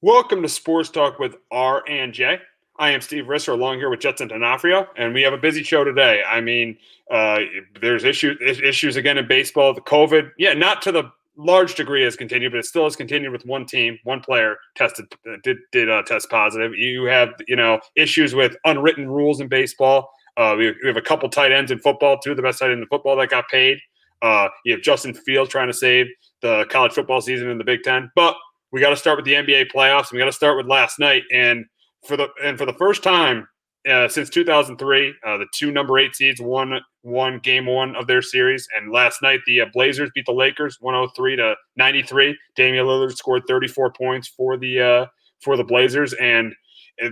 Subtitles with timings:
[0.00, 2.38] Welcome to Sports Talk with R and J.
[2.78, 5.82] I am Steve Risser, along here with Justin D'Onofrio, and we have a busy show
[5.82, 6.22] today.
[6.24, 6.78] I mean,
[7.10, 7.40] uh,
[7.80, 9.74] there's issues issues again in baseball.
[9.74, 13.32] The COVID, yeah, not to the large degree has continued, but it still has continued
[13.32, 16.76] with one team, one player tested did did uh, test positive.
[16.76, 20.12] You have you know issues with unwritten rules in baseball.
[20.36, 22.82] Uh, we, have a couple tight ends in football, two of the best tight ends
[22.82, 23.80] in football that got paid.
[24.22, 26.06] Uh, you have Justin Fields trying to save
[26.40, 28.36] the college football season in the Big Ten, but
[28.72, 30.10] we got to start with the NBA playoffs.
[30.10, 31.64] and We got to start with last night, and
[32.06, 33.48] for the and for the first time
[33.88, 38.22] uh, since 2003, uh, the two number eight seeds won won game one of their
[38.22, 42.36] series, and last night the uh, Blazers beat the Lakers 103 to 93.
[42.56, 45.06] Damian Lillard scored 34 points for the uh,
[45.40, 46.54] for the Blazers, and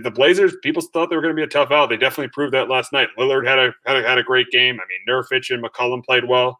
[0.03, 1.89] the Blazers, people thought they were going to be a tough out.
[1.89, 3.07] They definitely proved that last night.
[3.17, 4.75] Lillard had a, had a, had a great game.
[4.75, 6.59] I mean, Nurkic and McCollum played well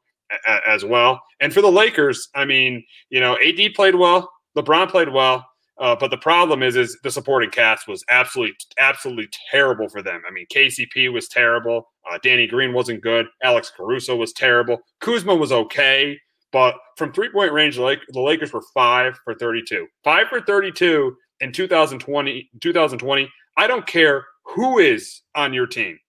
[0.65, 1.21] as well.
[1.39, 4.31] And for the Lakers, I mean, you know, AD played well.
[4.57, 5.45] LeBron played well,
[5.79, 10.21] uh, but the problem is, is the supporting cast was absolutely, absolutely terrible for them.
[10.27, 11.87] I mean, KCP was terrible.
[12.09, 13.27] Uh, Danny Green wasn't good.
[13.43, 14.79] Alex Caruso was terrible.
[15.01, 16.19] Kuzma was okay,
[16.51, 19.87] but from three point range, the, Lake, the Lakers were five for 32.
[20.03, 22.49] Five for 32 in 2020.
[22.59, 23.29] 2020.
[23.57, 25.99] I don't care who is on your team.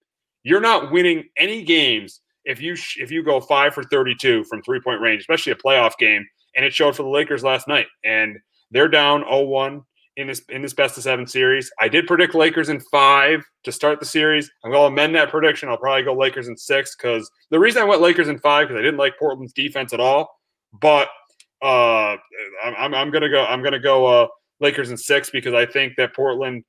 [0.45, 4.81] You're not winning any games if you if you go five for 32 from three
[4.81, 6.27] point range, especially a playoff game
[6.59, 7.87] and it showed for the Lakers last night.
[8.05, 8.37] And
[8.73, 9.81] they're down 0-1
[10.17, 11.71] in this in this best of seven series.
[11.81, 14.51] I did predict Lakers in five to start the series.
[14.65, 15.69] I'm going to amend that prediction.
[15.69, 18.81] I'll probably go Lakers in six because the reason I went Lakers in five because
[18.81, 20.29] I didn't like Portland's defense at all.
[20.81, 21.09] But
[21.63, 22.17] uh,
[22.65, 23.45] I'm, I'm going to go.
[23.45, 24.27] I'm to go uh,
[24.61, 26.65] Lakers in six because I think that Portland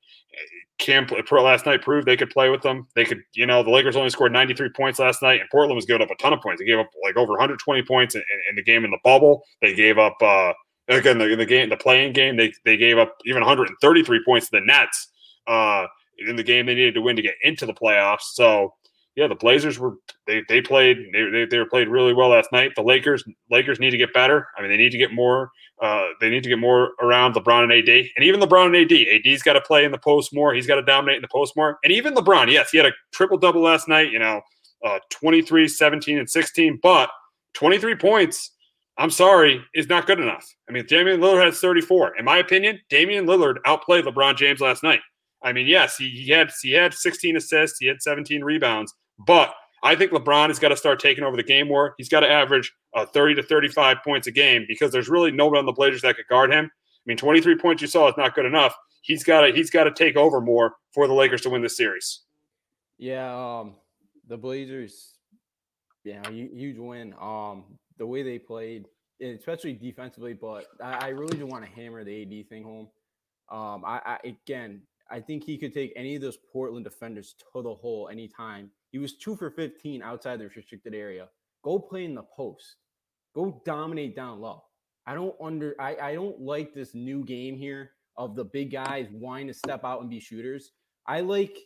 [0.80, 2.88] play, last night proved they could play with them.
[2.96, 5.86] They could, you know, the Lakers only scored 93 points last night, and Portland was
[5.86, 6.62] giving up a ton of points.
[6.62, 9.44] They gave up like over 120 points in, in, the game in the bubble.
[9.62, 10.54] They gave up uh,
[10.88, 12.38] again the, in the game, the playing game.
[12.38, 15.10] They they gave up even 133 points to the Nets
[15.48, 15.86] uh,
[16.28, 18.34] in the game they needed to win to get into the playoffs.
[18.34, 18.74] So
[19.16, 19.96] yeah, the Blazers were
[20.28, 22.72] they they played they, they, they were played really well last night.
[22.76, 24.48] The Lakers Lakers need to get better.
[24.58, 25.52] I mean, they need to get more.
[25.82, 29.26] Uh, they need to get more around LeBron and AD, and even LeBron and AD.
[29.26, 30.54] AD's got to play in the post more.
[30.54, 32.52] He's got to dominate in the post more, and even LeBron.
[32.52, 34.12] Yes, he had a triple double last night.
[34.12, 34.42] You know,
[34.86, 37.10] uh, 23, 17, and 16, but
[37.54, 38.52] 23 points.
[38.98, 40.46] I'm sorry, is not good enough.
[40.68, 42.18] I mean, Damian Lillard has 34.
[42.18, 45.00] In my opinion, Damian Lillard outplayed LeBron James last night.
[45.42, 48.94] I mean, yes, he, he had he had 16 assists, he had 17 rebounds,
[49.26, 51.94] but I think LeBron has got to start taking over the game more.
[51.98, 55.48] He's got to average uh, 30 to 35 points a game because there's really no
[55.48, 56.66] one on the Blazers that could guard him.
[56.66, 58.76] I mean, 23 points you saw is not good enough.
[59.02, 61.78] He's got to he's got to take over more for the Lakers to win this
[61.78, 62.22] series.
[62.98, 63.76] Yeah, um,
[64.28, 65.14] the Blazers,
[66.04, 67.16] yeah, huge win.
[67.20, 67.64] Um,
[67.98, 68.88] the way they played,
[69.22, 72.90] especially defensively, but I, I really do want to hammer the AD thing home.
[73.50, 74.82] Um, I, I again,
[75.12, 78.98] I think he could take any of those Portland defenders to the hole anytime he
[78.98, 81.30] was two for 15 outside the restricted area.
[81.64, 82.78] Go play in the post.
[83.36, 84.64] Go dominate down low.
[85.06, 89.08] I don't under I, I don't like this new game here of the big guys
[89.12, 90.72] wanting to step out and be shooters.
[91.08, 91.58] I like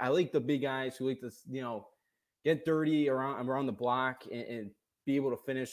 [0.00, 1.88] I like the big guys who like to, you know,
[2.44, 4.70] get dirty around around the block and, and
[5.06, 5.72] be able to finish,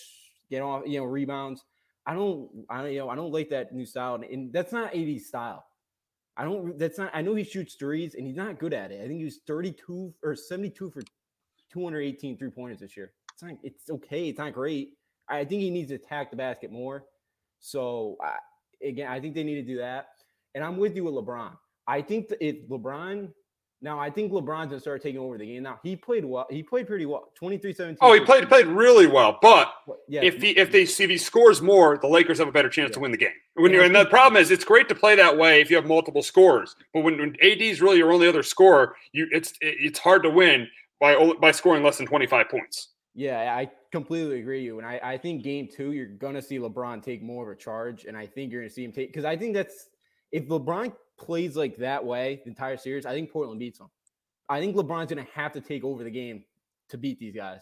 [0.49, 1.63] get off, you know, rebounds.
[2.05, 4.15] I don't I you know I don't like that new style.
[4.15, 5.65] And that's not AD's style.
[6.37, 6.77] I don't.
[6.77, 7.11] That's not.
[7.13, 9.01] I know he shoots threes, and he's not good at it.
[9.03, 11.01] I think he was 32 or 72 for
[11.71, 13.13] 218 three pointers this year.
[13.33, 13.53] It's not.
[13.63, 14.29] It's okay.
[14.29, 14.89] It's not great.
[15.29, 17.05] I think he needs to attack the basket more.
[17.59, 18.35] So I,
[18.85, 20.07] again, I think they need to do that.
[20.53, 21.51] And I'm with you with LeBron.
[21.87, 23.29] I think if LeBron
[23.81, 25.63] now, I think LeBron's gonna start taking over the game.
[25.63, 26.47] Now he played well.
[26.49, 27.31] He played pretty well.
[27.39, 27.97] 23-17.
[28.01, 29.37] Oh, he played played really well.
[29.41, 29.71] But
[30.07, 32.89] yeah, if he if they if he scores more, the Lakers have a better chance
[32.89, 32.93] yeah.
[32.95, 33.33] to win the game.
[33.55, 35.85] When you're, and the problem is, it's great to play that way if you have
[35.85, 36.75] multiple scores.
[36.93, 40.29] But when, when AD is really your only other scorer, you it's it's hard to
[40.29, 40.67] win
[40.99, 42.89] by by scoring less than 25 points.
[43.13, 44.77] Yeah, I completely agree with you.
[44.79, 48.05] And I, I think game two, you're gonna see LeBron take more of a charge,
[48.05, 49.89] and I think you're gonna see him take because I think that's
[50.31, 53.89] if LeBron plays like that way the entire series, I think Portland beats them.
[54.47, 56.43] I think LeBron's going to have to take over the game
[56.89, 57.61] to beat these guys.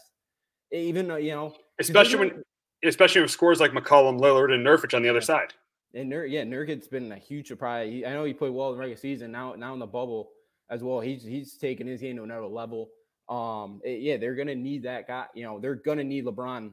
[0.70, 2.44] Even though, you know, especially when
[2.84, 5.54] especially with scores like McCollum, Lillard, and Nurkic on the other side.
[5.94, 7.90] And Nur, yeah, Nurkic's been a huge surprise.
[7.90, 9.30] He, I know he played well in the regular season.
[9.30, 10.30] Now, now in the bubble
[10.68, 12.90] as well, he's he's taking his game to another level.
[13.28, 15.26] Um, it, yeah, they're gonna need that guy.
[15.34, 16.72] You know, they're gonna need LeBron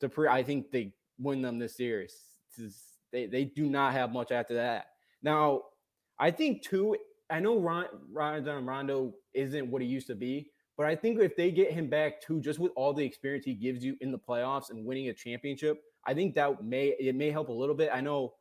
[0.00, 0.08] to.
[0.08, 2.14] Pre- I think they win them this series.
[3.10, 4.88] They they do not have much after that.
[5.22, 5.62] Now,
[6.18, 6.96] I think too.
[7.30, 11.36] I know Ron, Rajon Rondo isn't what he used to be, but I think if
[11.36, 14.18] they get him back too, just with all the experience he gives you in the
[14.18, 17.90] playoffs and winning a championship, I think that may it may help a little bit.
[17.92, 18.34] I know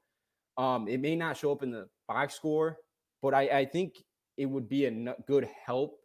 [0.57, 2.79] Um, it may not show up in the box score,
[3.21, 4.03] but I, I think
[4.37, 5.99] it would be a good help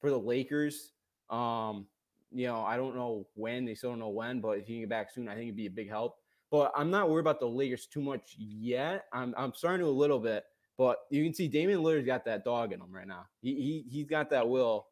[0.00, 0.92] for the Lakers.
[1.28, 1.86] Um,
[2.32, 4.82] you know, I don't know when they still don't know when, but if he can
[4.82, 6.16] get back soon, I think it'd be a big help.
[6.50, 9.04] But I'm not worried about the Lakers too much yet.
[9.12, 10.44] I'm I'm starting to a little bit,
[10.80, 13.26] but you can see Damian Lillard's got that dog in him right now.
[13.42, 14.86] He he he's got that will,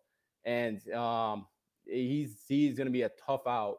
[0.45, 1.47] and um,
[1.87, 3.79] he's he's gonna be a tough out.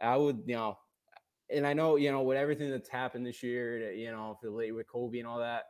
[0.00, 0.78] I would you know,
[1.50, 4.74] and I know you know with everything that's happened this year, you know, for late
[4.74, 5.64] with Kobe and all that,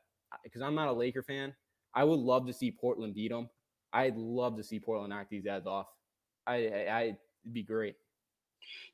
[0.45, 1.53] because I'm not a Laker fan.
[1.93, 3.51] I would love to see Portland beat them.
[3.93, 5.89] I'd love to see Portland knock these guys off.
[6.47, 7.97] I, I, it'd be great.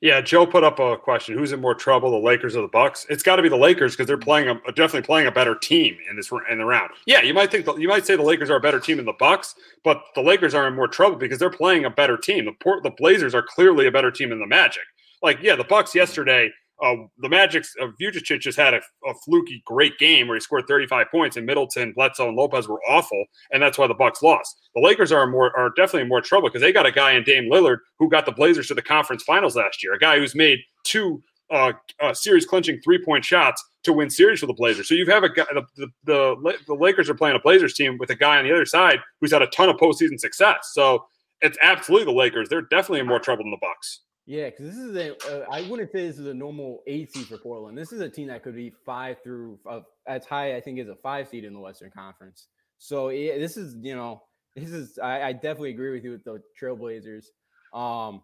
[0.00, 3.04] Yeah, Joe put up a question: Who's in more trouble, the Lakers or the Bucks?
[3.10, 5.96] It's got to be the Lakers because they're playing a definitely playing a better team
[6.08, 6.90] in this in the round.
[7.06, 9.06] Yeah, you might think the, you might say the Lakers are a better team than
[9.06, 12.46] the Bucks, but the Lakers are in more trouble because they're playing a better team.
[12.46, 14.84] The Port, the Blazers are clearly a better team than the Magic.
[15.22, 16.50] Like, yeah, the Bucks yesterday
[16.82, 20.64] uh, the Magic's uh, Vucevic just had a, a, fluky great game where he scored
[20.66, 24.56] 35 points, and Middleton, Bledsoe, and Lopez were awful, and that's why the Bucks lost.
[24.74, 27.24] The Lakers are more are definitely in more trouble because they got a guy in
[27.24, 30.34] Dame Lillard who got the Blazers to the conference finals last year, a guy who's
[30.34, 34.88] made two uh, uh, series clinching three point shots to win series for the Blazers.
[34.88, 35.46] So you have a guy.
[35.52, 38.52] The, the, the the Lakers are playing a Blazers team with a guy on the
[38.52, 40.70] other side who's had a ton of postseason success.
[40.72, 41.04] So
[41.42, 42.48] it's absolutely the Lakers.
[42.48, 44.00] They're definitely in more trouble than the Bucks.
[44.26, 45.16] Yeah, because this is a.
[45.16, 47.76] Uh, I wouldn't say this is a normal eight seed for Portland.
[47.76, 50.88] This is a team that could be five through uh, as high, I think, as
[50.88, 52.46] a five seed in the Western Conference.
[52.78, 54.22] So yeah, this is you know
[54.54, 57.24] this is I, I definitely agree with you with the Trailblazers.
[57.72, 58.22] Um,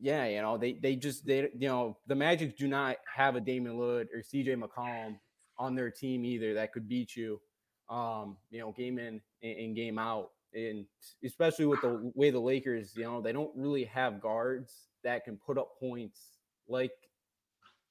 [0.00, 3.40] yeah, you know they they just they you know the Magic do not have a
[3.40, 5.16] Damian Lillard or CJ McCollum
[5.58, 7.40] on their team either that could beat you.
[7.88, 10.86] Um, you know, game in and game out and
[11.24, 14.72] especially with the way the Lakers, you know, they don't really have guards
[15.02, 16.20] that can put up points
[16.68, 16.92] like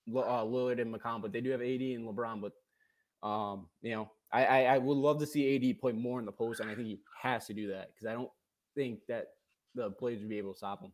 [0.10, 2.42] uh, Lillard and McCollum, but they do have AD and LeBron.
[2.42, 6.25] But um, you know, I, I, I would love to see AD play more in
[6.25, 8.31] the post, and I think he has to do that because I don't
[8.75, 9.27] think that
[9.75, 10.92] the Blazers will be able to stop him.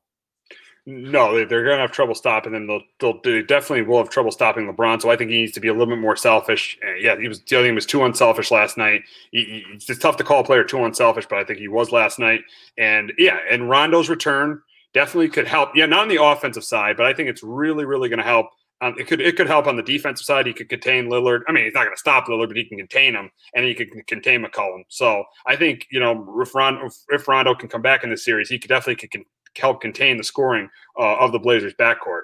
[0.85, 2.65] No, they're going to have trouble stopping them.
[2.65, 5.01] They'll, they'll they definitely will have trouble stopping LeBron.
[5.01, 6.79] So I think he needs to be a little bit more selfish.
[6.99, 7.41] Yeah, he was.
[7.41, 9.03] The other thing was too unselfish last night.
[9.31, 11.91] He, he, it's tough to call a player too unselfish, but I think he was
[11.91, 12.41] last night.
[12.77, 14.61] And yeah, and Rondo's return
[14.93, 15.75] definitely could help.
[15.75, 18.47] Yeah, not on the offensive side, but I think it's really, really going to help.
[18.81, 20.47] Um, it could it could help on the defensive side.
[20.47, 21.41] He could contain Lillard.
[21.47, 23.75] I mean, he's not going to stop Lillard, but he can contain him, and he
[23.75, 24.83] could contain McCollum.
[24.87, 28.47] So I think you know if Rondo, if Rondo can come back in this series,
[28.47, 29.25] he could definitely could
[29.57, 32.23] help contain the scoring uh, of the Blazers backcourt.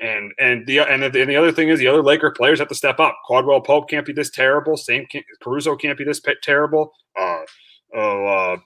[0.00, 2.68] And and the and the, and the other thing is the other Laker players have
[2.68, 3.16] to step up.
[3.26, 4.76] Caldwell Pope can't be this terrible.
[4.76, 6.92] Same can, Caruso can't be this terrible.
[7.18, 8.56] Uh, uh,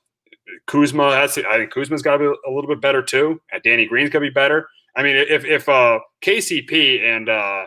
[0.66, 3.40] Kuzma I think Kuzma's got to be a little bit better too.
[3.52, 4.68] And Danny Green's got to be better.
[4.96, 7.66] I mean, if if uh, KCP and uh,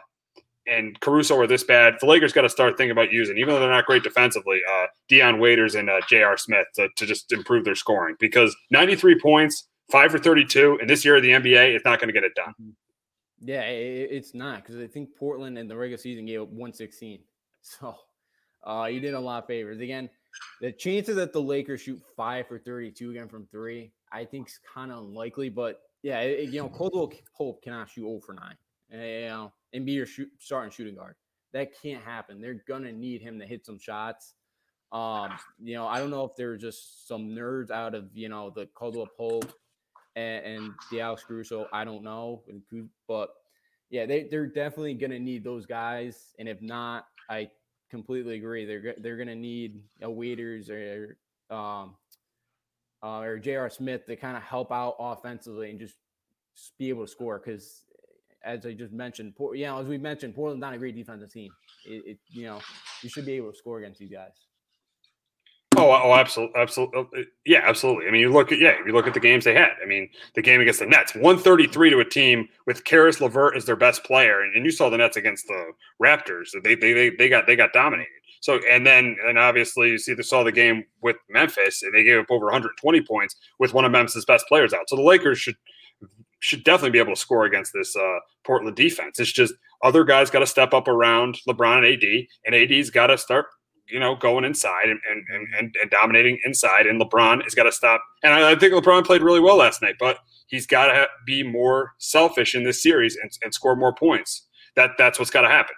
[0.68, 3.60] and Caruso are this bad, the Lakers got to start thinking about using, even though
[3.60, 6.38] they're not great defensively, uh, Dion Waiters and uh, J.R.
[6.38, 11.06] Smith to, to just improve their scoring because 93 points, five for 32, and this
[11.06, 12.54] year of the NBA, it's not going to get it done.
[12.60, 12.72] Mm-hmm.
[13.46, 17.20] Yeah, it's not because I think Portland in the regular season gave up 116.
[17.66, 17.96] So
[18.68, 19.80] uh, you did a lot of favors.
[19.80, 20.10] Again,
[20.60, 24.60] the chances that the Lakers shoot five for 32 again from three, I think is
[24.74, 25.48] kind of unlikely.
[25.48, 28.56] But yeah, it, you know, Caldwell Pope cannot shoot 0 for 9.
[28.92, 31.16] You know, and be your shoot, starting shooting guard.
[31.54, 32.42] That can't happen.
[32.42, 34.34] They're gonna need him to hit some shots.
[34.92, 35.32] Um,
[35.64, 38.66] you know, I don't know if they're just some nerds out of you know the
[38.76, 39.54] Caldwell Pope
[40.16, 41.68] and, and the Alex Caruso.
[41.74, 42.44] I don't know,
[43.08, 43.30] but
[43.90, 46.34] yeah, they they're definitely gonna need those guys.
[46.40, 47.50] And if not, I
[47.90, 48.66] completely agree.
[48.66, 51.18] They're they're gonna need a Waiters or
[51.50, 51.96] um
[53.04, 53.70] uh, or J.R.
[53.70, 55.96] Smith to kind of help out offensively and just
[56.80, 57.84] be able to score because
[58.46, 61.52] as I just mentioned, you know, as we mentioned, Portland's not a great defensive team.
[61.86, 62.60] It, it, you know,
[63.02, 64.32] you should be able to score against these guys.
[65.76, 68.08] Oh, oh, absolutely, absolutely, oh, yeah, absolutely.
[68.08, 69.72] I mean, you look at yeah, you look at the games they had.
[69.82, 73.20] I mean, the game against the Nets, one thirty three to a team with Caris
[73.20, 76.50] LeVert as their best player, and you saw the Nets against the Raptors.
[76.64, 78.10] They they they, they got they got dominated.
[78.42, 82.04] So and then and obviously you see they saw the game with Memphis, and they
[82.04, 84.90] gave up over 120 points with one of Memphis's best players out.
[84.90, 85.56] So the Lakers should
[86.40, 89.18] should definitely be able to score against this uh, Portland defense.
[89.18, 93.08] It's just other guys got to step up around LeBron and AD, and AD's got
[93.08, 93.46] to start,
[93.90, 96.88] you know, going inside and and, and, and dominating inside.
[96.88, 98.02] And LeBron has got to stop.
[98.24, 101.44] And I, I, think LeBron played really well last night, but he's got to be
[101.44, 104.48] more selfish in this series and, and score more points.
[104.76, 105.76] That that's what's got to happen.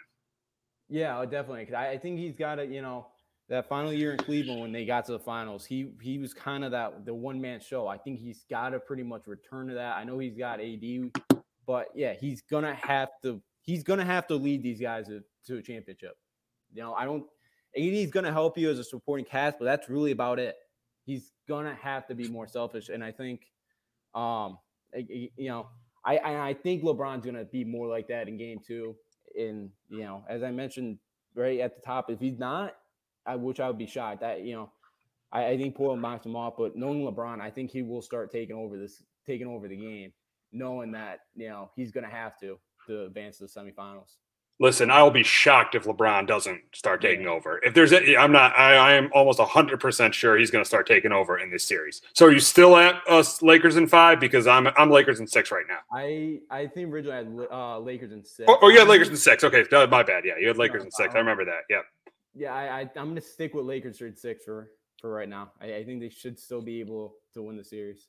[0.87, 1.65] Yeah, oh, definitely.
[1.65, 3.07] Cause I, I think he's got to, you know,
[3.49, 6.63] that final year in Cleveland when they got to the finals, he he was kind
[6.63, 7.87] of that the one man show.
[7.87, 9.97] I think he's got to pretty much return to that.
[9.97, 11.11] I know he's got AD,
[11.67, 15.57] but yeah, he's gonna have to he's gonna have to lead these guys to, to
[15.57, 16.17] a championship.
[16.73, 17.25] You know, I don't.
[17.75, 20.55] Is going to help you as a supporting cast, but that's really about it.
[21.05, 23.41] He's going to have to be more selfish, and I think,
[24.13, 24.57] um,
[24.93, 25.67] you know,
[26.05, 26.17] I
[26.49, 28.95] I think LeBron's going to be more like that in Game Two.
[29.37, 30.99] And you know, as I mentioned
[31.35, 32.75] right at the top, if he's not,
[33.25, 34.21] I which I would be shocked.
[34.21, 34.71] That you know,
[35.31, 38.31] I, I think Portland knocks him off, but knowing LeBron, I think he will start
[38.31, 40.13] taking over this, taking over the game,
[40.51, 44.15] knowing that you know he's going to have to to advance to the semifinals.
[44.57, 47.59] Listen, I will be shocked if LeBron doesn't start taking over.
[47.61, 48.57] If there's, a, I'm not.
[48.57, 51.65] I, I am almost hundred percent sure he's going to start taking over in this
[51.65, 52.01] series.
[52.13, 54.21] So are you still at us Lakers in five?
[54.21, 55.79] Because I'm I'm Lakers in six right now.
[55.91, 58.45] I I think originally I had uh, Lakers in six.
[58.47, 59.43] Oh, oh, you had Lakers in six.
[59.43, 60.23] Okay, my bad.
[60.23, 61.13] Yeah, you had Lakers in six.
[61.15, 61.61] I remember that.
[61.69, 61.81] Yeah.
[62.33, 64.71] Yeah, I, I am going to stick with Lakers in six for
[65.01, 65.51] for right now.
[65.59, 68.07] I, I think they should still be able to win the series.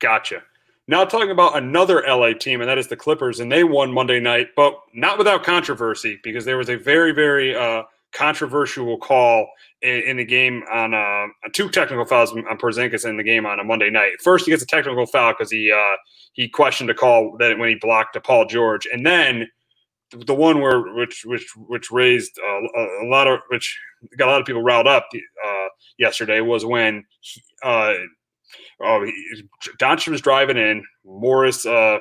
[0.00, 0.42] Gotcha.
[0.86, 4.20] Now talking about another LA team, and that is the Clippers, and they won Monday
[4.20, 9.48] night, but not without controversy because there was a very, very uh, controversial call
[9.80, 13.60] in, in, the game on uh, two technical fouls on Porzingis in the game on
[13.60, 14.12] a Monday night.
[14.22, 15.96] First, he gets a technical foul because he uh,
[16.34, 19.48] he questioned a call that when he blocked Paul George, and then
[20.10, 23.78] the one where which which which raised a, a, lot of which
[24.16, 25.08] got a lot of people riled up
[25.46, 25.66] uh,
[25.98, 27.42] yesterday was when he,
[28.82, 29.10] oh,
[29.80, 31.98] Doncic was driving in, Morris uh,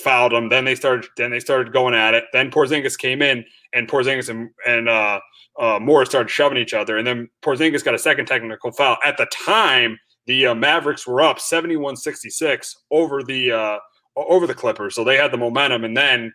[0.00, 0.48] fouled him.
[0.48, 2.24] Then they started then they started going at it.
[2.32, 5.20] Then Porzingis came in, and Porzingis and, and uh,
[5.58, 6.98] uh, Morris started shoving each other.
[6.98, 8.96] And then Porzingis got a second technical foul.
[9.04, 13.78] At the time, the uh, Mavericks were up 71-66 over the uh,
[14.16, 15.84] over the Clippers, so they had the momentum.
[15.84, 16.32] And then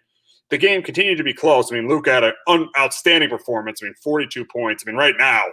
[0.50, 1.72] the game continued to be close.
[1.72, 3.82] I mean, Luke had an un- outstanding performance.
[3.82, 4.84] I mean, 42 points.
[4.86, 5.44] I mean, right now,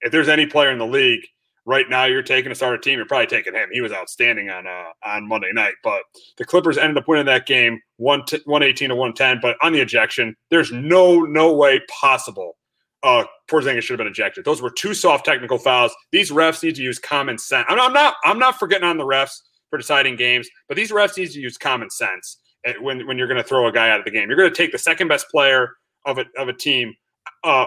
[0.00, 1.22] if there's any player in the league
[1.66, 3.68] right now you're taking a starter team, you're probably taking him.
[3.72, 5.74] He was outstanding on uh, on Monday night.
[5.82, 6.02] But
[6.36, 9.40] the Clippers ended up winning that game one t- 118 to 110.
[9.40, 12.56] But on the ejection, there's no no way possible
[13.02, 14.44] uh Porzingis should have been ejected.
[14.44, 15.94] Those were two soft technical fouls.
[16.10, 17.66] These refs need to use common sense.
[17.68, 19.36] I'm, I'm not I'm not forgetting on the refs
[19.70, 22.38] for deciding games, but these refs need to use common sense
[22.80, 24.28] when when you're going to throw a guy out of the game.
[24.28, 25.74] You're going to take the second best player
[26.06, 26.94] of a of a team
[27.44, 27.66] uh,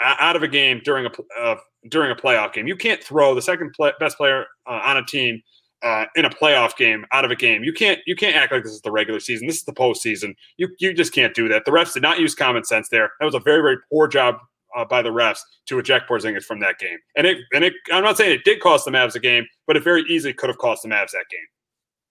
[0.00, 1.56] out of a game during a uh,
[1.88, 2.66] during a playoff game.
[2.66, 5.42] You can't throw the second play, best player uh, on a team
[5.82, 7.64] uh, in a playoff game out of a game.
[7.64, 9.46] You can't you can't act like this is the regular season.
[9.46, 10.34] This is the postseason.
[10.56, 11.64] You you just can't do that.
[11.64, 13.10] The refs did not use common sense there.
[13.18, 14.36] That was a very very poor job
[14.76, 16.98] uh, by the refs to eject Porzingis from that game.
[17.16, 19.76] And it and it I'm not saying it did cost the Mavs a game, but
[19.76, 21.40] it very easily could have cost the Mavs that game.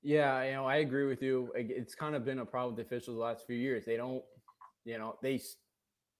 [0.02, 1.52] Yeah, you know, I agree with you.
[1.56, 3.84] It's kind of been a problem with the officials the last few years.
[3.84, 4.24] They don't,
[4.86, 5.42] you know, they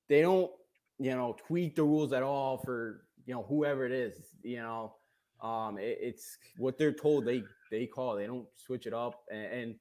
[0.10, 0.52] they don't,
[1.00, 4.94] you know, tweak the rules at all for you know whoever it is you know?
[5.42, 9.46] Um it, it's what they're told they they call they don't switch it up and,
[9.46, 9.76] and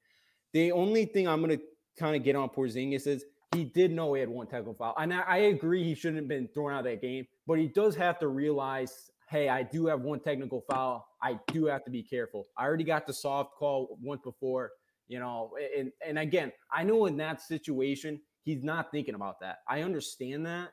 [0.53, 1.59] the only thing i'm gonna
[1.99, 5.13] kind of get on Porzingis is he did know he had one technical foul and
[5.13, 7.97] I, I agree he shouldn't have been thrown out of that game but he does
[7.97, 12.03] have to realize hey i do have one technical foul i do have to be
[12.03, 12.47] careful.
[12.57, 14.71] I already got the soft call once before
[15.09, 19.59] you know and and again i know in that situation he's not thinking about that.
[19.69, 20.71] I understand that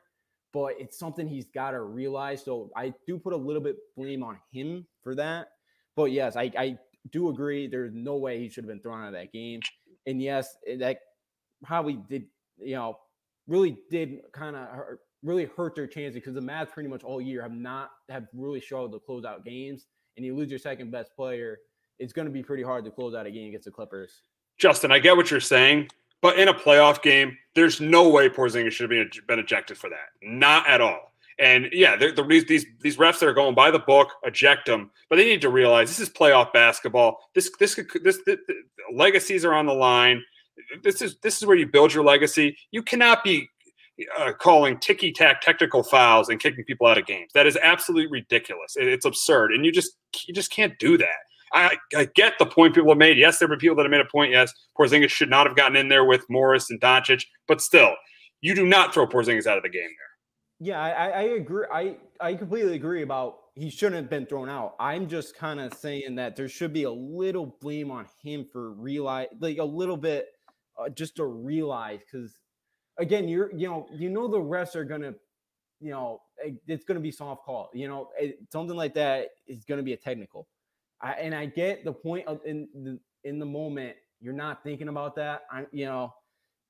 [0.56, 2.42] but it's something he's got to realize.
[2.42, 5.48] So I do put a little bit blame on him for that.
[5.96, 6.78] But yes, I, I
[7.10, 7.66] do agree.
[7.66, 9.60] There's no way he should have been thrown out of that game.
[10.06, 11.00] And yes, that
[11.62, 12.24] probably did,
[12.56, 12.96] you know,
[13.46, 14.66] really did kind of
[15.22, 18.62] really hurt their chances because the Mavs pretty much all year have not have really
[18.62, 19.84] struggled to close out games.
[20.16, 21.58] And you lose your second best player,
[21.98, 24.22] it's going to be pretty hard to close out a game against the Clippers.
[24.56, 25.90] Justin, I get what you're saying,
[26.22, 30.08] but in a playoff game, there's no way Porzingis should have been, ejected for that.
[30.22, 31.12] Not at all.
[31.38, 35.16] And yeah, the, these these refs that are going by the book eject them, but
[35.16, 37.18] they need to realize this is playoff basketball.
[37.34, 38.38] This this, this, this
[38.90, 40.22] legacies are on the line.
[40.82, 42.56] This is this is where you build your legacy.
[42.70, 43.50] You cannot be
[44.18, 47.32] uh, calling ticky tack technical fouls and kicking people out of games.
[47.34, 48.76] That is absolutely ridiculous.
[48.76, 49.92] It, it's absurd, and you just
[50.26, 51.18] you just can't do that.
[51.52, 53.18] I, I get the point people have made.
[53.18, 54.32] Yes, there were people that have made a point.
[54.32, 57.94] Yes, Porzingis should not have gotten in there with Morris and Doncic, but still,
[58.40, 60.06] you do not throw Porzingis out of the game there.
[60.58, 61.66] Yeah, I, I agree.
[61.72, 64.74] I, I completely agree about he shouldn't have been thrown out.
[64.80, 68.72] I'm just kind of saying that there should be a little blame on him for
[68.72, 70.28] realize, like a little bit,
[70.78, 72.38] uh, just to realize because
[72.98, 75.14] again, you're you know you know the refs are gonna,
[75.80, 76.20] you know,
[76.66, 77.70] it's gonna be soft call.
[77.74, 80.48] You know, it, something like that is gonna be a technical.
[81.02, 84.88] I, and I get the point of in the in the moment you're not thinking
[84.88, 85.42] about that.
[85.50, 86.14] I you know,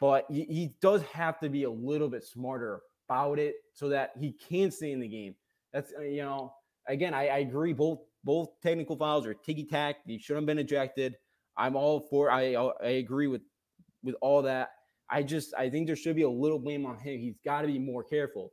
[0.00, 4.12] but he, he does have to be a little bit smarter about it so that
[4.18, 5.34] he can stay in the game.
[5.72, 6.54] That's uh, you know,
[6.88, 7.72] again, I, I agree.
[7.72, 9.96] Both both technical fouls are ticky tack.
[10.06, 11.16] He shouldn't have been ejected.
[11.56, 12.30] I'm all for.
[12.30, 13.42] I I agree with
[14.02, 14.70] with all that.
[15.08, 17.20] I just I think there should be a little blame on him.
[17.20, 18.52] He's got to be more careful.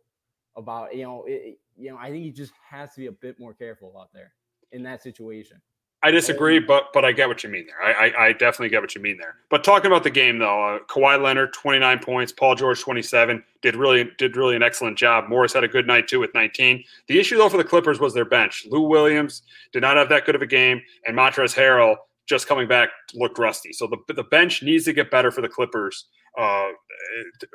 [0.55, 3.39] about you know it, you know I think he just has to be a bit
[3.39, 4.33] more careful out there
[4.73, 5.61] in that situation.
[6.05, 7.81] I disagree, but but I get what you mean there.
[7.81, 9.35] I, I, I definitely get what you mean there.
[9.49, 13.01] But talking about the game though, uh, Kawhi Leonard twenty nine points, Paul George twenty
[13.01, 15.29] seven did really did really an excellent job.
[15.29, 16.83] Morris had a good night too with nineteen.
[17.07, 18.67] The issue though for the Clippers was their bench.
[18.69, 22.67] Lou Williams did not have that good of a game, and Montrezl Harrell just coming
[22.67, 23.71] back looked rusty.
[23.71, 26.69] So the the bench needs to get better for the Clippers uh,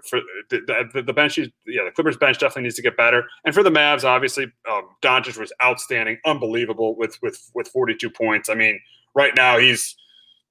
[0.09, 0.21] for
[0.51, 3.25] the, the, the, bench, yeah, the Clippers bench definitely needs to get better.
[3.45, 8.49] And for the Mavs, obviously, um, Doncic was outstanding, unbelievable with with with 42 points.
[8.49, 8.81] I mean,
[9.15, 9.97] right now he's,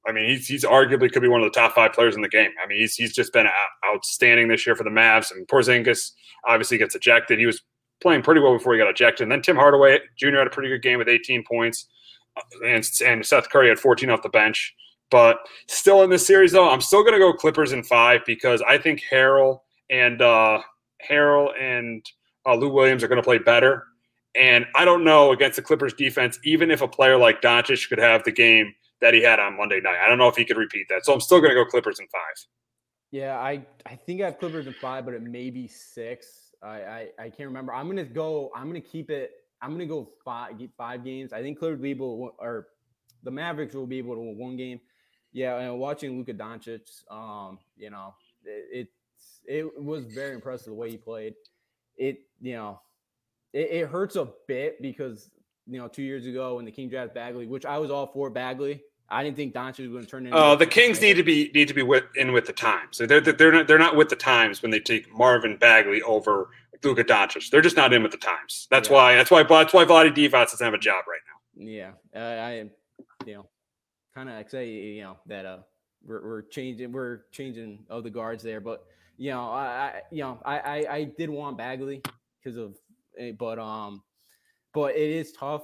[0.06, 2.28] I mean, he's he's arguably could be one of the top five players in the
[2.28, 2.52] game.
[2.62, 3.48] I mean, he's he's just been
[3.86, 5.32] outstanding this year for the Mavs.
[5.32, 6.12] And Porzingis
[6.46, 7.40] obviously gets ejected.
[7.40, 7.62] He was
[8.02, 9.24] playing pretty well before he got ejected.
[9.24, 10.38] And then Tim Hardaway Jr.
[10.38, 11.88] had a pretty good game with 18 points,
[12.36, 14.76] uh, and and Seth Curry had 14 off the bench.
[15.10, 18.62] But still in this series, though, I'm still going to go Clippers in five because
[18.62, 20.62] I think Harrell and uh,
[21.10, 22.06] Harrell and
[22.46, 23.86] uh, Lou Williams are going to play better.
[24.36, 27.98] And I don't know against the Clippers defense, even if a player like Doncic could
[27.98, 30.58] have the game that he had on Monday night, I don't know if he could
[30.58, 31.06] repeat that.
[31.06, 32.22] So I'm still going to go Clippers in five.
[33.12, 36.54] Yeah, I, I think I have Clippers in five, but it may be six.
[36.62, 37.74] I, I, I can't remember.
[37.74, 39.32] I'm going to go, I'm going to keep it.
[39.62, 41.34] I'm going to go five, five games.
[41.34, 42.68] I think Clippers will or
[43.24, 44.80] the Mavericks will be able to win one game.
[45.38, 48.90] Yeah, and watching Luka Doncic, um, you know, it,
[49.46, 51.36] it it was very impressive the way he played.
[51.96, 52.80] It you know,
[53.54, 55.30] it, it hurts a bit because
[55.68, 58.32] you know two years ago when the King drafted Bagley, which I was all for
[58.32, 58.82] Bagley.
[59.10, 60.36] I didn't think Doncic was going to turn into.
[60.36, 62.98] Oh, uh, the Kings need to be need to be with, in with the times.
[62.98, 66.50] So they're they're not they're not with the times when they take Marvin Bagley over
[66.84, 67.52] Luka Doncic.
[67.52, 68.68] They're just not in with the times.
[68.72, 68.96] That's yeah.
[68.96, 71.72] why that's why that's why Vlade Divac doesn't have a job right now.
[71.72, 72.72] Yeah, uh, I am
[73.28, 73.46] you know
[74.18, 75.60] kind of say you know that uh
[76.04, 78.86] we're, we're changing we're changing of the guards there, but
[79.18, 82.02] you know I, I you know I, I I did want Bagley
[82.42, 82.76] because of
[83.20, 84.02] eh, but um
[84.74, 85.64] but it is tough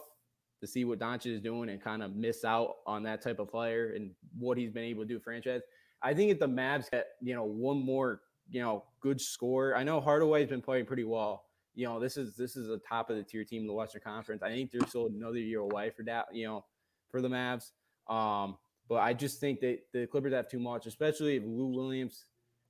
[0.61, 3.49] to see what Doncic is doing and kind of miss out on that type of
[3.49, 5.61] player and what he's been able to do franchise.
[6.01, 9.83] I think if the Mavs get you know one more you know good score, I
[9.83, 11.45] know Hardaway's been playing pretty well.
[11.73, 14.01] You know this is this is a top of the tier team in the Western
[14.01, 14.43] Conference.
[14.43, 16.27] I think they're still another year away for that.
[16.31, 16.65] You know
[17.09, 17.71] for the Mavs.
[18.07, 18.57] Um,
[18.89, 22.25] but I just think that the Clippers have too much, especially if Lou Williams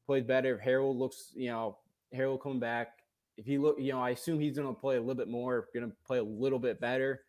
[0.05, 0.55] plays better.
[0.55, 1.77] If Harrell looks, you know,
[2.15, 2.99] Harrell coming back.
[3.35, 5.67] If he look, you know, I assume he's going to play a little bit more,
[5.73, 7.21] going to play a little bit better.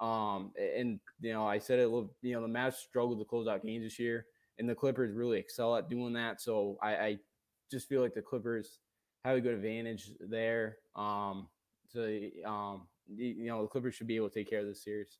[0.00, 1.88] Um, and you know, I said it.
[2.22, 4.24] You know, the Mavs struggled to close out games this year,
[4.58, 6.40] and the Clippers really excel at doing that.
[6.40, 7.18] So I, I
[7.70, 8.78] just feel like the Clippers
[9.24, 10.78] have a good advantage there.
[10.96, 11.48] Um,
[11.88, 12.00] so
[12.46, 15.18] um, you know, the Clippers should be able to take care of this series.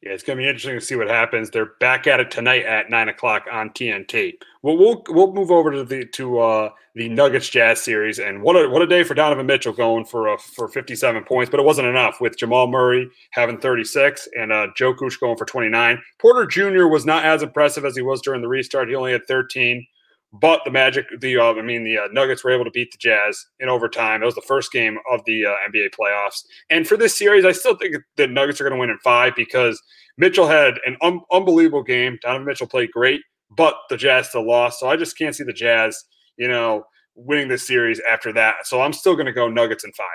[0.00, 1.50] Yeah, it's going to be interesting to see what happens.
[1.50, 4.34] They're back at it tonight at nine o'clock on TNT.
[4.62, 4.76] Well,
[5.08, 8.80] we'll move over to the to uh, the Nuggets Jazz series, and what a what
[8.80, 11.88] a day for Donovan Mitchell going for a, for fifty seven points, but it wasn't
[11.88, 16.00] enough with Jamal Murray having thirty six and uh, Jokic going for twenty nine.
[16.20, 16.86] Porter Jr.
[16.86, 18.88] was not as impressive as he was during the restart.
[18.88, 19.84] He only had thirteen.
[20.32, 22.98] But the Magic, the uh, I mean, the uh, Nuggets were able to beat the
[22.98, 24.22] Jazz in overtime.
[24.22, 26.44] It was the first game of the uh, NBA playoffs.
[26.68, 29.34] And for this series, I still think the Nuggets are going to win in five
[29.34, 29.80] because
[30.18, 32.18] Mitchell had an un- unbelievable game.
[32.20, 34.80] Donovan Mitchell played great, but the Jazz still lost.
[34.80, 36.04] So I just can't see the Jazz,
[36.36, 38.66] you know, winning this series after that.
[38.66, 40.06] So I'm still going to go Nuggets in five.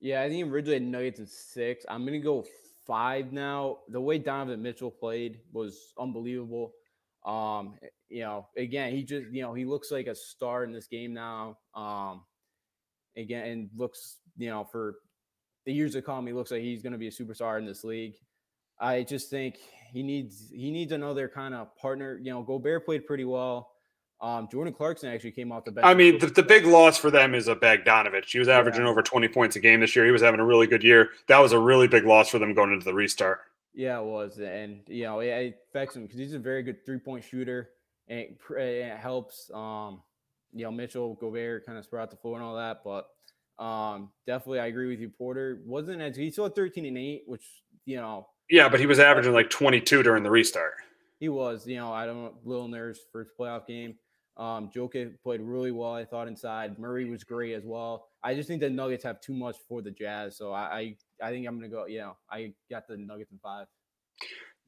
[0.00, 1.84] Yeah, I think originally Nuggets in six.
[1.88, 2.44] I'm going to go
[2.86, 3.78] five now.
[3.88, 6.72] The way Donovan Mitchell played was unbelievable.
[7.24, 7.74] Um,
[8.08, 11.14] you know, again, he just, you know, he looks like a star in this game
[11.14, 11.58] now.
[11.74, 12.22] Um,
[13.16, 14.96] again, and looks, you know, for
[15.64, 17.84] the years to come, he looks like he's going to be a superstar in this
[17.84, 18.14] league.
[18.78, 19.56] I just think
[19.92, 22.18] he needs he needs another kind of partner.
[22.22, 23.70] You know, Gobert played pretty well.
[24.20, 25.86] Um, Jordan Clarkson actually came off the bench.
[25.86, 28.24] I mean, the, the big loss for them is a Bogdanovic.
[28.24, 28.88] He was averaging yeah.
[28.88, 30.04] over 20 points a game this year.
[30.04, 31.10] He was having a really good year.
[31.28, 33.40] That was a really big loss for them going into the restart.
[33.74, 36.98] Yeah, it was, and you know it affects him because he's a very good three
[36.98, 37.70] point shooter,
[38.08, 39.50] and it, it, helps.
[39.52, 40.02] Um,
[40.52, 43.08] you know Mitchell Gobert kind of spread out the floor and all that, but
[43.62, 45.10] um, definitely I agree with you.
[45.10, 47.44] Porter wasn't as he still had thirteen and eight, which
[47.84, 48.28] you know.
[48.50, 50.74] Yeah, but he was averaging like twenty two during the restart.
[51.18, 53.96] He was, you know, I don't know, little nerves for his playoff game.
[54.36, 56.78] Um, Jokic played really well, I thought inside.
[56.78, 58.08] Murray was great as well.
[58.24, 61.30] I just think the Nuggets have too much for the Jazz, so I I, I
[61.30, 61.86] think I'm gonna go.
[61.86, 63.66] You know, I got the Nuggets in five.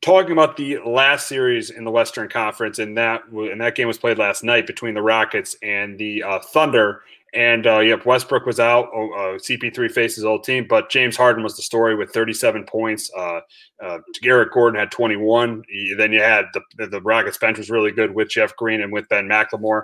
[0.02, 3.98] Talking about the last series in the Western Conference, and that and that game was
[3.98, 7.02] played last night between the Rockets and the uh, Thunder.
[7.34, 8.86] And uh, yep, Westbrook was out.
[8.94, 13.10] Uh, CP3 faced his old team, but James Harden was the story with 37 points.
[13.16, 13.40] Uh,
[13.82, 15.62] uh, Eric Gordon had 21.
[15.98, 19.08] Then you had the, the Rockets bench was really good with Jeff Green and with
[19.10, 19.82] Ben McLemore.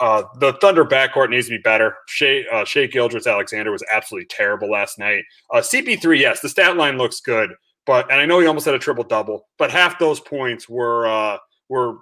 [0.00, 1.96] Uh, the Thunder backcourt needs to be better.
[2.06, 5.24] Shea, uh, Shai Gilgeous-Alexander was absolutely terrible last night.
[5.52, 7.50] Uh, CP3, yes, the stat line looks good,
[7.86, 11.06] but and I know he almost had a triple double, but half those points were
[11.06, 11.98] uh, were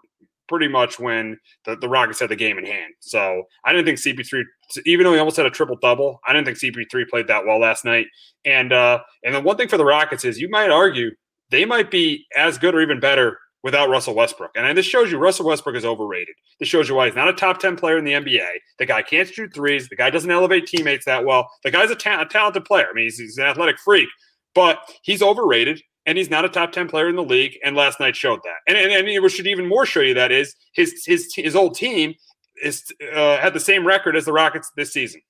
[0.48, 2.92] pretty much when the, the Rockets had the game in hand.
[3.00, 4.42] So I didn't think CP3,
[4.84, 7.58] even though he almost had a triple double, I didn't think CP3 played that well
[7.58, 8.06] last night.
[8.44, 11.10] And uh, and the one thing for the Rockets is you might argue
[11.50, 14.50] they might be as good or even better without Russell Westbrook.
[14.56, 16.34] And this shows you Russell Westbrook is overrated.
[16.58, 18.48] This shows you why he's not a top 10 player in the NBA.
[18.78, 19.88] The guy can't shoot threes.
[19.88, 21.48] The guy doesn't elevate teammates that well.
[21.62, 22.88] The guy's a, ta- a talented player.
[22.90, 24.08] I mean, he's, he's an athletic freak,
[24.54, 27.58] but he's overrated and he's not a top 10 player in the league.
[27.64, 28.56] And last night showed that.
[28.66, 31.74] And, and, and what should even more show you that is his, his, his old
[31.74, 32.14] team
[32.62, 32.84] is
[33.14, 35.20] uh, had the same record as the Rockets this season.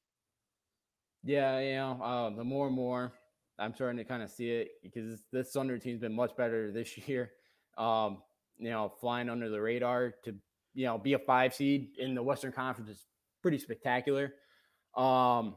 [1.25, 3.13] Yeah, you know, uh, the more and more
[3.59, 6.97] I'm starting to kind of see it because this Thunder team's been much better this
[7.09, 7.31] year.
[7.79, 8.19] Um,
[8.59, 10.35] you know, flying under the radar to
[10.75, 13.07] you know be a five seed in the Western Conference is
[13.41, 14.35] pretty spectacular.
[14.97, 15.57] Um,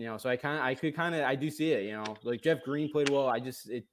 [0.00, 1.84] you know, so I kind of I could kind of I do see it.
[1.84, 3.28] You know, like Jeff Green played well.
[3.28, 3.84] I just it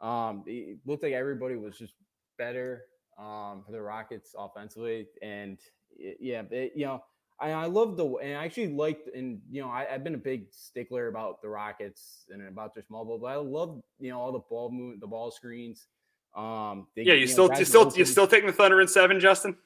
[0.00, 1.94] um it looked like everybody was just
[2.36, 2.82] better
[3.18, 5.58] um for the Rockets offensively, and
[5.96, 7.02] it, yeah, it, you know.
[7.40, 10.18] I, I love the and I actually liked and you know I, have been a
[10.18, 14.20] big stickler about the Rockets and about their small ball, but I love you know
[14.20, 15.88] all the ball movement, the ball screens.
[16.36, 18.86] Um, they, yeah, you, you still know, you still you still taking the Thunder in
[18.86, 19.56] seven, Justin?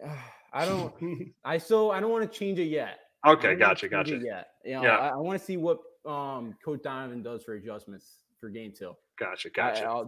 [0.52, 1.32] I don't.
[1.44, 3.00] I still I don't want to change it yet.
[3.26, 4.18] Okay, gotcha, gotcha.
[4.22, 4.96] Yeah, you know, yeah.
[4.96, 8.94] I, I want to see what um Coach Donovan does for adjustments for game two.
[9.18, 9.86] Gotcha, gotcha.
[9.86, 10.04] I,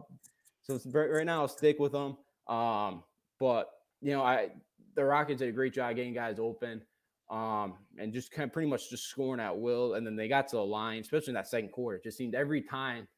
[0.62, 2.16] so it's right now I'll stick with them.
[2.48, 3.02] Um,
[3.38, 3.70] but
[4.00, 4.50] you know, I
[4.94, 6.82] the Rockets did a great job getting guys open.
[7.30, 9.94] Um, and just kind of pretty much just scoring at will.
[9.94, 11.96] And then they got to the line, especially in that second quarter.
[11.96, 13.08] It just seemed every time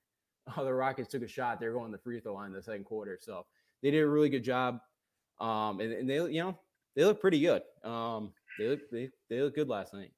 [0.56, 2.62] the Rockets took a shot, they were going to the free throw line in the
[2.62, 3.18] second quarter.
[3.20, 3.44] So
[3.82, 4.78] they did a really good job.
[5.40, 6.56] Um, and, and they, you know,
[6.94, 7.62] they look pretty good.
[7.82, 10.12] Um, they look they, they look good last night.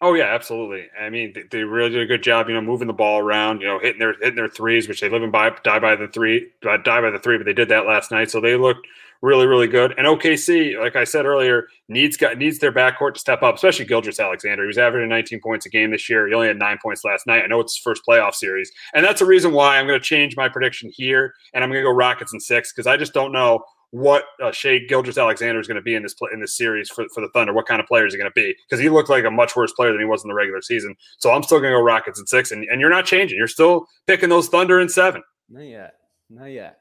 [0.00, 0.88] Oh yeah, absolutely.
[1.00, 3.60] I mean, they, they, really did a good job, you know, moving the ball around,
[3.60, 6.08] you know, hitting their hitting their threes, which they live and by die by the
[6.08, 8.84] three, uh, die by the three, but they did that last night, so they looked
[9.22, 9.94] really, really good.
[9.96, 13.84] And OKC, like I said earlier, needs got needs their backcourt to step up, especially
[13.84, 14.64] Gilgeous-Alexander.
[14.64, 16.26] He was averaging 19 points a game this year.
[16.26, 17.44] He only had nine points last night.
[17.44, 20.04] I know it's his first playoff series, and that's the reason why I'm going to
[20.04, 23.14] change my prediction here, and I'm going to go Rockets in six because I just
[23.14, 26.56] don't know what uh, Shai Gilgeous-Alexander is going to be in this play, in this
[26.56, 27.52] series for, for the Thunder.
[27.52, 28.54] What kind of player is he going to be?
[28.68, 30.96] Because he looked like a much worse player than he was in the regular season.
[31.18, 33.36] So I'm still going to go Rockets in six, and, and you're not changing.
[33.36, 35.22] You're still picking those Thunder in seven.
[35.50, 35.94] Not yet.
[36.30, 36.78] Not yet.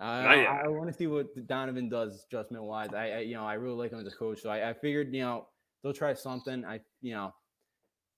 [0.00, 2.90] I, I, I want to see what Donovan does adjustment wise.
[2.94, 5.12] I, I, you know I really like him as a coach, so I, I figured
[5.14, 5.46] you know
[5.82, 6.64] they'll try something.
[6.64, 7.32] I you know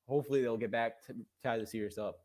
[0.09, 2.17] hopefully they'll get back to tie the series up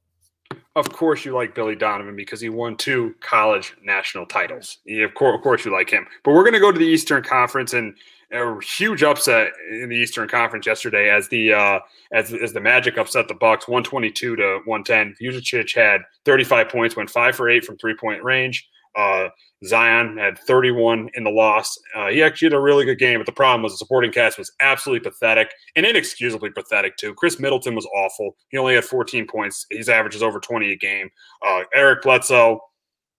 [0.76, 4.78] of course you like Billy Donovan because he won two college national titles.
[4.88, 6.06] Of, course, of course you like him.
[6.24, 7.96] But we're going to go to the Eastern Conference and
[8.32, 11.80] a huge upset in the Eastern Conference yesterday as the uh,
[12.14, 15.16] as as the Magic upset the Bucks 122 to 110.
[15.20, 18.70] Vucevic had 35 points, went 5 for 8 from three-point range.
[19.00, 19.30] Uh,
[19.66, 21.78] Zion had 31 in the loss.
[21.96, 24.38] Uh, he actually had a really good game, but the problem was the supporting cast
[24.38, 27.14] was absolutely pathetic and inexcusably pathetic too.
[27.14, 28.36] Khris Middleton was awful.
[28.50, 29.66] He only had 14 points.
[29.72, 31.10] His average is over 20 a game.
[31.46, 32.60] Uh, Eric Bledsoe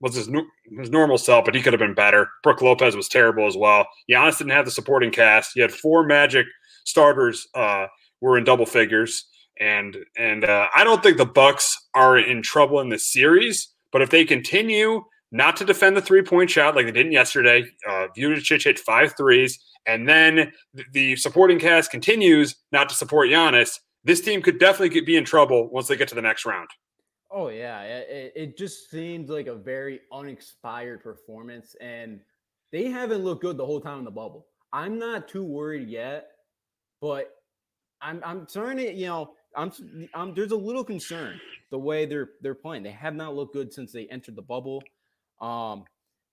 [0.00, 0.30] was his,
[0.78, 2.28] his normal self, but he could have been better.
[2.42, 3.86] Brook Lopez was terrible as well.
[4.10, 5.52] Giannis didn't have the supporting cast.
[5.54, 6.46] He had four Magic
[6.84, 7.86] starters uh,
[8.20, 9.26] were in double figures,
[9.58, 13.68] and and uh, I don't think the Bucks are in trouble in this series.
[13.92, 17.64] But if they continue not to defend the three point shot like they didn't yesterday.
[17.88, 20.52] Uh, Vucevic hit five threes, and then
[20.92, 23.78] the supporting cast continues not to support Giannis.
[24.04, 26.68] This team could definitely be in trouble once they get to the next round.
[27.30, 32.20] Oh yeah, it, it just seems like a very unexpired performance, and
[32.72, 34.46] they haven't looked good the whole time in the bubble.
[34.72, 36.28] I'm not too worried yet,
[37.00, 37.30] but
[38.02, 39.72] I'm I'm starting to you know I'm,
[40.14, 41.40] I'm there's a little concern
[41.70, 42.82] the way they're they're playing.
[42.82, 44.82] They have not looked good since they entered the bubble.
[45.40, 45.84] Um,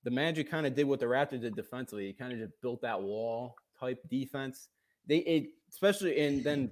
[0.04, 2.08] the Magic kind of did what the Raptors did defensively.
[2.08, 4.70] He kind of just built that wall type defense.
[5.08, 6.72] They it, especially and then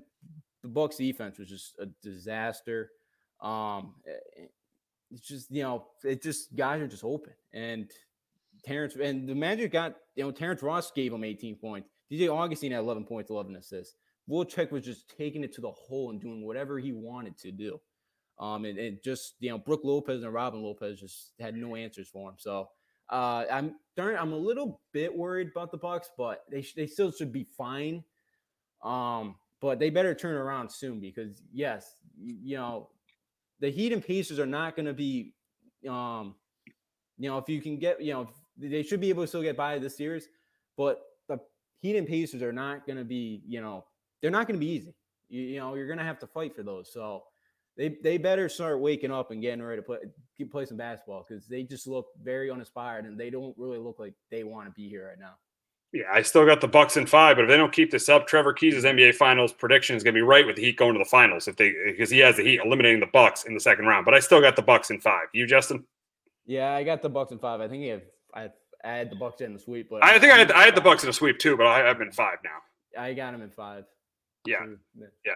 [0.62, 2.92] the Bucks defense was just a disaster.
[3.42, 4.46] Um, eh, eh,
[5.12, 7.92] it's just you know it just guys are just open and
[8.66, 11.90] Terrence and the Magic got you know Terrence Ross gave him 18 points.
[12.12, 13.96] DJ Augustin had 11 points, 11 assists.
[14.30, 17.80] Vucevic was just taking it to the hole and doing whatever he wanted to do.
[18.38, 22.10] Um, and, and just you know, Brook Lopez and Robin Lopez just had no answers
[22.10, 22.36] for him.
[22.38, 22.70] So
[23.10, 26.88] uh, I'm darn, I'm a little bit worried about the Bucks, but they sh- they
[26.88, 28.04] still should be fine.
[28.84, 32.90] Um, but they better turn around soon because yes, you, you know,
[33.60, 35.34] the Heat and Pacers are not going to be,
[35.90, 36.36] um,
[37.18, 39.58] you know, if you can get, you know, they should be able to still get
[39.58, 40.28] by this series,
[40.78, 41.40] but the
[41.80, 43.86] Heat and Pacers are not going to be, you know,
[44.22, 44.94] they're not going to be easy.
[45.30, 46.92] You, you know, you're going to have to fight for those.
[46.92, 47.24] So
[47.78, 49.98] they they better start waking up and getting ready to play
[50.52, 54.14] play some basketball because they just look very uninspired and they don't really look like
[54.32, 55.34] they want to be here right now.
[55.94, 58.28] Yeah, I still got the Bucks in five, but if they don't keep this up,
[58.28, 61.00] Trevor Keys' NBA Finals prediction is going to be right with the Heat going to
[61.00, 63.86] the finals if they because he has the Heat eliminating the Bucks in the second
[63.86, 64.04] round.
[64.04, 65.28] But I still got the Bucks in five.
[65.34, 65.86] You, Justin?
[66.46, 67.62] Yeah, I got the Bucks in five.
[67.62, 68.02] I think have,
[68.34, 68.50] I
[68.84, 70.82] I had the Bucks in the sweep, but I think I had I had the
[70.82, 73.02] Bucks in the sweep too, but I, I've been five now.
[73.02, 73.86] I got them in five.
[74.46, 74.66] Yeah,
[75.26, 75.34] yeah.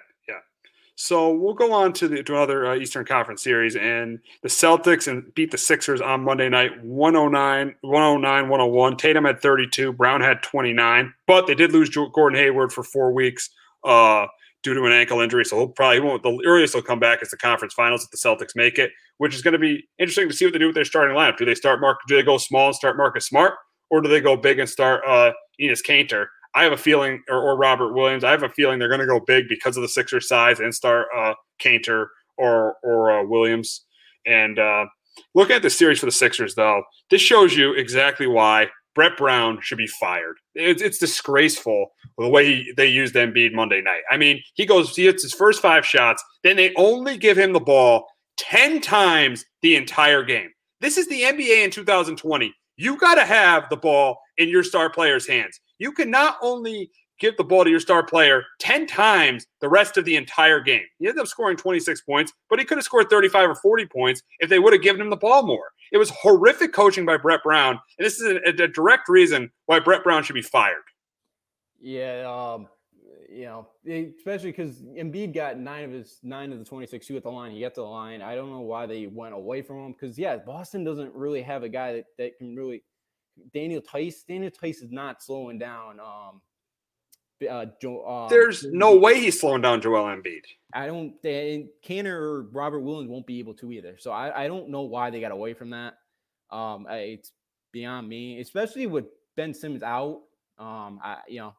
[1.01, 5.07] So we'll go on to the to another uh, Eastern Conference series, and the Celtics
[5.07, 8.97] and beat the Sixers on Monday night 109, 109, 101.
[8.97, 13.49] Tatum had 32, Brown had 29, but they did lose Gordon Hayward for four weeks
[13.85, 14.27] uh,
[14.62, 15.45] due to an ankle injury.
[15.45, 16.21] So he'll probably won't.
[16.21, 19.33] The earliest he'll come back is the conference finals if the Celtics make it, which
[19.33, 21.38] is going to be interesting to see what they do with their starting lineup.
[21.38, 21.99] Do they start Mark?
[22.09, 23.53] Do they go small and start Marcus Smart,
[23.89, 25.31] or do they go big and start uh,
[25.62, 26.25] Enes Kanter?
[26.55, 29.05] I have a feeling, or, or, Robert Williams, I have a feeling they're going to
[29.05, 31.33] go big because of the Sixers size and start uh,
[32.38, 33.85] or or uh, Williams.
[34.25, 34.85] And uh,
[35.51, 36.83] at the series for the Sixers, though.
[37.09, 40.38] This shows you exactly why Brett Brown should be fired.
[40.55, 44.01] It's, it's disgraceful the way he, they used Embiid Monday night.
[44.09, 47.53] I mean, he goes, he hits his first five shots, then they only give him
[47.53, 48.07] the ball
[48.38, 50.49] 10 times the entire game.
[50.81, 52.53] This is the NBA in 2020.
[52.77, 56.91] You got to have the ball in your star player's hands you can not only
[57.19, 60.83] give the ball to your star player 10 times the rest of the entire game.
[60.99, 64.23] He ended up scoring 26 points, but he could have scored 35 or 40 points
[64.39, 65.71] if they would have given him the ball more.
[65.91, 67.79] It was horrific coaching by Brett Brown.
[67.97, 70.83] And this is a, a direct reason why Brett Brown should be fired.
[71.81, 72.25] Yeah.
[72.27, 72.67] Um,
[73.31, 73.67] you know,
[74.17, 77.51] especially because Embiid got nine of his nine of the 26 shoot at the line.
[77.51, 78.21] He got to the line.
[78.21, 81.61] I don't know why they went away from him because, yeah, Boston doesn't really have
[81.63, 82.83] a guy that, that can really
[83.54, 84.23] Daniel Theis.
[84.23, 85.99] Daniel Theis is not slowing down.
[85.99, 86.41] Um,
[87.49, 90.43] uh, jo- uh, There's no way he's slowing down Joel Embiid.
[90.73, 91.21] I don't.
[91.23, 93.97] They, Kanter or Robert Williams won't be able to either.
[93.97, 95.95] So I, I don't know why they got away from that.
[96.52, 97.32] Um, I, it's
[97.71, 100.21] beyond me, especially with Ben Simmons out.
[100.58, 101.56] Um, I you know,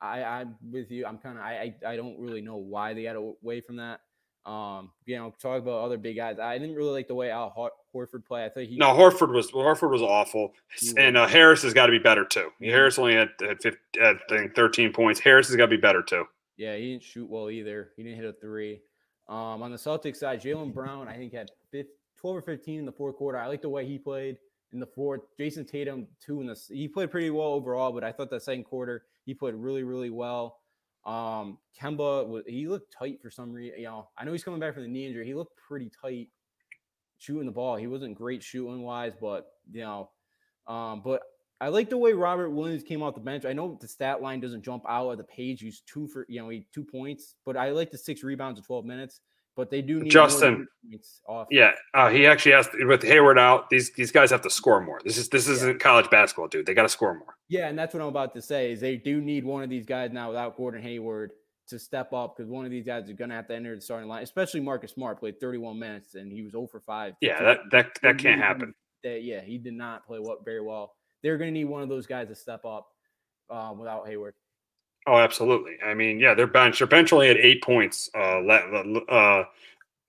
[0.00, 1.04] I I'm with you.
[1.06, 4.00] I'm kind of I, I I don't really know why they got away from that.
[4.46, 6.38] Um, you know, talk about other big guys.
[6.38, 8.44] I didn't really like the way Al Horford played.
[8.44, 10.52] I think he no Horford was Horford was awful,
[10.96, 12.50] and uh, Harris has got to be better too.
[12.62, 15.18] Harris only had, had, 50, had I think 13 points.
[15.18, 16.24] Harris has got to be better too.
[16.56, 17.90] Yeah, he didn't shoot well either.
[17.96, 18.80] He didn't hit a three.
[19.28, 22.92] Um, on the Celtics side, Jaylen Brown I think had 12 or 15 in the
[22.92, 23.38] fourth quarter.
[23.38, 24.38] I like the way he played
[24.72, 25.22] in the fourth.
[25.38, 28.64] Jayson Tatum two in the he played pretty well overall, but I thought that second
[28.64, 30.58] quarter he played really really well.
[31.06, 33.78] Um, Kemba, he looked tight for some reason.
[33.78, 35.24] You know, I know he's coming back from the knee injury.
[35.24, 36.28] He looked pretty tight
[37.18, 37.76] shooting the ball.
[37.76, 40.10] He wasn't great shooting wise, but you know,
[40.66, 41.22] um, but
[41.60, 43.44] I like the way Robert Williams came off the bench.
[43.44, 45.60] I know the stat line doesn't jump out of the page.
[45.60, 48.64] He's two for you know, he two points, but I like the six rebounds in
[48.64, 49.20] 12 minutes
[49.56, 50.68] but they do need Justin.
[51.50, 53.70] Yeah, uh, he actually asked with Hayward out.
[53.70, 55.00] These these guys have to score more.
[55.04, 56.66] This is this isn't college basketball, dude.
[56.66, 57.36] They got to score more.
[57.48, 58.72] Yeah, and that's what I'm about to say.
[58.72, 61.32] Is they do need one of these guys now without Gordon Hayward
[61.68, 63.80] to step up because one of these guys is going to have to enter the
[63.80, 64.22] starting line.
[64.22, 67.14] Especially Marcus Smart played 31 minutes and he was 0 for five.
[67.20, 68.74] Yeah, that that that can't happen.
[69.02, 70.94] That, yeah, he did not play what very well.
[71.22, 72.88] They're going to need one of those guys to step up
[73.50, 74.34] uh, without Hayward.
[75.06, 75.76] Oh, absolutely.
[75.84, 76.78] I mean, yeah, their bench.
[76.78, 78.10] Their bench only had eight points.
[78.14, 79.44] Uh, uh,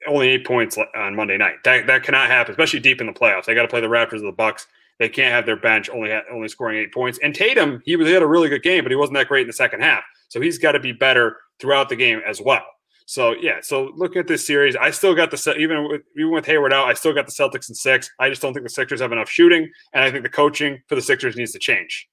[0.07, 1.63] only eight points on Monday night.
[1.63, 3.45] That that cannot happen, especially deep in the playoffs.
[3.45, 4.67] They got to play the Raptors or the Bucks.
[4.99, 7.19] They can't have their bench only only scoring eight points.
[7.21, 9.41] And Tatum, he was he had a really good game, but he wasn't that great
[9.41, 10.03] in the second half.
[10.29, 12.65] So he's got to be better throughout the game as well.
[13.05, 16.45] So yeah, so looking at this series, I still got the even with even with
[16.45, 18.09] Hayward out, I still got the Celtics in six.
[18.19, 20.95] I just don't think the Sixers have enough shooting, and I think the coaching for
[20.95, 22.09] the Sixers needs to change.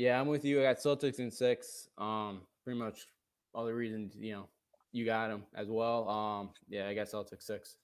[0.00, 0.60] Yeah, I'm with you.
[0.60, 1.88] I got Celtics in six.
[1.98, 3.06] Um, pretty much
[3.52, 4.48] all the reasons you know
[4.92, 6.08] you got them as well.
[6.08, 7.76] Um, yeah, I guess Celtics six.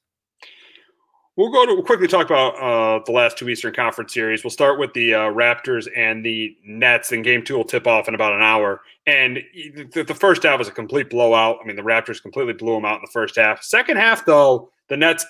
[1.36, 4.42] We'll go to we'll quickly talk about uh, the last two Eastern Conference series.
[4.42, 8.08] We'll start with the uh, Raptors and the Nets, and Game Two will tip off
[8.08, 8.80] in about an hour.
[9.06, 9.42] And
[9.92, 11.58] the, the, first half was a complete blowout.
[11.62, 13.62] I mean, the Raptors completely blew them out in the first half.
[13.62, 15.26] Second half, though, the Nets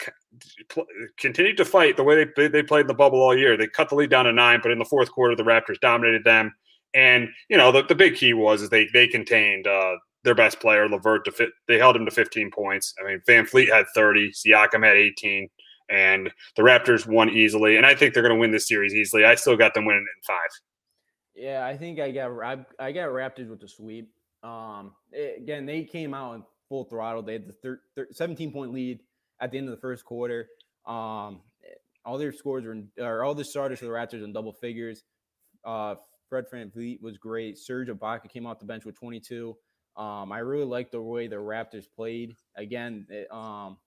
[1.19, 3.57] continued to fight the way they they played in the bubble all year.
[3.57, 6.23] They cut the lead down to nine, but in the fourth quarter, the Raptors dominated
[6.23, 6.55] them.
[6.97, 10.59] And you know, the, the big key was is they they contained uh, their best
[10.59, 11.27] player, LeVert.
[11.27, 12.95] to fit, they held him to 15 points.
[13.01, 15.49] I mean, VanVleet had 30, Siakam had 18,
[15.91, 17.77] and the Raptors won easily.
[17.77, 19.25] And I think they're going to win this series easily.
[19.25, 20.49] I still got them winning in five.
[21.35, 24.11] Yeah, I think I got I, I got Raptors with the sweep.
[24.43, 27.23] Um, it, again, they came out in full throttle.
[27.23, 29.01] They had the thir- thir- 17 point lead
[29.41, 30.49] at the end of the first quarter.
[30.87, 31.43] Um,
[32.07, 35.03] all their scores were in, or all the starters for the Raptors in double figures.
[35.65, 35.97] Uh,
[36.29, 37.59] Fred VanVleet was great.
[37.59, 39.57] Serge Ibaka came off the bench with 22.
[39.97, 42.37] Um, I really liked the way the Raptors played.
[42.57, 43.79] Again, it, um,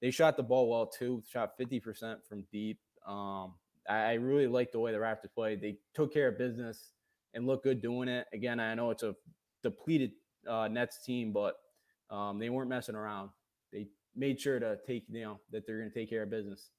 [0.00, 1.22] they shot the ball well too.
[1.28, 2.78] Shot 50% from deep.
[3.06, 3.54] Um,
[3.88, 5.60] I, I really liked the way the Raptors played.
[5.60, 6.92] They took care of business
[7.34, 8.26] and looked good doing it.
[8.32, 9.14] Again, I know it's a
[9.62, 10.12] depleted
[10.48, 11.56] uh, Nets team, but
[12.10, 13.30] um, they weren't messing around.
[13.72, 16.70] They made sure to take, you know, that they're going to take care of business.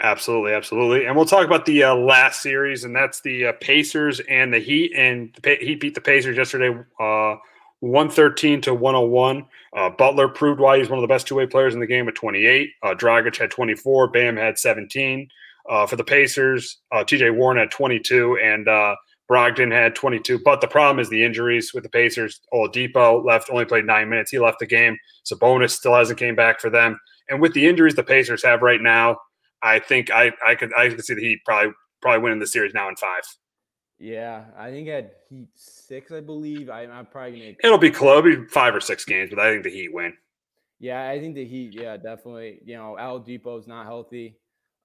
[0.00, 1.06] Absolutely, absolutely.
[1.06, 4.58] And we'll talk about the uh, last series, and that's the uh, Pacers and the
[4.58, 4.92] Heat.
[4.96, 7.36] And the Heat beat the Pacers yesterday, uh,
[7.80, 9.46] 113 to 101.
[9.76, 12.08] Uh, Butler proved why he's one of the best two way players in the game
[12.08, 12.70] at 28.
[12.82, 14.08] Uh, Dragic had 24.
[14.08, 15.28] Bam had 17.
[15.68, 18.94] Uh, for the Pacers, TJ Warren had 22, and uh,
[19.30, 20.40] Brogdon had 22.
[20.44, 22.40] But the problem is the injuries with the Pacers.
[22.52, 24.30] Oladipo left, only played nine minutes.
[24.30, 24.98] He left the game.
[25.24, 26.98] Sabonis still hasn't came back for them.
[27.30, 29.16] And with the injuries the Pacers have right now,
[29.64, 31.72] I think I I could I could see the Heat probably
[32.02, 33.22] probably winning the series now in five.
[33.98, 36.68] Yeah, I think at Heat six, I believe.
[36.68, 37.54] I, am probably gonna.
[37.64, 38.18] It'll be close.
[38.18, 40.12] It'll be five or six games, but I think the Heat win.
[40.78, 41.72] Yeah, I think the Heat.
[41.72, 42.60] Yeah, definitely.
[42.64, 44.36] You know, Oladipo's not healthy.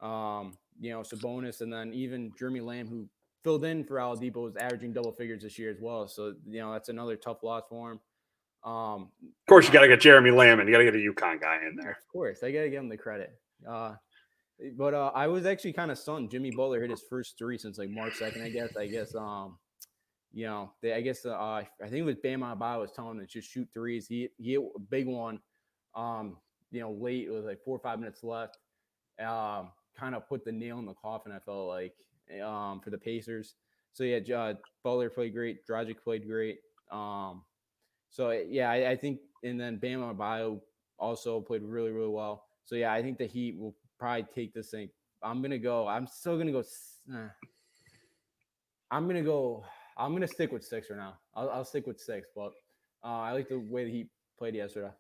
[0.02, 3.10] Um, you know, Sabonis, and then even Jeremy Lamb, who
[3.44, 6.08] filled in for Oladipo, is averaging double figures this year as well.
[6.08, 8.00] So you know, that's another tough loss for him.
[8.63, 10.98] Um, of course, you got to get Jeremy Lamb, and you got to get a
[10.98, 11.92] UConn guy in there.
[11.92, 13.38] Of course, I got to give him the credit.
[13.68, 13.96] Uh,
[14.78, 16.32] but uh, I was actually kind of stunned.
[16.32, 18.43] Jimmy Butler hit his first three since like March second.
[18.43, 18.76] I guess.
[18.76, 19.15] I guess.
[19.15, 19.58] Um,
[20.32, 23.26] you know, they, I guess uh, I think it was Bam Adebayo was telling him
[23.26, 24.08] to just shoot threes.
[24.08, 25.39] He he hit a big one.
[25.95, 26.38] Um,
[26.72, 28.58] you know, late it was like four or five minutes left.
[29.19, 31.32] Um, kind of put the nail in the coffin.
[31.32, 31.93] I felt like
[32.43, 33.56] um for the Pacers.
[33.93, 35.65] So yeah, uh, Butler played great.
[35.67, 36.60] Dragic played great.
[36.91, 37.43] Um,
[38.10, 40.62] so yeah, I, I think and then Bam Adebayo
[41.00, 42.45] also played really really well.
[42.65, 44.90] So yeah, I think the Heat will probably take this thing.
[45.22, 45.88] I'm gonna go.
[45.88, 46.64] I'm still gonna go.
[47.14, 47.28] Uh,
[48.92, 49.64] I'm gonna go.
[49.98, 51.16] I'm gonna stick with six for now.
[51.36, 52.52] I'll, I'll stick with six, but
[53.04, 54.08] uh, I like the way that he
[54.38, 54.92] played yesterday.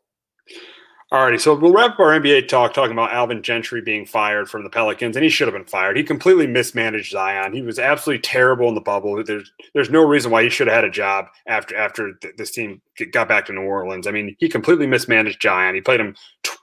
[1.11, 4.63] Alrighty, so we'll wrap up our NBA talk talking about Alvin Gentry being fired from
[4.63, 5.97] the Pelicans, and he should have been fired.
[5.97, 7.51] He completely mismanaged Zion.
[7.51, 9.23] He was absolutely terrible in the bubble.
[9.23, 12.51] There's there's no reason why he should have had a job after after th- this
[12.51, 12.79] team
[13.11, 14.05] got back to New Orleans.
[14.05, 15.73] I mean, he completely mismanaged Zion.
[15.73, 16.15] He played him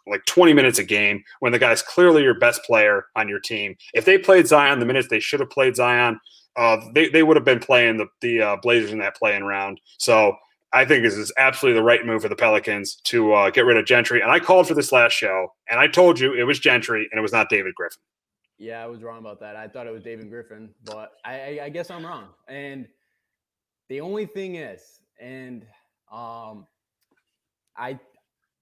[0.06, 3.76] like 20 minutes a game when the guy's clearly your best player on your team.
[3.94, 6.20] If they played Zion the minutes they should have played Zion,
[6.56, 9.80] uh, they they would have been playing the the uh, Blazers in that play-in round.
[9.98, 10.36] So
[10.72, 13.76] I think this is absolutely the right move for the Pelicans to uh, get rid
[13.76, 14.20] of Gentry.
[14.20, 17.18] And I called for this last show, and I told you it was Gentry, and
[17.18, 18.00] it was not David Griffin.
[18.58, 19.54] Yeah, I was wrong about that.
[19.54, 22.28] I thought it was David Griffin, but I, I, guess I'm wrong.
[22.48, 22.88] And
[23.90, 24.80] the only thing is,
[25.20, 25.66] and
[26.10, 26.66] um,
[27.76, 27.98] I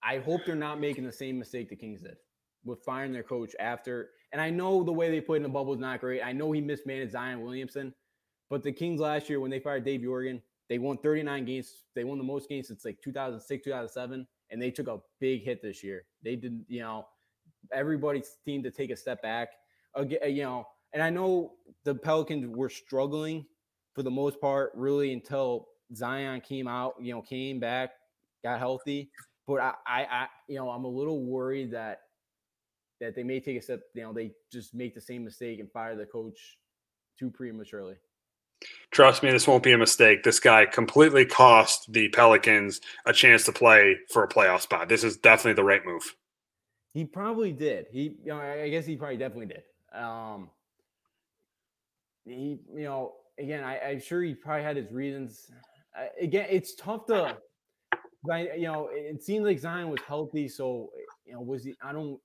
[0.05, 2.17] I hope they're not making the same mistake the Kings did
[2.65, 4.11] with firing their coach after.
[4.33, 6.23] And I know the way they played in the bubble is not great.
[6.23, 7.95] I know he mismanaged Zion Williamson,
[8.51, 11.85] but the Kings last year when they fired Dave Joerger, they won 39 games.
[11.95, 15.63] They won the most games since like 2006, 2007, and they took a big hit
[15.63, 16.05] this year.
[16.23, 17.07] They did, you know,
[17.73, 19.51] everybody seemed to take a step back.
[19.95, 21.53] Again, you know, and I know
[21.85, 23.45] the Pelicans were struggling
[23.95, 27.93] for the most part, really until Zion came out, you know, came back,
[28.43, 29.11] got healthy.
[29.47, 32.01] But I, I, I you know, I'm a little worried that
[33.01, 35.71] that they may take a step, you know, they just make the same mistake and
[35.71, 36.59] fire the coach
[37.19, 37.97] too prematurely.
[38.91, 40.23] Trust me, this won't be a mistake.
[40.23, 44.89] This guy completely cost the Pelicans a chance to play for a playoff spot.
[44.89, 46.15] This is definitely the right move.
[46.93, 47.87] He probably did.
[47.91, 49.63] He, you know, I guess he probably definitely did.
[50.01, 50.49] Um,
[52.25, 55.51] he, you know, again, I, am sure he probably had his reasons.
[55.95, 57.37] I, again, it's tough to,
[58.27, 61.75] you know, it seems like Zion was healthy, so eh, you know, was he?
[61.83, 62.19] I don't.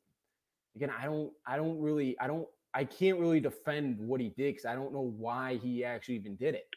[0.75, 1.31] Again, I don't.
[1.47, 2.17] I don't really.
[2.19, 5.83] I don't I can't really defend what he did because I don't know why he
[5.83, 6.67] actually even did it.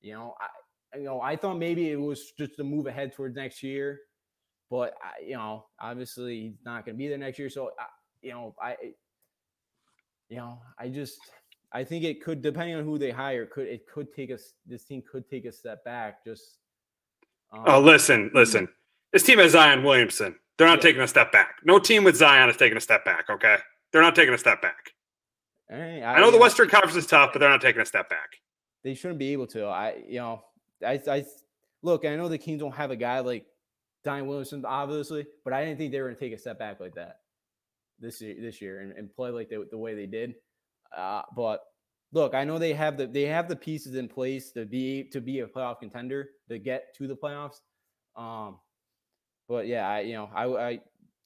[0.00, 3.36] You know, I you know I thought maybe it was just a move ahead towards
[3.36, 4.00] next year,
[4.70, 7.50] but I, you know, obviously he's not going to be there next year.
[7.50, 7.86] So I,
[8.22, 8.90] you know, I eh,
[10.28, 11.18] you know, I just
[11.72, 14.84] I think it could depending on who they hire, could it could take us this
[14.84, 16.24] team could take a step back.
[16.24, 16.58] Just
[17.52, 18.68] um, oh, listen, listen,
[19.12, 20.36] this team has Zion Williamson.
[20.56, 20.82] They're not yeah.
[20.82, 21.56] taking a step back.
[21.64, 23.30] No team with Zion is taking a step back.
[23.30, 23.56] Okay,
[23.92, 24.92] they're not taking a step back.
[25.70, 28.36] I, I, know the Western Conference is tough, but they're not taking a step back.
[28.84, 29.66] They shouldn't be able to.
[29.66, 30.42] I, you know,
[30.84, 31.24] I, I,
[31.82, 33.44] look, I know the Kings don't have a guy like
[34.04, 36.80] Zion Williamson, obviously, but I didn't think they were going to take a step back
[36.80, 37.20] like that
[38.00, 40.34] this year, this year and, and play like the, the way they did.
[40.96, 41.60] Uh, but
[42.12, 45.20] look, I know they have the they have the pieces in place to be to
[45.20, 47.60] be a playoff contender to get to the playoffs.
[48.16, 48.58] Um,
[49.48, 50.70] but yeah, I you know I, I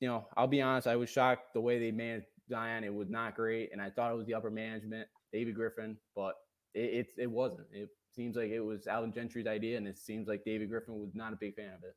[0.00, 2.84] you know I'll be honest, I was shocked the way they managed Zion.
[2.84, 6.34] It was not great, and I thought it was the upper management, David Griffin, but
[6.74, 7.66] it it, it wasn't.
[7.72, 11.14] It seems like it was Alvin Gentry's idea, and it seems like David Griffin was
[11.14, 11.94] not a big fan of it.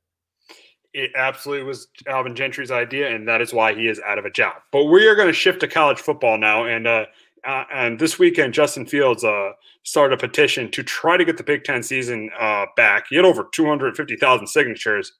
[0.93, 4.29] It absolutely was Alvin Gentry's idea, and that is why he is out of a
[4.29, 4.55] job.
[4.71, 7.05] But we are going to shift to college football now, and uh,
[7.45, 9.51] uh, and this weekend, Justin Fields uh,
[9.83, 13.05] started a petition to try to get the Big Ten season uh, back.
[13.09, 15.11] He had over 250,000 signatures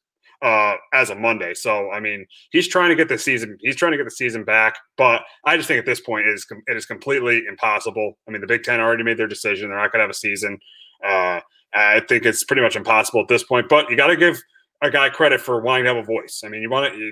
[0.42, 1.54] uh, as of Monday.
[1.54, 3.58] So, I mean, he's trying to get the season.
[3.62, 4.76] He's trying to get the season back.
[4.98, 8.18] But I just think at this point, it is it is completely impossible.
[8.28, 9.70] I mean, the Big Ten already made their decision.
[9.70, 10.58] They're not going to have a season.
[11.04, 11.40] Uh,
[11.74, 13.70] I think it's pretty much impossible at this point.
[13.70, 14.42] But you got to give
[14.82, 16.42] a guy credit for wanting to have a voice.
[16.46, 17.12] I mean, you want to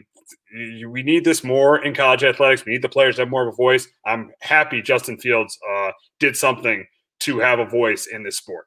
[0.87, 2.65] we need this more in college athletics.
[2.65, 3.87] We need the players to have more of a voice.
[4.05, 6.85] I'm happy Justin Fields uh, did something
[7.21, 8.65] to have a voice in this sport.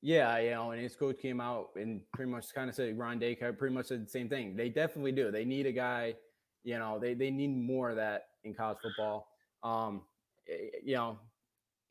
[0.00, 3.20] Yeah, you know, and his coach came out and pretty much kind of said Ryan
[3.20, 4.56] Day pretty much said the same thing.
[4.56, 5.30] They definitely do.
[5.30, 6.14] They need a guy,
[6.64, 9.28] you know, they they need more of that in college football.
[9.62, 10.02] Um,
[10.48, 11.18] eh, you know,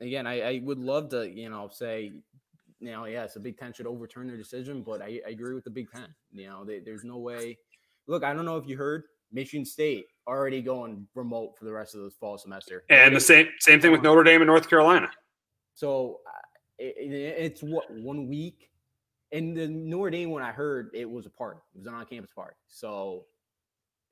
[0.01, 2.11] again, I, I would love to, you know, say,
[2.79, 5.63] you know, yes, the Big Ten should overturn their decision, but I, I agree with
[5.63, 6.13] the Big Ten.
[6.31, 7.57] You know, they, there's no way
[8.11, 11.95] look, I don't know if you heard Michigan State already going remote for the rest
[11.95, 12.83] of this fall semester.
[12.89, 15.09] And the same same thing with Notre Dame and North Carolina.
[15.73, 16.31] So uh,
[16.77, 18.69] it, it's what one week,
[19.31, 21.59] and the Notre Dame when I heard it was a party.
[21.73, 22.55] It was an on-campus party.
[22.67, 23.25] So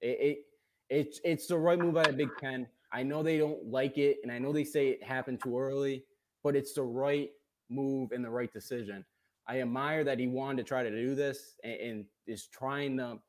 [0.01, 0.37] it, it
[0.89, 2.65] it's it's the right move by the Big Ten.
[2.91, 6.05] I know they don't like it, and I know they say it happened too early,
[6.41, 7.29] but it's the right
[7.69, 9.05] move and the right decision.
[9.45, 13.19] I admire that he wanted to try to do this and, and is trying to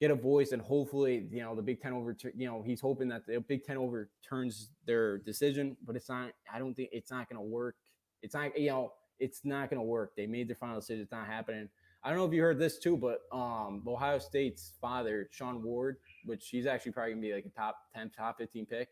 [0.00, 3.08] get a voice and hopefully you know the Big Ten over you know he's hoping
[3.08, 6.30] that the Big Ten overturns their decision, but it's not.
[6.52, 7.76] I don't think it's not going to work.
[8.22, 10.12] It's not you know it's not going to work.
[10.16, 11.02] They made their final decision.
[11.02, 11.68] It's not happening.
[12.04, 15.96] I don't know if you heard this too, but um, Ohio State's father, Shaun Wade,
[16.24, 18.88] which he's actually probably gonna be like a top ten, top fifteen pick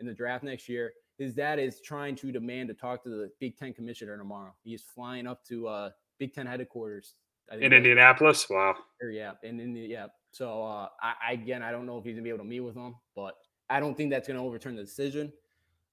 [0.00, 0.92] in the draft next year.
[1.16, 4.52] His dad is trying to demand to talk to the Big Ten commissioner tomorrow.
[4.64, 7.14] He's flying up to uh, Big Ten headquarters
[7.52, 8.48] in Indianapolis.
[8.48, 8.76] Wow.
[9.10, 9.86] Yeah, and in India.
[9.88, 12.60] Yeah, so uh, I, again, I don't know if he's gonna be able to meet
[12.60, 13.36] with them, but
[13.68, 15.32] I don't think that's gonna overturn the decision.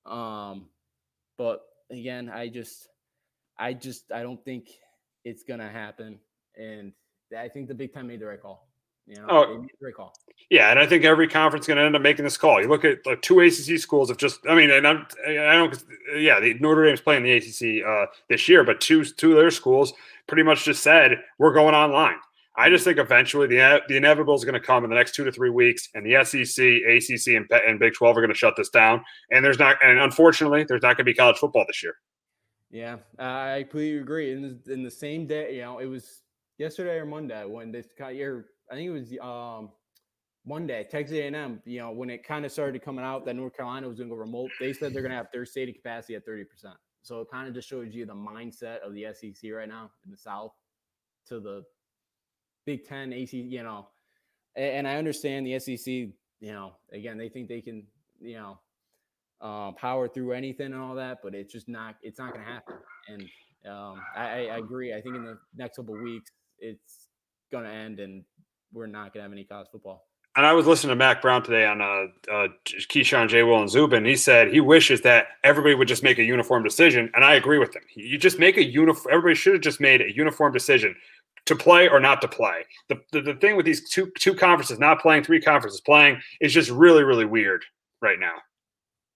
[0.05, 0.67] Um,
[1.37, 2.89] but again, I just,
[3.57, 4.69] I just, I don't think
[5.23, 6.19] it's gonna happen,
[6.55, 6.93] and
[7.37, 8.67] I think the Big Ten made the right call.
[9.07, 10.13] You know, oh, right call.
[10.49, 12.61] Yeah, and I think every conference is going to end up making this call.
[12.61, 14.41] You look at like two ACC schools have just.
[14.49, 15.81] I mean, and I'm, I don't.
[16.17, 19.49] Yeah, the Notre Dame's playing the ACC uh, this year, but two two of their
[19.49, 19.93] schools
[20.27, 22.17] pretty much just said we're going online.
[22.57, 25.23] I just think eventually the the inevitable is going to come in the next two
[25.23, 28.55] to three weeks, and the SEC, ACC, and, and Big Twelve are going to shut
[28.57, 29.03] this down.
[29.31, 31.93] And there's not, and unfortunately, there's not going to be college football this year.
[32.71, 34.31] Yeah, I completely agree.
[34.31, 36.23] In the, in the same day, you know, it was
[36.57, 38.47] yesterday or Monday when this got year.
[38.71, 39.69] I think it was um,
[40.45, 40.85] Monday.
[40.89, 43.97] Texas A&M, you know, when it kind of started coming out that North Carolina was
[43.97, 46.43] going to go remote, they said they're going to have their stadium capacity at thirty
[46.43, 46.75] percent.
[47.03, 50.11] So it kind of just shows you the mindset of the SEC right now in
[50.11, 50.51] the South
[51.27, 51.63] to the
[52.67, 53.87] Big Ten, AC, you know,
[54.57, 57.87] and, I understand the SEC, you know, again, they think they can,
[58.19, 58.59] you know,
[59.39, 62.51] uh, power through anything and all that, but it's just not, it's not going to
[62.51, 62.75] happen.
[63.07, 63.21] And
[63.71, 64.93] um, I, I, agree.
[64.93, 67.07] I think in the next couple weeks, it's
[67.51, 68.23] going to end and
[68.73, 70.03] we're not going to have any college football.
[70.35, 73.41] And I was listening to Mack Brown today on uh, uh, Keyshawn, J.
[73.41, 74.05] Will, and Zubin.
[74.05, 77.57] He said he wishes that everybody would just make a uniform decision, and I agree
[77.57, 77.81] with him.
[77.95, 79.11] You just make a uniform.
[79.11, 80.95] Everybody should have just made a uniform decision
[81.47, 82.65] to play or not to play.
[82.89, 86.53] The, the, the thing with these two two conferences, not playing, three conferences playing, is
[86.53, 87.65] just really really weird
[88.01, 88.35] right now.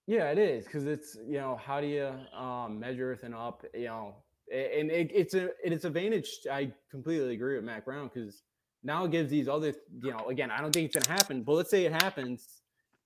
[0.08, 3.64] Yeah, it is because it's you know how do you um, measure everything up?
[3.74, 4.16] You know,
[4.52, 6.30] and it, it's a it's advantage.
[6.52, 8.44] I completely agree with Mack Brown because
[8.84, 11.54] now it gives these other you know again I don't think it's gonna happen, but
[11.54, 12.62] let's say it happens,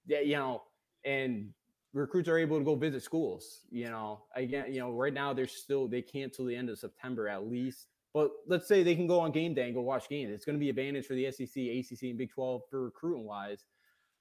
[0.07, 0.63] yeah, you know,
[1.03, 1.49] and
[1.93, 3.61] recruits are able to go visit schools.
[3.69, 6.79] You know, again, you know, right now they're still they can't till the end of
[6.79, 7.87] September at least.
[8.15, 10.31] But let's say they can go on game day and go watch games.
[10.33, 13.25] It's going to be a advantage for the SEC, ACC, and Big 12 for recruiting
[13.25, 13.65] wise.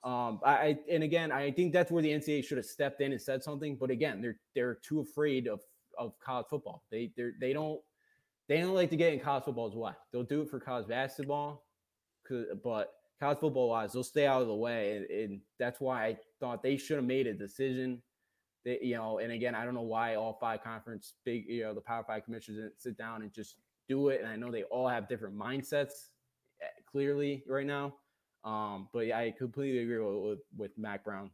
[0.05, 3.23] Um, I and again, I think that's where the NCAA should have stepped in and
[3.23, 3.77] said something.
[3.81, 5.63] But again, they're they're too afraid of
[5.99, 6.85] of college football.
[6.91, 7.81] They they they don't
[8.49, 9.97] they don't like to get in college football as well.
[10.13, 11.65] They'll do it for college basketball,
[12.63, 16.19] but college football wise, they'll stay out of the way, and, and that's why I
[16.41, 18.03] thought they should have made a decision
[18.65, 21.75] That you know, and again, I don't know why all five conference big, you know,
[21.75, 23.57] the Power Five commissioners didn't sit down and just
[23.89, 26.09] do it, and I know they all have different mindsets
[26.63, 27.95] eh, clearly right now.
[28.45, 31.31] Um, but I completely agree with, with, with Mack Brown.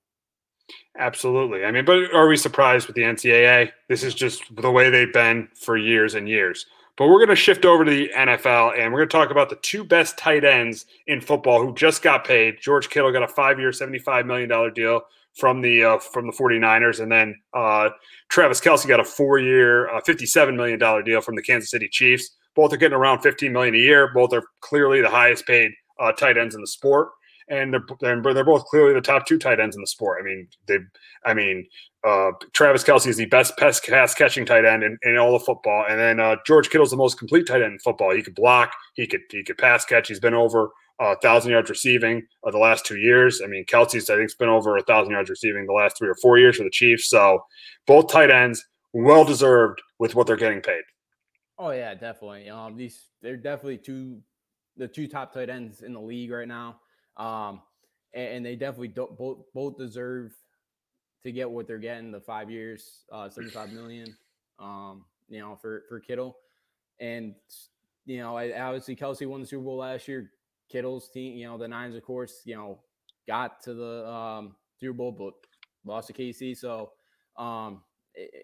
[0.97, 1.65] Absolutely.
[1.65, 3.73] I mean, but are we surprised with the NCAA?
[3.89, 6.67] This is just the way they've been for years and years.
[6.97, 9.49] But we're going to shift over to the NFL and we're going to talk about
[9.49, 12.57] the two best tight ends in football who just got paid.
[12.61, 15.03] George Kittle got a five-year, $75 million deal
[15.35, 17.01] from the uh, from the 49ers.
[17.01, 17.91] And then uh,
[18.29, 22.33] Travis Kelce got a four-year, uh, $57 million deal from the Kansas City Chiefs.
[22.55, 24.11] Both are getting around 15 million a year.
[24.13, 27.11] Both are clearly the highest paid uh, tight ends in the sport
[27.51, 30.19] and they're, they're both clearly the top two tight ends in the sport.
[30.21, 30.79] I mean, they,
[31.27, 31.67] I mean,
[32.07, 33.81] uh, Travis Kelce is the best pass,
[34.15, 37.19] catching tight end in, in all of football, and then uh, George Kittle's the most
[37.19, 38.15] complete tight end in football.
[38.15, 40.09] He could block, he could he could pass catch.
[40.09, 40.71] He's been over
[41.01, 43.43] a uh, thousand yards receiving uh, the last two years.
[43.45, 46.17] I mean, Kelce's I think's been over a thousand yards receiving the last three or
[46.23, 47.09] four years for the Chiefs.
[47.09, 47.41] So
[47.87, 50.83] both tight ends well deserved with what they're getting paid.
[51.63, 52.49] Oh yeah, definitely.
[52.49, 54.23] Um, these they're definitely two
[54.79, 56.81] the two top tight ends in the league right now.
[57.19, 57.61] Um,
[58.15, 60.33] and, and they definitely both both deserve
[61.23, 64.17] to get what they're getting the five years, uh, 75 million,
[64.59, 66.39] um, you know, for, for Kittle.
[66.99, 67.35] And,
[68.07, 70.31] you know, I, obviously Kelce won the Super Bowl last year.
[70.71, 72.79] Kittle's team, you know, the Nines, of course, you know,
[73.27, 75.35] got to the um, Super Bowl, but
[75.85, 76.57] lost to KC.
[76.57, 76.93] So,
[77.37, 77.83] um,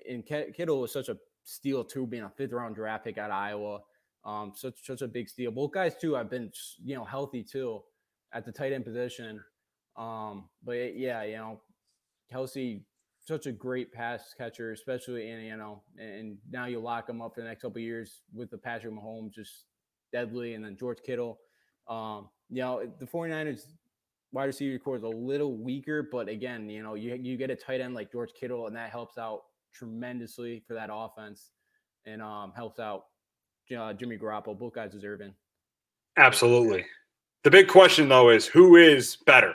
[0.06, 3.36] and Kittle was such a steal too, being a fifth round draft pick out of
[3.36, 3.80] Iowa.
[4.24, 5.52] Um, such such a big steal.
[5.52, 6.50] Both guys too have been,
[6.84, 7.80] you know, healthy too
[8.32, 9.40] at the tight end position.
[9.96, 11.60] Um, but yeah, you know,
[12.32, 12.82] Kelce
[13.24, 17.34] such a great pass catcher, especially in you know, and now you lock him up
[17.34, 19.64] for the next couple years with the Patrick Mahomes, just
[20.12, 21.38] deadly, and then George Kittle.
[21.88, 23.62] Um, you know, the 49ers
[24.32, 27.56] wide receiver corps is a little weaker, but again, you know, you you get a
[27.56, 29.42] tight end like George Kittle, and that helps out
[29.76, 31.50] tremendously for that offense,
[32.04, 33.04] and um, helps out
[33.76, 34.58] uh, Jimmy Garoppolo.
[34.58, 35.34] Both guys deserve deserving.
[36.16, 36.84] Absolutely.
[37.44, 39.54] The big question though is who is better?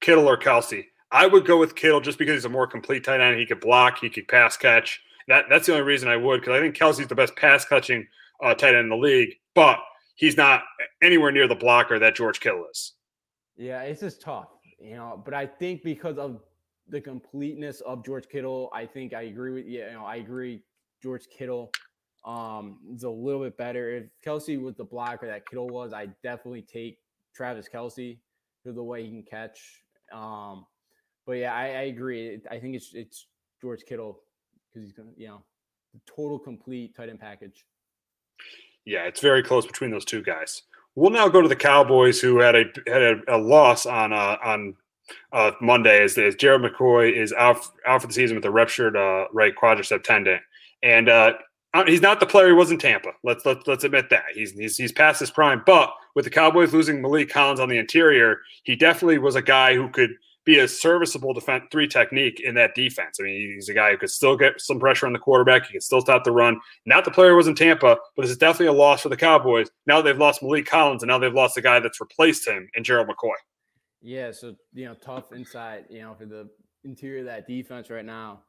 [0.00, 0.84] Kittle or Kelce?
[1.10, 3.38] I would go with Kittle just because he's a more complete tight end.
[3.38, 5.00] He could block, he could pass catch.
[5.28, 8.06] That that's the only reason I would because I think Kelce's the best pass catching
[8.42, 9.78] uh, tight end in the league, but
[10.16, 10.62] he's not
[11.02, 12.92] anywhere near the blocker that George Kittle is.
[13.56, 14.48] Yeah, it's just tough,
[14.78, 15.22] you know.
[15.24, 16.40] But I think because of
[16.88, 19.86] the completeness of George Kittle, I think I agree with you.
[19.92, 20.62] Know, I agree.
[21.02, 21.70] George Kittle
[22.24, 23.90] um, is a little bit better.
[23.90, 26.98] If Kelce was the blocker that Kittle was, I definitely take
[27.34, 28.18] Travis Kelce
[28.62, 30.66] for the way he can catch um,
[31.26, 32.40] but yeah, I, I agree.
[32.50, 33.26] I think it's it's
[33.60, 34.20] George Kittle
[34.68, 35.42] because he's gonna, you know,
[35.92, 37.64] the total complete tight end package.
[38.84, 40.62] Yeah, it's very close between those two guys.
[40.94, 44.36] We'll now go to the Cowboys, who had a had a, a loss on uh,
[44.44, 44.76] on
[45.32, 49.26] uh, Monday, as Gerald McCoy is out out for the season with a ruptured uh,
[49.32, 50.40] right quadricep tendon,
[50.82, 51.32] and uh,
[51.74, 53.10] uh, he's not the player he was in Tampa.
[53.22, 55.62] Let's let's let's admit that he's he's, he's past his prime.
[55.66, 59.74] But with the Cowboys losing Maliek Collins on the interior, he definitely was a guy
[59.74, 60.10] who could
[60.44, 63.18] be a serviceable defense three technique in that defense.
[63.18, 65.66] I mean, he's a guy who could still get some pressure on the quarterback.
[65.66, 66.60] He can still stop the run.
[66.86, 69.68] Not the player was in Tampa, but this is definitely a loss for the Cowboys.
[69.86, 72.84] Now they've lost Maliek Collins, and now they've lost the guy that's replaced him in
[72.84, 73.32] Gerald McCoy.
[74.04, 76.50] Yeah, so you know, tough inside, you know, for the
[76.84, 78.42] interior of that defense right now.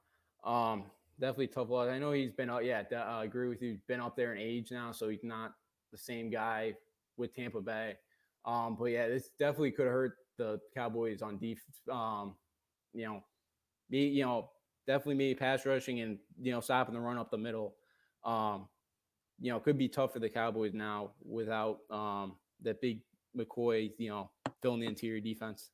[0.44, 0.84] Um,
[1.18, 1.88] definitely tough loss.
[1.88, 2.66] I know he's been out.
[2.66, 3.78] Yeah, I agree with you.
[3.88, 5.54] Been up there in age now, so he's not
[5.94, 6.74] the same guy
[7.16, 7.96] with Tampa Bay.
[8.44, 11.80] Um, but yeah, this definitely could hurt the Cowboys on defense.
[11.90, 12.36] Um,
[12.94, 13.24] you know,
[13.90, 14.50] be you know
[14.86, 17.76] definitely maybe pass rushing and you know stopping the run up the middle.
[18.26, 18.68] Um,
[19.40, 23.00] you know, could be tough for the Cowboys now without um that big
[23.38, 23.92] McCoy.
[23.98, 24.32] You know,
[24.62, 25.70] filling the interior defense.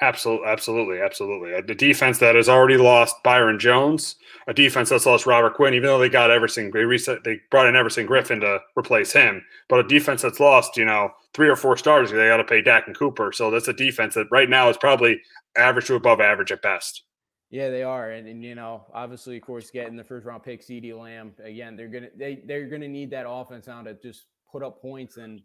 [0.00, 1.60] Absolutely, absolutely, absolutely.
[1.60, 4.14] The defense that has already lost Byron Jones,
[4.46, 7.66] a defense that's lost Robert Quinn, even though they got Everson, they reset, they brought
[7.66, 9.44] in Everson Griffen to replace him.
[9.68, 12.62] But a defense that's lost, you know, three or four stars, they got to pay
[12.62, 13.32] Dak and Cooper.
[13.32, 15.20] So that's a defense that right now is probably
[15.56, 17.02] average to above average at best.
[17.50, 20.64] Yeah, they are, and, and you know, obviously, of course, getting the first round pick,
[20.64, 24.62] CeeDee Lamb again, they're gonna they they're gonna need that offense now to just put
[24.62, 25.40] up points and,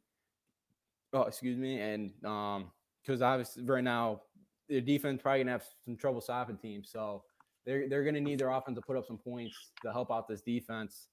[1.13, 2.71] oh, excuse me, and um,
[3.03, 4.21] because obviously right now
[4.69, 6.89] their defense probably gonna have some trouble stopping teams.
[6.91, 7.23] So
[7.65, 10.41] they're they're gonna need their offense to put up some points to help out this
[10.41, 11.07] defense.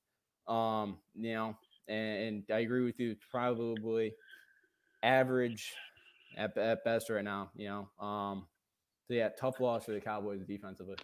[0.48, 1.56] Um, you know,
[1.88, 3.16] and, and I agree with you.
[3.30, 4.14] Probably
[5.02, 5.72] average
[6.36, 7.50] at, at best right now.
[7.54, 8.46] You know, um,
[9.06, 10.96] so yeah, tough loss for the Cowboys defensively.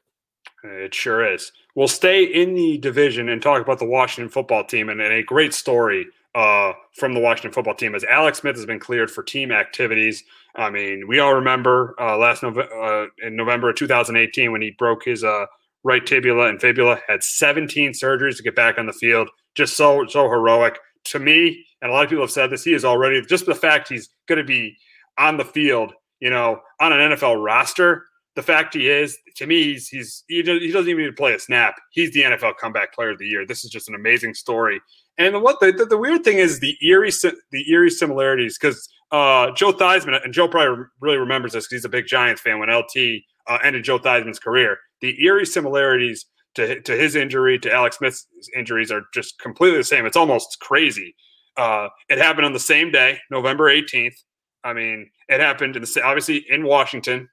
[0.65, 1.53] It sure is.
[1.75, 5.23] We'll stay in the division and talk about the Washington football team and, and a
[5.23, 9.23] great story uh, from the Washington football team as Alex Smith has been cleared for
[9.23, 10.23] team activities.
[10.55, 14.73] I mean, we all remember uh, last November uh, in November of 2018 when he
[14.73, 15.47] broke his uh,
[15.83, 19.31] right tibia and fibula, had 17 surgeries to get back on the field.
[19.55, 20.79] Just so so heroic.
[21.05, 23.55] to me, and a lot of people have said this, he is already just the
[23.55, 24.77] fact he's going to be
[25.19, 28.05] on the field, you know, on an NFL roster.
[28.35, 31.39] The fact he is, to me, he's, he's he doesn't even need to play a
[31.39, 31.77] snap.
[31.93, 33.47] He's the NFL comeback player of the year.
[33.47, 34.83] This is just an amazing story.
[35.19, 37.13] And what the, the, the weird thing is the eerie
[37.51, 41.85] the eerie similarities because uh, Joe Theismann and Joe probably really remembers this because he's
[41.85, 44.79] a big Giants fan when LT uh, ended Joe Theismann's career.
[45.01, 49.85] The eerie similarities to to his injury to Alex Smith's injuries are just completely the
[49.85, 50.07] same.
[50.07, 51.15] It's almost crazy.
[51.57, 54.17] Uh, it happened on the same day, November 18th.
[54.63, 57.29] I mean, it happened in the obviously in Washington,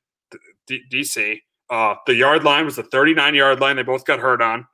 [0.67, 1.41] D- D.C.
[1.69, 3.75] Uh, the yard line was the 39 yard line.
[3.75, 4.67] They both got hurt on.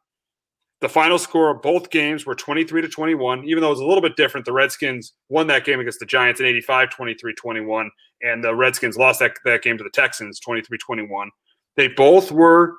[0.81, 3.85] The final score of both games were 23 to 21, even though it was a
[3.85, 4.45] little bit different.
[4.45, 8.97] The Redskins won that game against the Giants in 85, 23 21, and the Redskins
[8.97, 11.29] lost that, that game to the Texans 23 21.
[11.75, 12.75] They both were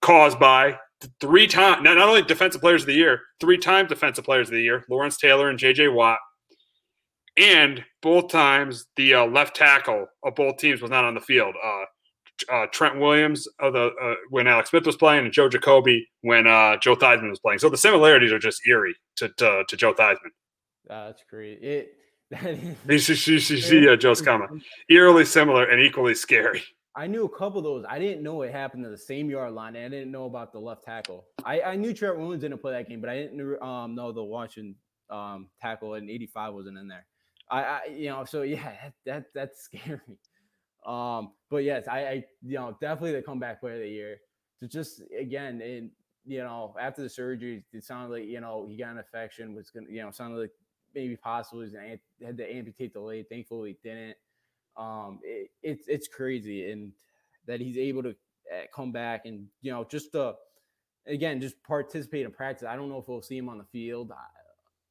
[0.00, 0.78] caused by
[1.20, 4.54] three times, not, not only defensive players of the year, three times defensive players of
[4.54, 6.18] the year, Lawrence Taylor and JJ Watt.
[7.36, 11.54] And both times the uh, left tackle of both teams was not on the field.
[11.62, 11.84] Uh,
[12.50, 16.46] uh, Trent Williams of the uh, when Alex Smith was playing, and Joe Jacoby when
[16.46, 17.58] uh, Joe Theismann was playing.
[17.58, 20.30] So the similarities are just eerie to to, to Joe Theismann.
[20.86, 21.62] That's great.
[21.62, 21.96] It.
[22.88, 24.62] you see, see uh, Joe's comment.
[24.88, 26.62] Eerily similar and equally scary.
[26.94, 27.84] I knew a couple of those.
[27.88, 29.76] I didn't know it happened to the same yard line.
[29.76, 31.26] And I didn't know about the left tackle.
[31.44, 34.22] I, I knew Trent Williams didn't play that game, but I didn't um, know the
[34.22, 34.76] Washington
[35.10, 37.06] um, tackle in '85 wasn't in there.
[37.50, 40.00] I, I, you know, so yeah, that, that that's scary.
[40.86, 44.16] Um, but yes, I, I, you know, definitely the comeback player of the year.
[44.60, 45.90] To just again, in
[46.24, 49.70] you know, after the surgery, it sounded like you know he got an infection, was
[49.70, 50.50] gonna, you know, sounded like
[50.94, 51.68] maybe possibly
[52.24, 53.26] had to amputate the leg.
[53.28, 54.16] Thankfully, didn't.
[54.76, 56.92] Um, it, it's it's crazy, and
[57.46, 58.14] that he's able to
[58.50, 60.34] eh, come back and you know just uh
[61.06, 62.66] again just participate in practice.
[62.68, 64.12] I don't know if we'll see him on the field,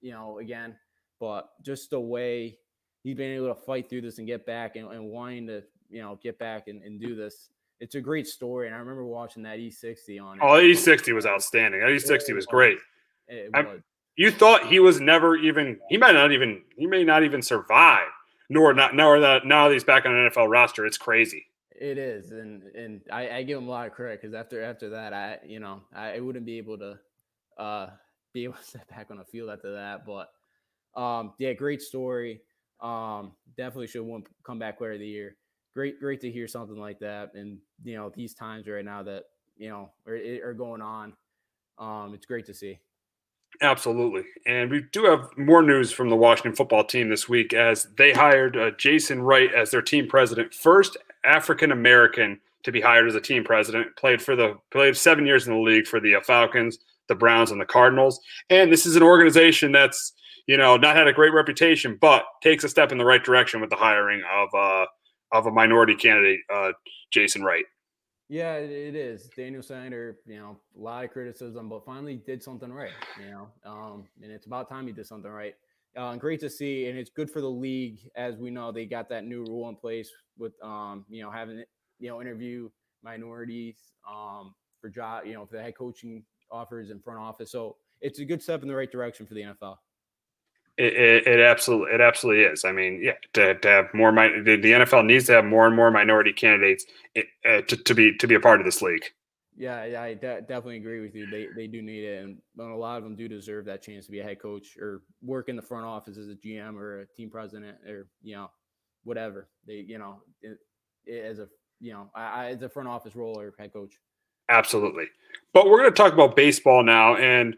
[0.01, 0.75] you know, again,
[1.19, 2.57] but just the way
[3.03, 6.01] he's been able to fight through this and get back and, and wanting to you
[6.01, 7.49] know, get back and, and do this.
[7.79, 8.67] It's a great story.
[8.67, 10.43] And I remember watching that E60 on it.
[10.43, 11.81] Oh, E60 was outstanding.
[11.81, 12.77] That E60 was great.
[13.27, 13.81] It was.
[14.17, 18.07] You thought he was never even, he might not even, he may not even survive,
[18.49, 20.85] nor not, nor that now that he's back on an NFL roster.
[20.85, 21.47] It's crazy.
[21.81, 24.89] It is, and and I, I give him a lot of credit because after after
[24.91, 26.99] that, I you know I wouldn't be able to
[27.57, 27.87] uh
[28.33, 30.05] be able to step back on the field after that.
[30.05, 30.29] But
[30.95, 32.41] um yeah, great story.
[32.79, 35.37] Um definitely should win comeback player of the year
[35.73, 37.33] great, great to hear something like that.
[37.33, 39.23] And you know, these times right now that
[39.57, 41.13] you know are, are going on,
[41.77, 42.79] um, it's great to see.
[43.61, 44.23] Absolutely.
[44.47, 48.13] And we do have more news from the Washington football team this week as they
[48.13, 50.95] hired uh, Jason Wright as their team president, first
[51.25, 53.95] African American to be hired as a team president.
[53.97, 57.51] Played for the played seven years in the league for the uh, Falcons, the Browns,
[57.51, 58.19] and the Cardinals.
[58.49, 60.13] And this is an organization that's
[60.47, 63.61] you know not had a great reputation, but takes a step in the right direction
[63.61, 64.85] with the hiring of uh,
[65.31, 66.71] of a minority candidate, uh,
[67.11, 67.65] Jason Wright.
[68.29, 69.29] Yeah, it is.
[69.35, 73.49] Daniel Snyder, you know, a lot of criticism, but finally did something right, you know,
[73.65, 75.53] um, and it's about time he did something right.
[75.97, 77.99] Uh, great to see, and it's good for the league.
[78.15, 81.61] As we know, they got that new rule in place with, um, you know, having,
[81.99, 82.69] you know, interview
[83.03, 83.75] minorities
[84.09, 87.51] um, for job, you know, for the head coaching offers in front office.
[87.51, 89.75] So it's a good step in the right direction for the NFL.
[90.83, 92.65] It, it, absolutely it absolutely is.
[92.65, 95.75] I mean, yeah, to, to have more the, the, NFL needs to have more and
[95.75, 99.03] more minority candidates uh, to, to be to be a part of this league.
[99.55, 101.27] Yeah, yeah, I de- definitely agree with you.
[101.29, 104.11] They they do need it, and a lot of them do deserve that chance to
[104.11, 107.07] be a head coach or work in the front office as a GM or a
[107.15, 108.49] team president or you know
[109.03, 110.57] whatever they you know it,
[111.13, 111.47] as a
[111.79, 113.93] you know I, as a front office role or head coach.
[114.51, 115.05] Absolutely.
[115.53, 117.57] But we're going to talk about baseball now, and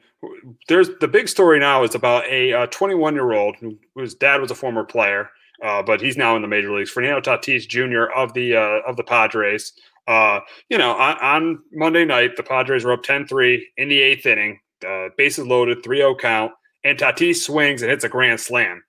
[0.67, 3.55] there's the big story now is about a 21 year old
[3.95, 5.29] whose dad was a former player,
[5.63, 6.89] uh, but he's now in the major leagues.
[6.89, 8.11] Fernando Tatis Jr.
[8.15, 9.73] of the uh, of the Padres.
[10.07, 14.25] Uh, you know, on, on, Monday night, the Padres were up 10-3 in the eighth
[14.25, 16.51] inning, uh, bases loaded, 3-0 count,
[16.83, 18.83] and Tatis swings and hits a grand slam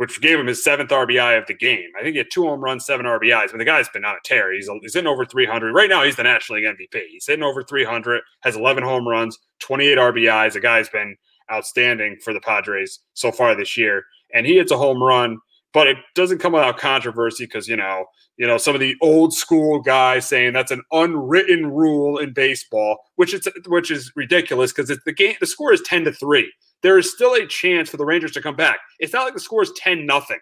[0.00, 1.90] which gave him his seventh RBI of the game.
[1.94, 3.50] I think he had two home runs, seven RBIs.
[3.50, 4.50] But the guy's been on a tear.
[4.50, 5.74] He's, he's hitting over 300.
[5.74, 7.02] Right now, he's the National League MVP.
[7.10, 10.54] He's hitting over 300, has 11 home runs, 28 RBIs.
[10.54, 11.16] The guy's been
[11.52, 14.04] outstanding for the Padres so far this year.
[14.32, 15.36] And he hits a home run,
[15.74, 18.06] but it doesn't come without controversy because, you know,
[18.38, 22.96] you know, some of the old school guys saying that's an unwritten rule in baseball,
[23.16, 26.50] which is which is ridiculous because it's the game the score is 10 to 3
[26.82, 28.78] there is still a chance for the Rangers to come back.
[28.98, 30.38] It's not like the score is 10 nothing.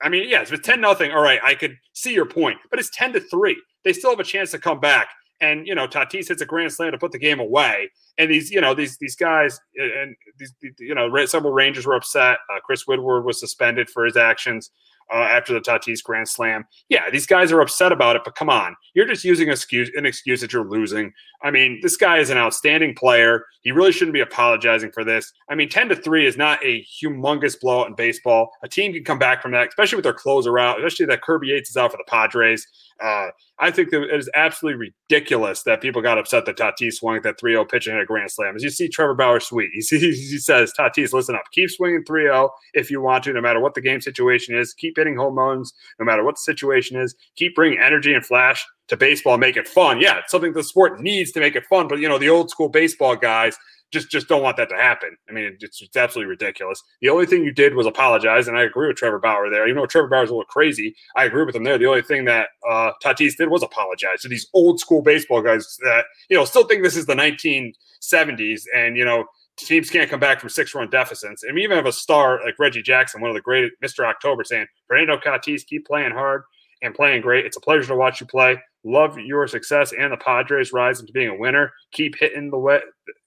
[0.00, 2.78] I mean, yes, if it's 10 nothing, all right, I could see your point, but
[2.78, 3.56] it's 10 to 3.
[3.84, 5.08] They still have a chance to come back.
[5.40, 7.90] and you know Tatis hits a grand slam to put the game away.
[8.18, 12.38] And these, you know, these these guys, and these, you know, several Rangers were upset.
[12.52, 14.70] Uh, Chris Woodward was suspended for his actions
[15.12, 16.64] uh, after the Tatis Grand Slam.
[16.88, 20.06] Yeah, these guys are upset about it, but come on, you're just using excuse, an
[20.06, 21.12] excuse that you're losing.
[21.42, 23.44] I mean, this guy is an outstanding player.
[23.62, 25.32] He really shouldn't be apologizing for this.
[25.48, 28.50] I mean, ten to three is not a humongous blowout in baseball.
[28.62, 31.48] A team can come back from that, especially with their closer out, especially that Kirby
[31.48, 32.66] Yates is out for the Padres.
[33.00, 33.28] Uh,
[33.60, 37.22] I think that it is absolutely ridiculous that people got upset that Tatis swung at
[37.24, 38.56] that 3 0 pitch and hit a grand slam.
[38.56, 41.44] As you see Trevor Bauer sweet, he, he, he says, Tatis, listen up.
[41.52, 44.74] Keep swinging 3 0 if you want to, no matter what the game situation is.
[44.74, 47.14] Keep hitting home runs, no matter what the situation is.
[47.36, 50.00] Keep bringing energy and flash to baseball, make it fun.
[50.00, 51.88] Yeah, it's something the sport needs to make it fun.
[51.88, 53.56] But, you know, the old school baseball guys,
[53.90, 55.16] just just don't want that to happen.
[55.28, 56.82] I mean, it's, it's absolutely ridiculous.
[57.00, 59.66] The only thing you did was apologize, and I agree with Trevor Bauer there.
[59.66, 61.78] Even though Trevor Bauer's a little crazy, I agree with him there.
[61.78, 65.78] The only thing that uh, Tatis did was apologize to these old school baseball guys
[65.82, 69.24] that you know still think this is the 1970s, and you know
[69.58, 71.42] teams can't come back from six run deficits.
[71.42, 74.04] And we even have a star like Reggie Jackson, one of the great Mr.
[74.04, 76.42] October, saying Fernando Tatis, keep playing hard
[76.82, 77.44] and playing great.
[77.44, 78.60] It's a pleasure to watch you play.
[78.84, 81.72] Love your success and the Padres rise into being a winner.
[81.92, 82.80] Keep hitting the way,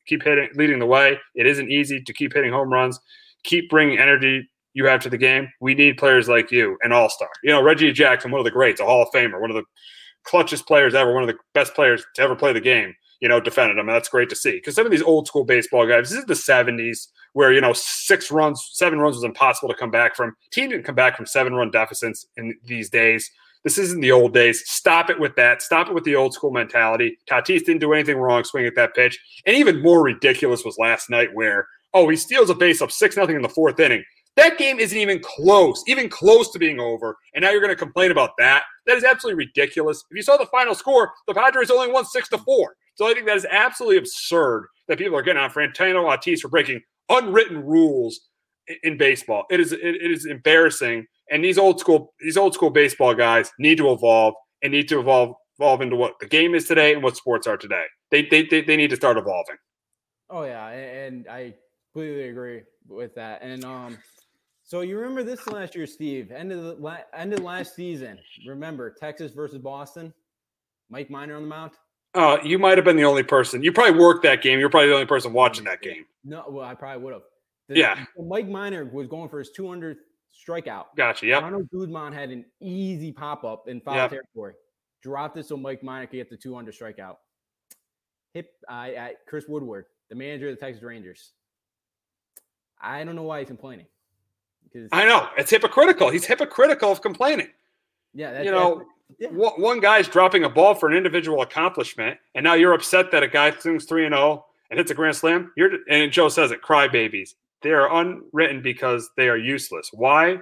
[0.08, 1.20] keep hitting, leading the way.
[1.36, 3.00] It isn't easy to keep hitting home runs.
[3.44, 5.50] Keep bringing energy you have to the game.
[5.60, 7.30] We need players like you, an all star.
[7.44, 9.66] You know, Reggie Jackson, one of the greats, a Hall of Famer, one of the
[10.26, 12.94] clutchest players ever, one of the best players to ever play the game.
[13.22, 13.88] You know, defended him.
[13.88, 16.26] And that's great to see because some of these old school baseball guys, this is
[16.26, 20.36] the 70s where, you know, six runs, seven runs was impossible to come back from.
[20.52, 23.30] Team didn't come back from seven run deficits in these days.
[23.64, 24.64] This isn't the old days.
[24.70, 25.62] Stop it with that.
[25.62, 27.18] Stop it with the old school mentality.
[27.30, 29.20] Tatis didn't do anything wrong swinging at that pitch.
[29.46, 33.18] And even more ridiculous was last night where, oh, he steals a base up 6
[33.18, 34.04] nothing in the fourth inning.
[34.38, 37.18] That game isn't even close, even close to being over.
[37.36, 38.64] And now you're going to complain about that?
[38.88, 40.04] That is absolutely ridiculous.
[40.10, 42.76] If you saw the final score, the Padres only won 6 to 4.
[42.96, 46.50] So I think that is absolutely absurd that people are getting on Fernando Tatis for
[46.50, 48.30] breaking unwritten rules
[48.84, 49.46] in baseball.
[49.50, 53.52] It is it, it is embarrassing and these old school these old school baseball guys
[53.58, 57.02] need to evolve and need to evolve evolve into what the game is today and
[57.02, 57.84] what sports are today.
[58.12, 59.56] They they they, they need to start evolving.
[60.30, 61.56] Oh yeah, and I
[61.94, 63.42] completely agree with that.
[63.42, 63.98] And um,
[64.64, 66.32] so you remember this last year, Steve?
[66.32, 68.20] End of the end of last season.
[68.48, 70.14] Remember Texas versus Boston?
[70.90, 71.72] Mike Minor on the mound.
[72.14, 73.64] Oh, you might have been the only person.
[73.64, 74.60] You probably worked that game.
[74.60, 76.06] You're probably the only person watching that game.
[76.26, 77.22] No, well, I probably would have.
[77.70, 78.06] yeah.
[78.18, 79.98] Mike Minor was going for his 200th
[80.32, 80.86] strikeout.
[80.98, 81.26] Gotcha.
[81.26, 81.40] Yeah.
[81.40, 84.10] Ronald Guzman had an easy pop up in foul yep.
[84.10, 84.54] territory.
[85.02, 87.16] Dropped it so Mike Minor could get the 200 strikeout.
[88.34, 91.32] Hip, I, I, Chris Woodward, the manager of the Texas Rangers.
[92.82, 93.86] I don't know why he's complaining.
[94.64, 96.10] Because I know it's hypocritical.
[96.10, 97.50] He's hypocritical of complaining.
[98.14, 98.86] Yeah, you know,
[99.20, 99.30] yeah.
[99.30, 103.28] one guy's dropping a ball for an individual accomplishment, and now you're upset that a
[103.28, 105.52] guy swings three and zero oh and hits a grand slam.
[105.56, 107.32] You're and Joe says it, crybabies.
[107.62, 109.90] They are unwritten because they are useless.
[109.94, 110.40] Why?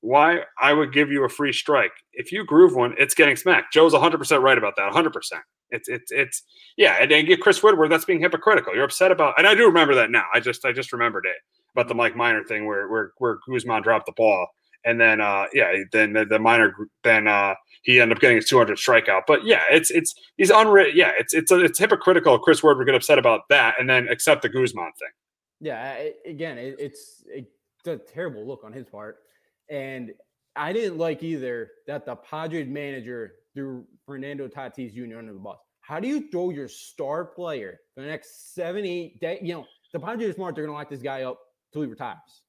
[0.00, 1.92] Why I would give you a free strike.
[2.12, 3.72] If you groove one, it's getting smacked.
[3.72, 4.92] Joe's 100% right about that.
[4.92, 5.12] 100%.
[5.70, 6.42] It's it's it's
[6.76, 7.90] yeah, and get Chris Woodward.
[7.90, 8.74] That's being hypocritical.
[8.74, 10.24] You're upset about, and I do remember that now.
[10.32, 11.36] I just I just remembered it
[11.74, 14.46] about the Mike Minor thing where where where Guzman dropped the ball,
[14.84, 16.74] and then uh yeah, then the, the Minor
[17.04, 19.22] then uh he ended up getting his 200 strikeout.
[19.26, 20.94] But yeah, it's it's he's unwritten.
[20.96, 22.38] Yeah, it's it's it's hypocritical.
[22.38, 25.08] Chris Woodward get upset about that, and then accept the Guzman thing.
[25.60, 27.48] Yeah, again, it, it's it's
[27.86, 29.18] a terrible look on his part,
[29.70, 30.12] and
[30.54, 35.18] I didn't like either that the Padres manager threw Fernando Tatis Jr.
[35.18, 35.58] under the bus.
[35.80, 39.38] How do you throw your star player for the next seven, eight days?
[39.42, 41.38] You know, the Padres smart; they're going to lock this guy up
[41.72, 42.42] till he retires.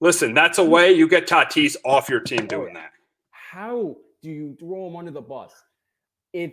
[0.00, 2.90] Listen, that's a way you get Tatis off your team doing that.
[3.30, 5.52] How do you throw him under the bus?
[6.32, 6.52] If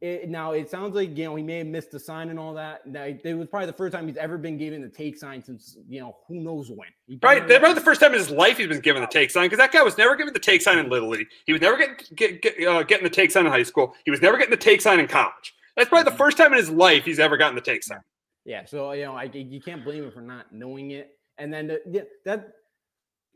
[0.00, 2.54] it, now it sounds like you know he may have missed the sign and all
[2.54, 2.86] that.
[2.86, 5.76] Now, it was probably the first time he's ever been given the take sign since
[5.88, 6.88] you know who knows when.
[7.22, 9.44] right, that's probably the first time in his life he's been given the take sign
[9.44, 11.26] because that guy was never given the take sign in Little League.
[11.44, 13.94] He was never getting get, get, uh, getting the take sign in high school.
[14.06, 15.54] He was never getting the take sign in college.
[15.76, 16.18] That's probably the mm-hmm.
[16.18, 18.00] first time in his life he's ever gotten the take sign.
[18.46, 21.10] Yeah, so you know I, you can't blame him for not knowing it.
[21.36, 22.52] And then the, that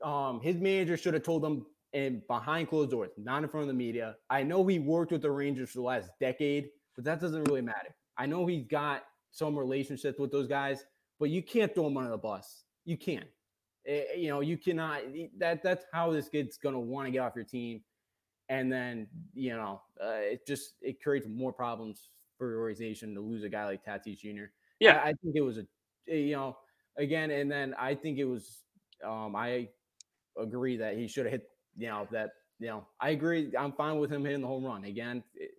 [0.02, 3.68] um his manager should have told him and behind closed doors, not in front of
[3.68, 4.16] the media.
[4.28, 7.62] I know he worked with the Rangers for the last decade but that doesn't really
[7.62, 7.94] matter.
[8.16, 10.84] I know he's got some relationships with those guys,
[11.18, 12.64] but you can't throw him under the bus.
[12.84, 13.26] You can't.
[13.84, 15.00] It, eh, you know, you cannot.
[15.38, 17.82] That that's how this kid's gonna want to get off your team,
[18.48, 23.20] and then you know, uh, it just it creates more problems for your organization to
[23.20, 24.44] lose a guy like Tatis Jr.
[24.80, 25.66] Yeah, I, I think it was a,
[26.08, 26.56] eh, you know,
[26.96, 28.60] again, and then I think it was.
[29.04, 29.68] Um, I
[30.40, 31.48] agree that he should have hit.
[31.76, 32.30] You know that.
[32.60, 33.52] You know, I agree.
[33.58, 35.24] I'm fine with him hitting the home run again.
[35.34, 35.50] It,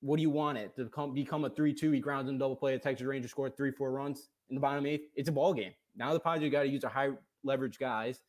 [0.00, 1.92] what do you want it to come, become a 3 2?
[1.92, 2.72] He grounds in double play.
[2.72, 5.08] The Texas Rangers scored three, four runs in the bottom eighth.
[5.14, 5.72] It's a ball game.
[5.96, 7.10] Now the Padres got to use a high
[7.44, 8.20] leverage guys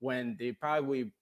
[0.00, 1.12] when they probably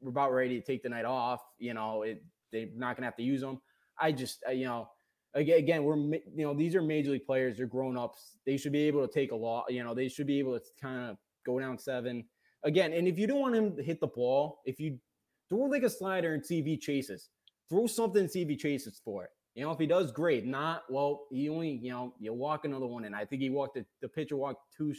[0.00, 1.40] were about ready to take the night off.
[1.58, 3.60] You know, it, they're not going to have to use them.
[3.98, 4.88] I just, uh, you know,
[5.34, 7.56] again, we're, you know, these are major league players.
[7.58, 8.38] They're grown ups.
[8.46, 9.66] They should be able to take a lot.
[9.68, 12.24] You know, they should be able to kind of go down seven
[12.64, 12.92] again.
[12.92, 14.98] And if you don't want him to hit the ball, if you
[15.48, 17.28] throw like a slider and see if he chases,
[17.68, 19.30] throw something and see if he chases for it.
[19.54, 20.46] You know, if he does, great.
[20.46, 21.26] Not well.
[21.30, 24.08] He only, you know, you walk another one, and I think he walked the, the
[24.08, 24.94] pitcher walked two,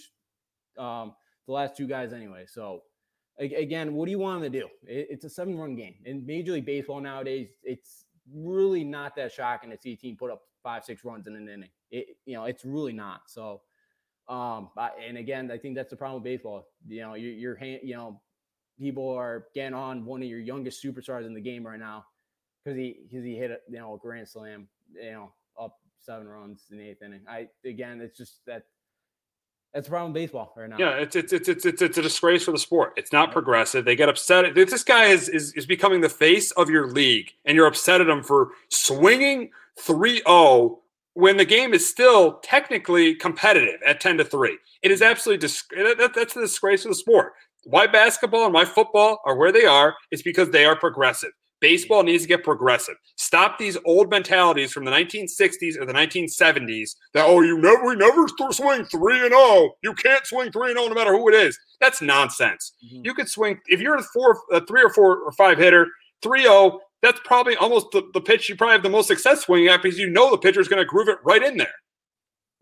[0.77, 1.13] um,
[1.47, 2.45] the last two guys anyway.
[2.47, 2.81] So
[3.39, 4.67] again, what do you want him to do?
[4.85, 7.49] It, it's a seven run game in Major League Baseball nowadays.
[7.63, 11.35] It's really not that shocking to see a team put up five, six runs in
[11.35, 11.69] an inning.
[11.89, 13.21] It, you know, it's really not.
[13.27, 13.61] So,
[14.31, 14.69] um,
[15.05, 16.65] and again, I think that's the problem with baseball.
[16.87, 18.21] You know, you, you're, you know,
[18.79, 22.05] people are getting on one of your youngest superstars in the game right now
[22.63, 26.29] because he because he hit a you know a grand slam, you know, up seven
[26.29, 27.21] runs in the eighth inning.
[27.27, 28.63] I again, it's just that
[29.73, 30.77] that's the problem with baseball right now.
[30.79, 32.93] Yeah, it's it's it's it's it's, it's a disgrace for the sport.
[32.95, 33.83] It's not progressive.
[33.83, 34.55] They get upset.
[34.55, 38.07] This guy is, is is becoming the face of your league, and you're upset at
[38.07, 40.77] him for swinging 3-0
[41.13, 44.57] when the game is still technically competitive at 10 to 3.
[44.81, 47.33] It is absolutely dis- that, that's a disgrace for the sport.
[47.65, 51.31] Why basketball and why football are where they are is because they are progressive.
[51.59, 52.95] Baseball needs to get progressive.
[53.17, 57.95] Stop these old mentalities from the 1960s or the 1970s that oh you never we
[57.95, 59.69] never swing 3 and 0.
[59.83, 61.55] You can't swing 3 and 0 no matter who it is.
[61.79, 62.73] That's nonsense.
[62.83, 63.05] Mm-hmm.
[63.05, 65.87] You could swing if you're a 4 a 3 or 4 or 5 hitter,
[66.23, 69.81] 3-0, that's probably almost the, the pitch you probably have the most success swinging at
[69.81, 71.73] because you know the pitcher's going to groove it right in there.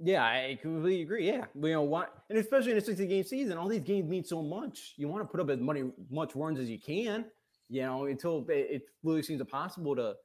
[0.01, 1.27] Yeah, I completely agree.
[1.27, 4.23] Yeah, you know what, and especially in a 60 game season, all these games mean
[4.23, 4.93] so much.
[4.95, 7.25] You want to put up as many much runs as you can
[7.69, 10.15] you know, until it, it really seems impossible to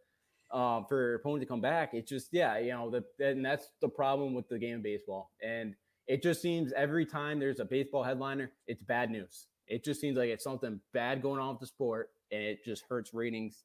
[0.53, 1.91] uh, for opponent to come back.
[1.93, 5.31] It's just, yeah, you know, the, and that's the problem with the game of baseball.
[5.43, 5.75] And
[6.07, 9.47] it just seems every time there's a baseball headliner, it's bad news.
[9.67, 12.85] It just seems like it's something bad going on with the sport, and it just
[12.89, 13.65] hurts ratings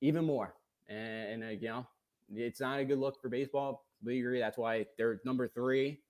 [0.00, 0.54] even more.
[0.88, 1.86] And, and uh, you know,
[2.34, 3.84] it's not a good look for baseball.
[4.02, 4.40] We agree.
[4.40, 6.00] That's why they're number three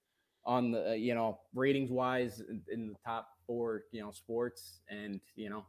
[0.45, 4.81] on the, uh, you know, ratings wise in, in the top four, you know, sports.
[4.89, 5.65] And, you know,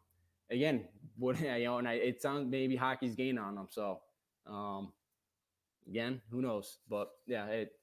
[0.49, 0.85] again,
[1.17, 3.67] what you know, and I, it sounds maybe hockey's gain on them.
[3.69, 3.99] So,
[4.47, 4.93] um,
[5.87, 6.77] again, who knows?
[6.89, 7.73] But yeah, it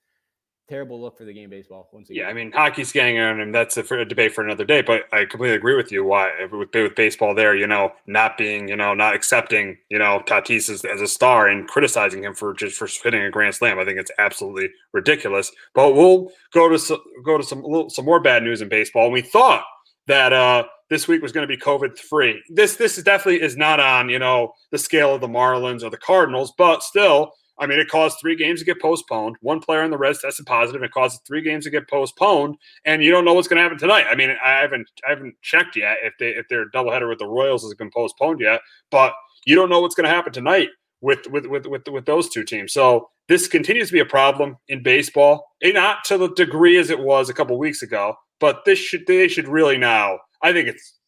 [0.68, 1.88] terrible look for the game baseball.
[1.92, 2.22] Once again.
[2.22, 4.82] Yeah, I mean, hockey's getting on, and that's a, for a, debate for another day.
[4.82, 6.04] But I completely agree with you.
[6.04, 10.22] Why with, with baseball there, you know, not being, you know, not accepting, you know,
[10.26, 13.78] Tatis as, as a star and criticizing him for just for hitting a grand slam.
[13.78, 15.50] I think it's absolutely ridiculous.
[15.74, 19.10] But we'll go to go to some little, some more bad news in baseball.
[19.10, 19.64] We thought
[20.06, 22.42] that uh this week was going to be COVID free.
[22.48, 25.90] This this is definitely is not on you know the scale of the Marlins or
[25.90, 29.36] the Cardinals, but still, I mean, it caused three games to get postponed.
[29.40, 30.82] One player in the Reds tested positive.
[30.82, 33.78] It caused three games to get postponed, and you don't know what's going to happen
[33.78, 34.06] tonight.
[34.10, 37.26] I mean, I haven't I haven't checked yet if they if their doubleheader with the
[37.26, 39.12] Royals has been postponed yet, but
[39.44, 40.68] you don't know what's going to happen tonight
[41.00, 42.72] with with with with with those two teams.
[42.72, 46.90] So this continues to be a problem in baseball, and not to the degree as
[46.90, 50.68] it was a couple weeks ago, but this should they should really now I think
[50.68, 50.98] it's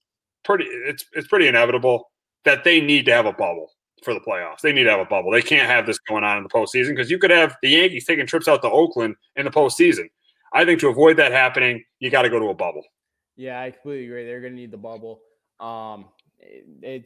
[0.45, 2.11] pretty it's it's pretty inevitable
[2.45, 3.71] that they need to have a bubble
[4.03, 4.61] for the playoffs.
[4.61, 5.31] They need to have a bubble.
[5.31, 8.07] They can't have this going on in the postseason because you could have the Yankees
[8.07, 10.09] taking trips out to Oakland in the postseason.
[10.53, 12.83] I think to avoid that happening, you got to go to a bubble.
[13.37, 14.25] Yeah, I completely agree.
[14.25, 15.21] They're going to need the bubble.
[15.61, 16.07] Um,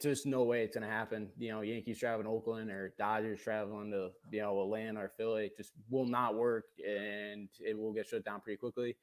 [0.00, 1.28] just no way it's going to happen.
[1.38, 5.46] You know, Yankees traveling to Oakland or Dodgers traveling to you know Atlanta or Philly
[5.46, 8.96] it just will not work, and it will get shut down pretty quickly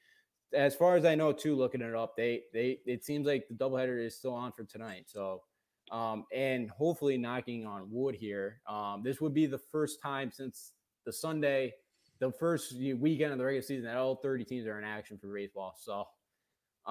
[0.54, 3.56] as far as I know, too, looking it up, they they it seems like the
[3.56, 5.06] doubleheader is still on for tonight.
[5.08, 5.44] So,
[5.92, 10.74] um, and hopefully, knocking on wood here, um, this would be the first time since
[11.06, 11.74] the Sunday,
[12.20, 15.34] the first weekend of the regular season that all 30 teams are in action for
[15.34, 15.76] baseball.
[15.78, 16.06] So,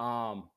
[0.01, 0.49] um,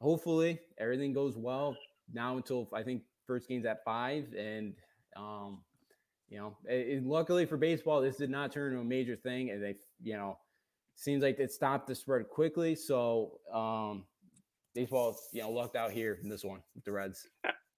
[0.00, 1.76] hopefully, everything goes well
[2.12, 4.74] now until I think first game's at five, and
[5.16, 5.62] um,
[6.28, 6.56] you know,
[7.04, 10.38] luckily for baseball, this did not turn into a major thing, and they, you know
[11.00, 12.74] seems like it stopped the spread quickly.
[12.74, 14.04] So um,
[14.74, 17.26] baseball, you know, lucked out here in this one with the Reds.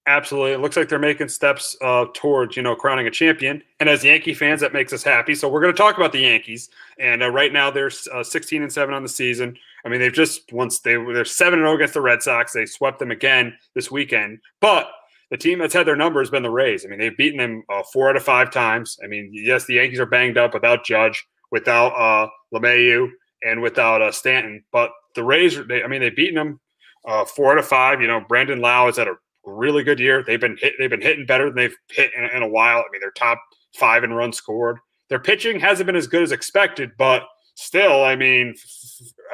[0.05, 3.63] Absolutely, it looks like they're making steps uh, towards you know crowning a champion.
[3.79, 5.33] And as Yankee fans, that makes us happy.
[5.33, 6.69] So we're going to talk about the Yankees.
[6.99, 9.57] And uh, right now they're uh, 16 and seven on the season.
[9.85, 12.51] I mean, they've just once they they're seven and 0 against the Red Sox.
[12.51, 14.89] They swept them again this weekend, but
[15.29, 16.85] the team that's had their number has been the Rays.
[16.85, 18.99] I mean, they've beaten them uh, four out of five times.
[19.03, 23.09] I mean, yes, the Yankees are banged up without Judge without uh, LeMahieu
[23.43, 24.63] and without uh, Stanton.
[24.71, 26.59] But the Rays, they, I mean, they've beaten them
[27.07, 28.01] uh, four out of five.
[28.01, 29.15] You know, Brandon Lowe is at a
[29.45, 30.23] really good year.
[30.23, 32.79] They've been hit, they've been hitting better than they've hit in, in, a while.
[32.79, 33.41] I mean, they're top
[33.75, 34.77] five in runs scored.
[35.09, 37.23] Their pitching hasn't been as good as expected, but
[37.55, 38.55] still, I mean,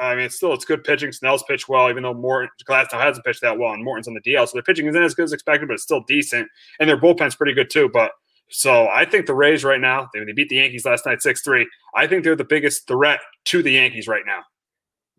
[0.00, 1.12] I mean, still it's good pitching.
[1.12, 4.20] Snell's pitched well, even though Morton Glasnow hasn't pitched that well, and Morton's on the
[4.20, 6.48] DL, so their pitching isn't as good as expected, but it's still decent,
[6.78, 7.88] and their bullpen's pretty good too.
[7.92, 8.12] But
[8.50, 11.42] so I think the Rays right now, they, they beat the Yankees last night six
[11.42, 11.68] three.
[11.94, 14.40] I think they're the biggest threat to the Yankees right now.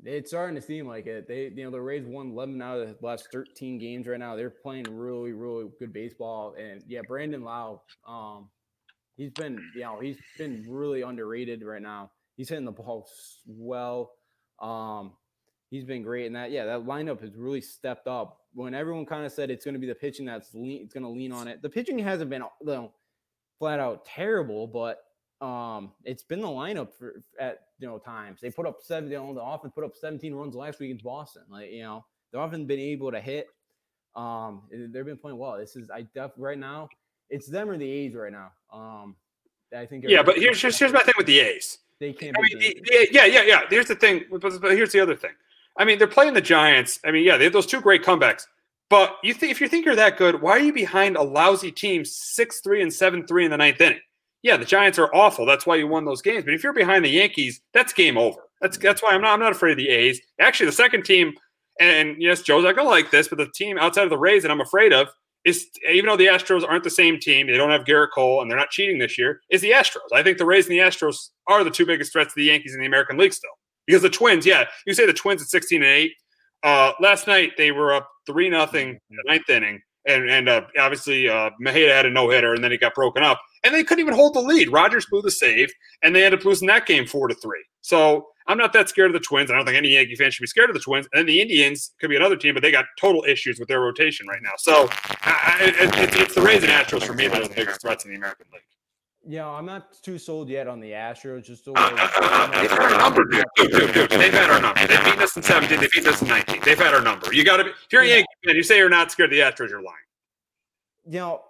[0.03, 1.27] It's starting to seem like it.
[1.27, 4.35] They, you know, the Rays won 11 out of the last 13 games right now.
[4.35, 6.55] They're playing really, really good baseball.
[6.59, 8.49] And yeah, Brandon Lowe, um,
[9.15, 12.11] he's been, you know, he's been really underrated right now.
[12.35, 13.07] He's hitting the ball
[13.45, 14.11] well.
[14.59, 15.13] Um,
[15.69, 16.25] he's been great.
[16.25, 18.39] And that, yeah, that lineup has really stepped up.
[18.53, 21.03] When everyone kind of said it's going to be the pitching that's lean, it's going
[21.03, 21.61] to lean on it.
[21.61, 22.91] The pitching hasn't been, you know,
[23.59, 24.97] flat out terrible, but
[25.41, 28.39] um, it's been the lineup for at you know times.
[28.41, 29.09] They put up seven.
[29.09, 31.43] You know, the offense put up 17 runs last week against Boston.
[31.49, 33.47] Like you know, they haven't been able to hit.
[34.15, 35.57] Um, they've been playing well.
[35.57, 36.89] This is I def right now.
[37.29, 38.51] It's them or the A's right now.
[38.71, 39.15] Um,
[39.75, 40.05] I think.
[40.07, 41.79] Yeah, but here's here's, here's my thing with the A's.
[41.99, 42.35] They can't.
[42.37, 42.73] I mean,
[43.11, 43.61] yeah, yeah, yeah.
[43.69, 44.25] Here's the thing.
[44.29, 45.31] But here's the other thing.
[45.77, 46.99] I mean, they're playing the Giants.
[47.05, 48.45] I mean, yeah, they have those two great comebacks.
[48.89, 51.71] But you think if you think you're that good, why are you behind a lousy
[51.71, 54.01] team six three and seven three in the ninth inning?
[54.43, 55.45] Yeah, the Giants are awful.
[55.45, 56.45] That's why you won those games.
[56.45, 58.39] But if you're behind the Yankees, that's game over.
[58.59, 60.19] That's that's why I'm not I'm not afraid of the A's.
[60.39, 61.33] Actually, the second team,
[61.79, 64.51] and yes, Joe's not gonna like this, but the team outside of the Rays that
[64.51, 65.09] I'm afraid of
[65.45, 68.49] is even though the Astros aren't the same team, they don't have Gerrit Cole and
[68.49, 70.11] they're not cheating this year, is the Astros.
[70.13, 72.73] I think the Rays and the Astros are the two biggest threats to the Yankees
[72.73, 73.49] in the American League still.
[73.87, 76.11] Because the Twins, yeah, you say the Twins at 16 and 8.
[76.63, 80.61] Uh, last night they were up three nothing in the ninth inning and and uh,
[80.79, 83.83] obviously uh, Maeda had a no hitter, and then he got broken up, and they
[83.83, 84.71] couldn't even hold the lead.
[84.71, 85.71] Rogers blew the save,
[86.01, 87.63] and they ended up losing that game four to three.
[87.81, 89.51] So I'm not that scared of the Twins.
[89.51, 91.07] I don't think any Yankee fan should be scared of the Twins.
[91.13, 93.81] And then the Indians could be another team, but they got total issues with their
[93.81, 94.51] rotation right now.
[94.57, 94.89] So
[95.59, 98.11] it, it, it's the Rays and Astros for me that are the biggest threats in
[98.11, 98.61] the American League.
[99.27, 101.43] Yeah, I'm not too sold yet on the Astros.
[101.43, 103.45] Just the way they've had our number, dude.
[103.55, 104.87] Dude, dude, They've had our number.
[104.87, 105.79] They beat us in 17.
[105.79, 106.61] They beat us in 19.
[106.63, 107.31] They've had our number.
[107.33, 107.69] You got to be.
[107.69, 109.97] If you're a Yankee fan, you say you're not scared of the Astros, you're lying
[111.05, 111.41] you know,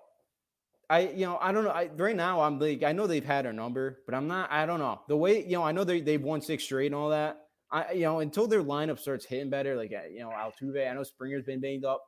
[0.89, 1.71] I you know I don't know.
[1.71, 4.51] I, right now I'm like I know they've had our number, but I'm not.
[4.51, 5.63] I don't know the way you know.
[5.63, 7.37] I know they they've won six straight and all that.
[7.71, 10.89] I you know until their lineup starts hitting better, like uh, you know Altuve.
[10.89, 12.03] I know Springer's been banged up.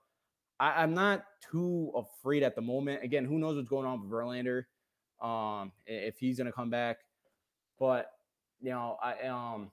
[0.60, 3.04] I, am not too afraid at the moment.
[3.04, 4.64] Again, who knows what's going on with Verlander?
[5.24, 6.98] Um, if he's gonna come back,
[7.80, 8.12] but
[8.62, 9.72] you know I um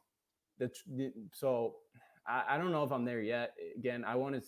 [0.59, 0.71] the
[1.33, 1.77] so
[2.27, 3.55] I, I don't know if I'm there yet.
[3.77, 4.43] Again, I want to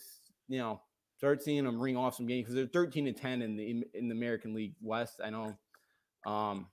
[0.47, 0.81] you know
[1.17, 4.07] start seeing them ring off some games because they're 13 to 10 in the in
[4.07, 5.19] the American League West.
[5.23, 5.57] I know.
[6.25, 6.67] Um,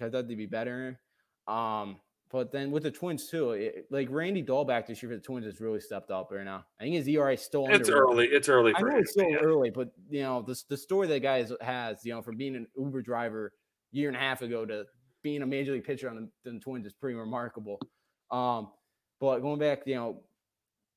[0.00, 1.00] I thought they'd be better.
[1.48, 1.96] Um,
[2.30, 5.46] but then with the Twins too, it, like Randy Dobnak this year for the Twins
[5.46, 6.64] has really stepped up right now.
[6.78, 7.66] I think his ERA is still.
[7.68, 8.26] It's early.
[8.26, 8.72] It's early.
[8.76, 9.36] I know him, it's still yeah.
[9.36, 12.66] early, but you know the the story that guy has, you know, from being an
[12.76, 13.52] Uber driver
[13.92, 14.84] year and a half ago to
[15.22, 17.80] being a major league pitcher on the, the Twins is pretty remarkable.
[18.30, 18.68] Um,
[19.20, 20.22] but going back, you know,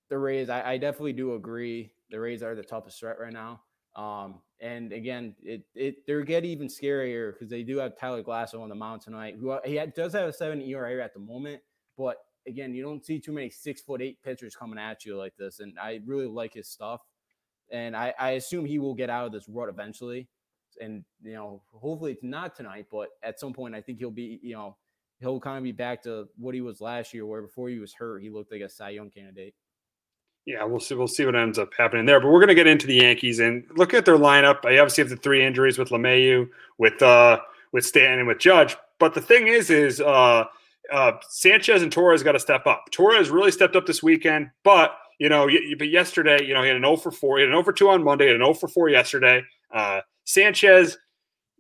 [0.10, 3.62] the Rays, I, I definitely do agree the Rays are the toughest threat right now.
[3.96, 8.62] Um, and again, it it they get even scarier because they do have Tyler Glasnow
[8.62, 9.36] on the mound tonight.
[9.40, 11.62] Who he does have a seven ERA at the moment,
[11.98, 12.18] but
[12.48, 15.60] again, you don't see too many six foot eight pitchers coming at you like this.
[15.60, 17.02] And I really like his stuff,
[17.72, 20.30] and I, I assume he will get out of this rut eventually.
[20.80, 24.40] And you know, hopefully it's not tonight, but at some point, I think he'll be
[24.42, 24.78] you know
[25.20, 27.94] he'll kind of be back to what he was last year, where before he was
[27.94, 29.54] hurt, he looked like a Cy Young candidate
[30.46, 30.96] yeah, we'll see.
[30.96, 32.20] We'll see what ends up happening there.
[32.20, 34.66] But we're going to get into the Yankees and look at their lineup.
[34.66, 37.40] I obviously have the three injuries with LeMahieu, with uh,
[37.72, 38.76] with Stanton, and with Judge.
[39.00, 40.46] But the thing is, is uh,
[40.92, 42.86] uh, Sanchez and Torres got to step up.
[42.92, 46.78] Torres really stepped up this weekend, but you know, but yesterday, you know, he had
[46.78, 47.38] an 0 for 4.
[47.38, 49.44] He had an 0 for 2 on Monday, had an 0 for 4 yesterday.
[49.72, 50.98] Uh, Sanchez,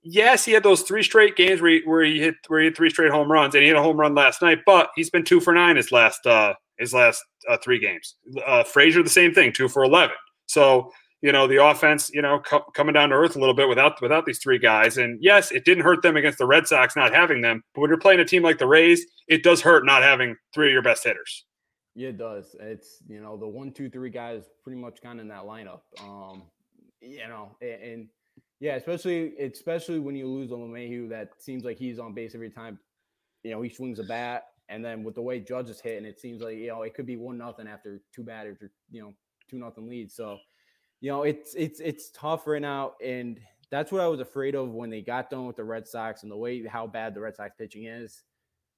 [0.03, 2.75] yes, he had those three straight games where he, where he hit where he hit
[2.75, 4.59] three straight home runs, and he had a home run last night.
[4.65, 8.15] But he's been two for nine his last uh, his last uh, three games.
[8.45, 10.15] Uh, Frazier, the same thing, two for 11.
[10.47, 13.69] So, you know, the offense, you know, co- coming down to earth a little bit
[13.69, 14.97] without without these three guys.
[14.97, 17.63] And yes, it didn't hurt them against the Red Sox not having them.
[17.73, 20.67] But when you're playing a team like the Rays, it does hurt not having three
[20.67, 21.45] of your best hitters.
[21.93, 22.55] Yeah, it does.
[22.59, 25.81] It's you know the one, two, three guys pretty much kind of in that lineup.
[25.99, 26.43] Um,
[27.01, 28.07] you know, and, and
[28.59, 32.49] yeah, especially especially when you lose a LeMahieu, that seems like he's on base every
[32.49, 32.79] time.
[33.43, 34.43] You know, he swings a bat.
[34.71, 37.05] And then with the way Judge is hitting, it seems like you know it could
[37.05, 39.13] be one nothing after two batters or you know
[39.49, 40.09] two nothing lead.
[40.09, 40.37] So,
[41.01, 44.71] you know it's it's it's tough right now, and that's what I was afraid of
[44.71, 47.35] when they got done with the Red Sox and the way how bad the Red
[47.35, 48.23] Sox pitching is.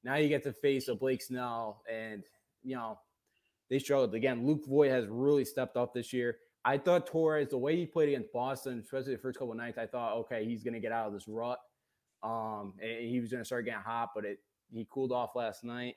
[0.03, 2.23] Now you get to face a Blake Snell, and
[2.63, 2.97] you know
[3.69, 4.47] they struggled again.
[4.47, 6.37] Luke Voit has really stepped up this year.
[6.65, 9.85] I thought Torres, the way he played against Boston, especially the first couple nights, I
[9.85, 11.59] thought, okay, he's going to get out of this rut.
[12.23, 14.39] Um, and he was going to start getting hot, but it
[14.73, 15.95] he cooled off last night.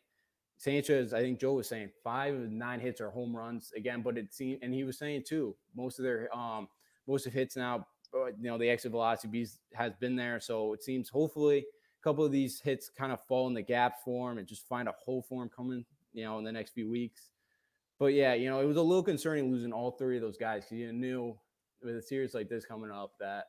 [0.58, 4.16] Sanchez, I think Joe was saying five of nine hits are home runs again, but
[4.16, 6.68] it seemed, and he was saying too, most of their um
[7.06, 10.82] most of hits now, uh, you know, the exit velocity has been there, so it
[10.82, 14.48] seems hopefully a couple of these hits kind of fall in the gap form and
[14.48, 17.30] just find a hole form coming, you know, in the next few weeks.
[17.98, 20.64] But yeah, you know, it was a little concerning losing all three of those guys
[20.64, 21.36] because you knew
[21.82, 23.44] with a series like this coming up that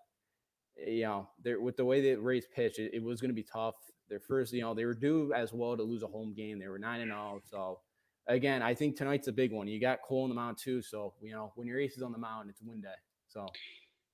[0.86, 1.28] you know,
[1.60, 3.76] with the way that Rays pitched, it, it was going to be tough
[4.10, 6.60] their first, you know, they were due as well to lose a home game.
[6.60, 7.36] They were nine and zero.
[7.36, 7.80] Oh, so
[8.28, 9.68] again, I think tonight's a big one.
[9.68, 10.82] You got Cole on the mound too.
[10.82, 12.90] So you know, when your ace is on the mound, it's win day.
[13.28, 13.46] So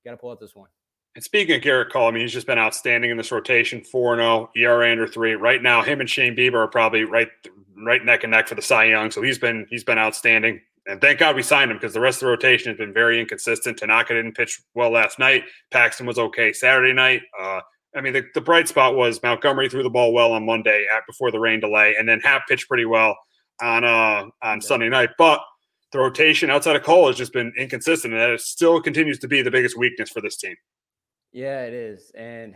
[0.04, 0.68] got to pull out this one.
[1.14, 4.16] And speaking of Gerrit Cole, I mean, he's just been outstanding in this rotation, 4
[4.16, 5.34] 0, ERA under three.
[5.34, 7.28] Right now, him and Shane Bieber are probably right
[7.76, 9.10] right neck and neck for the Cy Young.
[9.10, 10.60] So he's been he's been outstanding.
[10.86, 13.18] And thank God we signed him because the rest of the rotation has been very
[13.18, 13.78] inconsistent.
[13.78, 15.44] Tanaka didn't pitch well last night.
[15.70, 17.22] Paxton was okay Saturday night.
[17.40, 17.60] Uh,
[17.96, 21.06] I mean, the, the bright spot was Montgomery threw the ball well on Monday at,
[21.06, 23.16] before the rain delay, and then Happ pitched pretty well
[23.62, 25.10] on uh, on Sunday night.
[25.16, 25.40] But
[25.92, 29.42] the rotation outside of Cole has just been inconsistent, and that still continues to be
[29.42, 30.56] the biggest weakness for this team.
[31.32, 32.54] Yeah, it is, and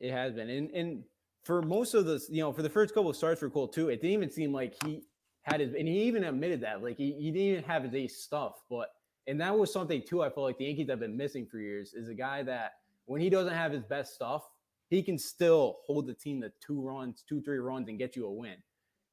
[0.00, 0.50] it has been.
[0.50, 1.04] And, and
[1.44, 3.88] for most of this, you know, for the first couple of starts for Cole too,
[3.88, 5.04] it didn't even seem like he
[5.42, 8.16] had his, and he even admitted that, like he, he didn't even have his ace
[8.22, 8.54] stuff.
[8.68, 8.88] But
[9.26, 10.22] and that was something too.
[10.22, 12.72] I feel like the Yankees have been missing for years is a guy that
[13.06, 14.42] when he doesn't have his best stuff,
[14.90, 18.26] he can still hold the team to two runs, two, three runs, and get you
[18.26, 18.56] a win.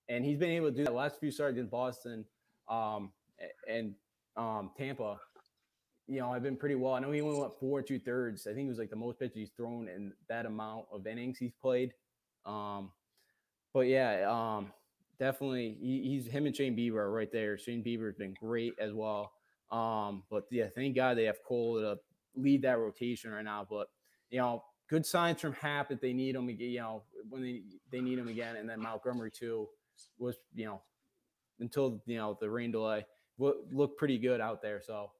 [0.10, 2.26] And he's been able to do that last few starts in Boston
[2.68, 3.12] um,
[3.70, 3.94] and
[4.36, 5.20] um, Tampa.
[6.08, 6.94] You know, I've been pretty well.
[6.94, 8.48] I know he only went four two thirds.
[8.48, 11.38] I think it was like the most pitches he's thrown in that amount of innings
[11.38, 11.94] he's played.
[12.46, 12.92] Um,
[13.74, 14.72] but yeah, um,
[15.20, 17.58] definitely he, he's him and Shane Bieber are right there.
[17.58, 19.34] Shane Bieber's been great as well.
[19.70, 21.98] Um, but yeah, thank God they have Cole to
[22.36, 23.68] lead that rotation right now.
[23.70, 23.88] But
[24.30, 27.62] you know, good signs from Happ that they need him again, you know, when they,
[27.92, 28.56] they need him again.
[28.56, 29.68] And then Montgomery too
[30.18, 30.82] was, you know,
[31.60, 33.06] until, you know, the rain delay
[33.38, 34.82] looked pretty good out there.
[34.82, 35.12] So,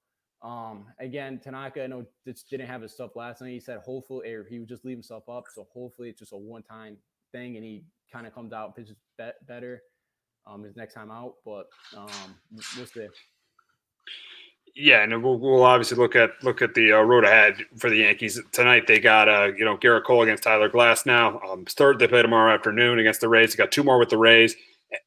[0.42, 3.52] um, again, Tanaka, I know just didn't have his stuff last night.
[3.52, 5.46] He said hopefully, or he would just leave himself up.
[5.54, 6.98] So hopefully it's just a one time
[7.32, 8.96] thing and he kind of comes out pitches
[9.48, 9.82] better
[10.46, 11.36] um, his next time out.
[11.44, 13.08] But um, we'll see
[14.78, 17.98] yeah, and we'll, we'll, obviously look at look at the uh, road ahead for the
[17.98, 18.86] Yankees tonight.
[18.86, 21.44] They got uh, you know Gerrit Cole against Tyler Glasnow.
[21.50, 23.54] Um, third, they play tomorrow afternoon against the Rays.
[23.54, 24.56] They got two more with the Rays,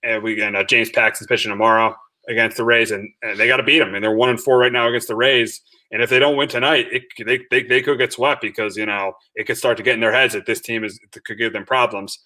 [0.03, 1.95] and we and uh, James Paxton's pitching tomorrow
[2.29, 3.95] against the Rays, and, and they got to beat them.
[3.95, 5.61] And they're one and four right now against the Rays.
[5.93, 8.87] And if they don't win tonight, it, they, they they could get swept because you
[8.87, 11.53] know it could start to get in their heads that this team is could give
[11.53, 12.19] them problems.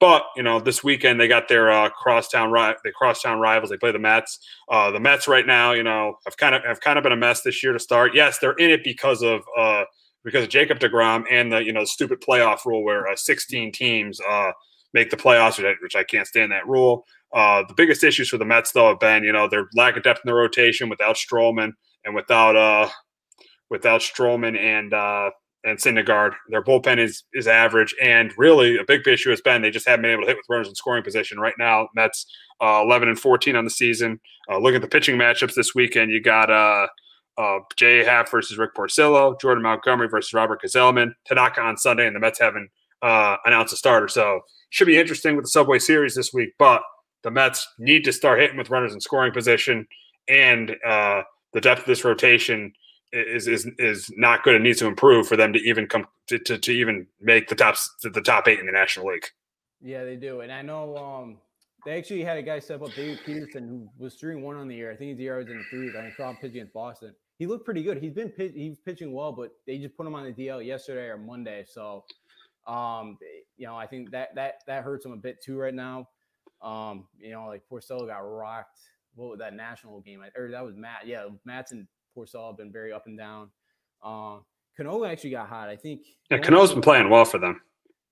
[0.00, 3.70] But you know, this weekend they got their uh, crosstown ri- the crosstown rivals.
[3.70, 4.38] They play the Mets.
[4.70, 7.16] Uh, the Mets right now, you know, have kind of have kind of been a
[7.16, 8.14] mess this year to start.
[8.14, 9.84] Yes, they're in it because of uh,
[10.24, 14.20] because of Jacob Degrom and the you know stupid playoff rule where uh, 16 teams
[14.28, 14.52] uh,
[14.94, 17.04] make the playoffs, which I can't stand that rule.
[17.32, 20.02] Uh, the biggest issues for the Mets though have been you know their lack of
[20.02, 21.72] depth in the rotation without Stroman
[22.04, 22.88] and without uh
[23.70, 25.30] without Stroman and uh
[25.64, 26.32] and Syndergaard.
[26.48, 30.02] Their bullpen is is average, and really a big issue has been they just haven't
[30.02, 31.38] been able to hit with runners in scoring position.
[31.38, 32.26] Right now, Mets
[32.60, 34.20] uh, 11 and 14 on the season.
[34.50, 36.10] Uh, look at the pitching matchups this weekend.
[36.10, 36.86] You got uh,
[37.38, 42.14] uh, Jay Happ versus Rick Porcello, Jordan Montgomery versus Robert Gsellman, Tanaka on Sunday, and
[42.14, 42.70] the Mets haven't
[43.02, 44.08] uh, announced a starter.
[44.08, 44.40] So
[44.70, 46.50] should be interesting with the Subway Series this week.
[46.58, 46.82] But
[47.22, 49.86] the Mets need to start hitting with runners in scoring position,
[50.28, 52.72] and uh, the depth of this rotation
[53.12, 56.38] is is is not good and needs to improve for them to even come to,
[56.38, 59.26] to, to even make the top to the top eight in the National League.
[59.80, 61.38] Yeah, they do, and I know um,
[61.84, 64.80] they actually had a guy step up, David Peterson, who was throwing one on the
[64.80, 64.92] air.
[64.92, 65.94] I think his ERA was in the threes.
[65.96, 67.14] I saw him pitching against Boston.
[67.38, 67.98] He looked pretty good.
[67.98, 71.06] He's been pitch, he's pitching well, but they just put him on the DL yesterday
[71.06, 71.64] or Monday.
[71.66, 72.04] So,
[72.66, 73.18] um,
[73.56, 76.08] you know, I think that that that hurts him a bit too right now.
[76.62, 78.78] Um, you know, like Porcello got rocked.
[79.16, 80.22] What was that national game?
[80.36, 81.06] Or that was Matt.
[81.06, 83.50] Yeah, Matz in Porcello have been very up and down.
[84.02, 84.38] Uh,
[84.76, 85.68] Cano actually got hot.
[85.68, 86.02] I think.
[86.30, 87.60] Yeah, Cano's been playing well for them.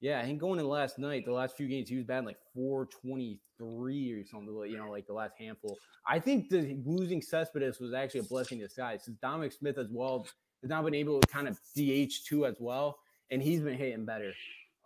[0.01, 2.39] Yeah, I think going in last night, the last few games, he was batting like
[2.55, 5.77] 423 or something, you know, like the last handful.
[6.07, 9.89] I think the losing Cespedes was actually a blessing in disguise since Dominic Smith as
[9.91, 10.27] well
[10.63, 12.99] has now been able to kind of DH too as well,
[13.31, 14.33] and he's been hitting better.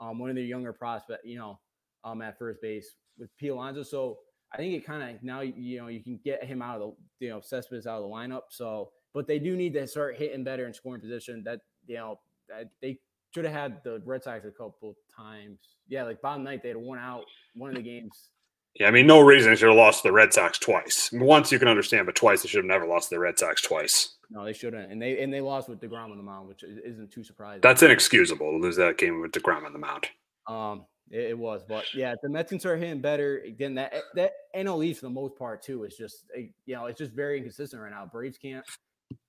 [0.01, 1.61] Um, one of their younger prospect, you know,
[2.03, 3.49] um, at first base with P.
[3.49, 3.85] Alonso.
[3.85, 4.19] So
[4.53, 7.27] I think it kind of now, you know, you can get him out of the,
[7.27, 8.43] you know, Cespedes out of the lineup.
[8.51, 11.43] So but they do need to start hitting better in scoring position.
[11.45, 12.99] That you know that they
[13.32, 15.61] should have had the Red Sox a couple times.
[15.89, 17.24] Yeah, like bottom night they had one out
[17.55, 18.28] one of the games.
[18.74, 21.09] Yeah, I mean, no reason they should have lost the Red Sox twice.
[21.12, 24.16] Once you can understand, but twice they should have never lost the Red Sox twice.
[24.31, 27.12] No, they shouldn't, and they and they lost with Degrom on the mound, which isn't
[27.12, 27.61] too surprising.
[27.61, 30.09] That's inexcusable to lose that game with Degrom on the mound.
[30.49, 33.43] Um, it, it, was, but yeah, the Mets can start hitting better.
[33.47, 36.86] Again, that that NL East for the most part too is just eh, you know
[36.86, 38.09] it's just very inconsistent right now.
[38.11, 38.65] Braves can't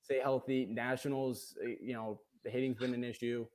[0.02, 0.65] stay healthy.
[0.65, 3.45] Nationals, eh, you know, the hitting's been an issue.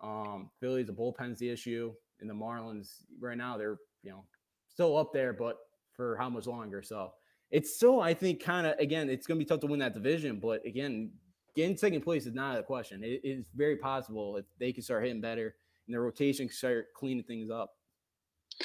[0.00, 4.24] Um, Phillies, the bullpen's the issue, and the Marlins right now they're you know
[4.68, 5.58] still up there, but
[5.92, 6.82] for how much longer?
[6.82, 7.12] So
[7.50, 9.94] it's still, I think, kind of again, it's going to be tough to win that
[9.94, 10.38] division.
[10.40, 11.10] But again,
[11.54, 13.02] getting second place is not a question.
[13.04, 15.54] It is very possible if they can start hitting better
[15.86, 17.74] and their rotation can start cleaning things up.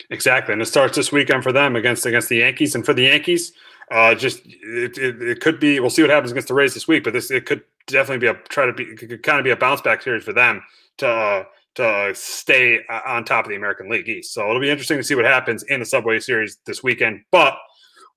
[0.10, 2.76] Exactly, and it starts this weekend for them against against the Yankees.
[2.76, 3.54] And for the Yankees,
[3.92, 5.80] uh, just it, it, it, could be.
[5.80, 8.28] We'll see what happens against the Rays this week, but this it could definitely be
[8.28, 10.62] a try to be could kind of be a bounce back series for them
[10.98, 11.44] to uh,
[11.76, 14.34] to stay uh, on top of the American League East.
[14.34, 17.24] So it'll be interesting to see what happens in the Subway Series this weekend.
[17.32, 17.58] But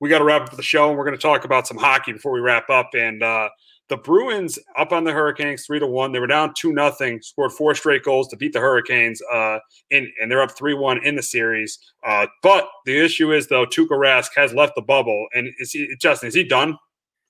[0.01, 2.13] we got to wrap up the show, and we're going to talk about some hockey
[2.13, 2.91] before we wrap up.
[2.95, 3.49] And uh,
[3.89, 6.13] the Bruins up on the Hurricanes three to one.
[6.13, 9.59] They were down two nothing, scored four straight goals to beat the Hurricanes, uh,
[9.91, 11.79] in, and they're up three one in the series.
[12.07, 15.89] Uh, but the issue is though, Tuukka Rask has left the bubble, and is he
[16.01, 16.29] Justin?
[16.29, 16.77] Is he done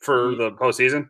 [0.01, 1.09] for the postseason?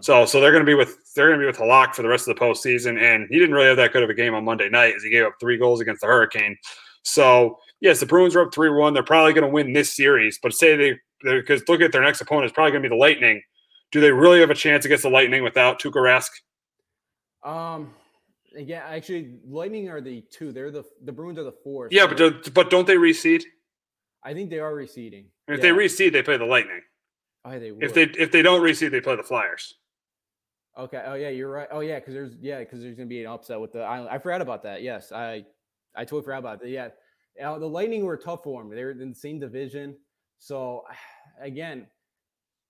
[0.00, 2.08] So, so they're going to be with they're going to be with Halak for the
[2.08, 4.44] rest of the postseason, and he didn't really have that good of a game on
[4.44, 6.56] Monday night as he gave up three goals against the Hurricane.
[7.02, 8.94] So, yes, the Bruins are up three one.
[8.94, 12.20] They're probably going to win this series, but say they because look at their next
[12.20, 13.42] opponent is probably going to be the Lightning.
[13.90, 16.28] Do they really have a chance against the Lightning without Tuukka Rask?
[17.42, 17.94] Um,
[18.56, 20.52] yeah, actually, Lightning are the two.
[20.52, 21.88] They're the the Bruins are the four.
[21.90, 23.42] Yeah, but do, but don't they reseed?
[24.24, 25.26] I think they are reseeding.
[25.46, 25.72] And if yeah.
[25.72, 26.80] they reseed, they play the Lightning.
[27.44, 27.82] Oh, they would.
[27.82, 29.74] If they if they don't reseed, they play the Flyers.
[30.76, 31.02] Okay.
[31.06, 31.68] Oh yeah, you're right.
[31.70, 34.10] Oh yeah, because there's yeah, because there's gonna be an upset with the island.
[34.10, 34.82] I forgot about that.
[34.82, 35.44] Yes, I
[35.94, 36.68] I totally forgot about that.
[36.68, 36.88] Yeah,
[37.42, 38.74] uh, the Lightning were tough for them.
[38.74, 39.96] They're in the same division.
[40.38, 40.84] So
[41.40, 41.86] again,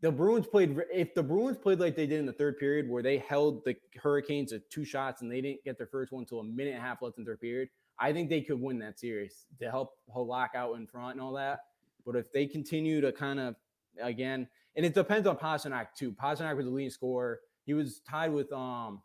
[0.00, 0.76] the Bruins played.
[0.92, 3.76] If the Bruins played like they did in the third period, where they held the
[4.00, 6.82] Hurricanes to two shots and they didn't get their first one until a minute and
[6.82, 7.68] a half left in third period,
[7.98, 11.32] I think they could win that series to help Halak out in front and all
[11.34, 11.60] that.
[12.06, 13.56] But if they continue to kind of
[14.00, 16.12] again, and it depends on Pastrnak too.
[16.12, 17.40] Pastrnak was the leading scorer.
[17.66, 19.02] He was tied with um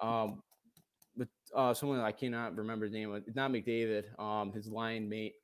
[0.00, 0.42] um
[1.16, 3.14] with uh someone I cannot remember his name.
[3.26, 4.18] It's not McDavid.
[4.20, 5.34] Um, his line mate.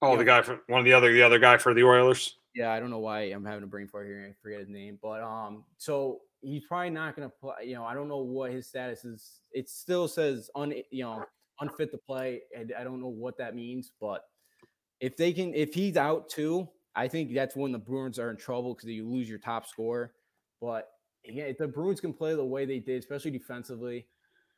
[0.00, 2.36] Oh, the guy for one of the other the other guy for the Oilers.
[2.54, 4.26] Yeah, I don't know why I'm having a brain fart here.
[4.28, 7.66] I forget his name, but um, so he's probably not going to play.
[7.66, 9.40] You know, I don't know what his status is.
[9.52, 11.24] It still says un, you know,
[11.60, 13.92] unfit to play, and I don't know what that means.
[14.00, 14.24] But
[15.00, 18.36] if they can, if he's out too, I think that's when the Bruins are in
[18.36, 20.12] trouble because you lose your top scorer.
[20.60, 20.88] But
[21.24, 24.06] yeah, if the Bruins can play the way they did, especially defensively,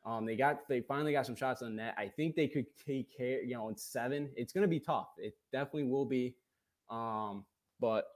[0.05, 1.95] um, they got they finally got some shots on net.
[1.99, 3.43] I think they could take care.
[3.43, 5.09] You know, in seven, it's going to be tough.
[5.19, 6.37] It definitely will be.
[6.89, 7.45] Um,
[7.81, 8.07] but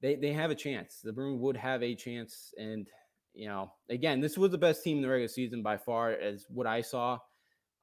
[0.00, 1.00] they they have a chance.
[1.02, 2.88] The Bruins would have a chance, and
[3.34, 6.46] you know, again, this was the best team in the regular season by far, as
[6.48, 7.18] what I saw.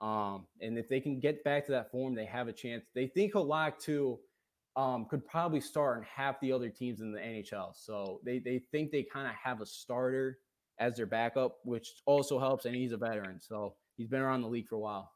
[0.02, 2.86] Um, and if they can get back to that form, they have a chance.
[2.94, 4.20] They think Halak too
[4.76, 7.72] um, could probably start in half the other teams in the NHL.
[7.74, 10.40] So they they think they kind of have a starter
[10.80, 12.66] as their backup, which also helps.
[12.66, 15.12] And he's a veteran, so he's been around the league for a while.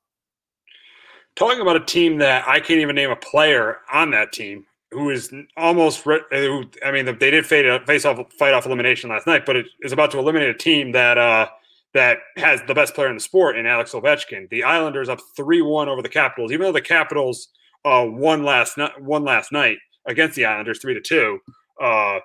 [1.35, 5.09] Talking about a team that I can't even name a player on that team who
[5.09, 9.55] is almost who, I mean they did face off fight off elimination last night, but
[9.55, 11.47] it is about to eliminate a team that uh,
[11.93, 14.49] that has the best player in the sport in Alex Ovechkin.
[14.49, 17.49] The Islanders up three one over the Capitals, even though the Capitals
[17.85, 21.39] uh, won last night one last night against the Islanders three to two.
[21.79, 22.19] Uh,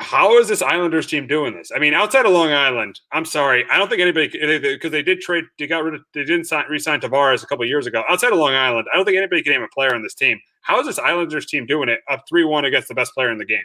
[0.00, 1.70] how is this Islanders team doing this?
[1.74, 5.20] I mean, outside of Long Island, I'm sorry, I don't think anybody because they did
[5.20, 8.02] trade, they got rid of, they didn't sign, re-sign Tavares a couple years ago.
[8.08, 10.40] Outside of Long Island, I don't think anybody can name a player on this team.
[10.62, 13.38] How is this Islanders team doing it up three one against the best player in
[13.38, 13.64] the game?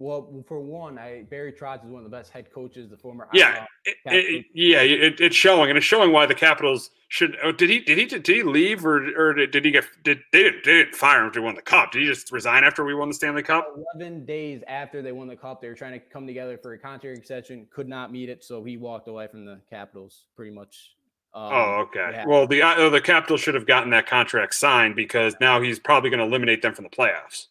[0.00, 2.88] Well, for one, I, Barry Trotz is one of the best head coaches.
[2.88, 6.90] The former yeah, it, it, yeah, it, it's showing, and it's showing why the Capitals
[7.08, 7.36] should.
[7.42, 10.44] Oh, did he did he did he leave or or did he get did they
[10.44, 11.90] didn't, they didn't fire him after he won the cup?
[11.90, 13.74] Did he just resign after we won the Stanley Cup?
[13.92, 16.78] Eleven days after they won the cup, they were trying to come together for a
[16.78, 20.26] contract extension, could not meet it, so he walked away from the Capitals.
[20.36, 20.92] Pretty much.
[21.34, 22.22] Um, oh, okay.
[22.24, 26.08] Well, the uh, the Capitals should have gotten that contract signed because now he's probably
[26.08, 27.46] going to eliminate them from the playoffs.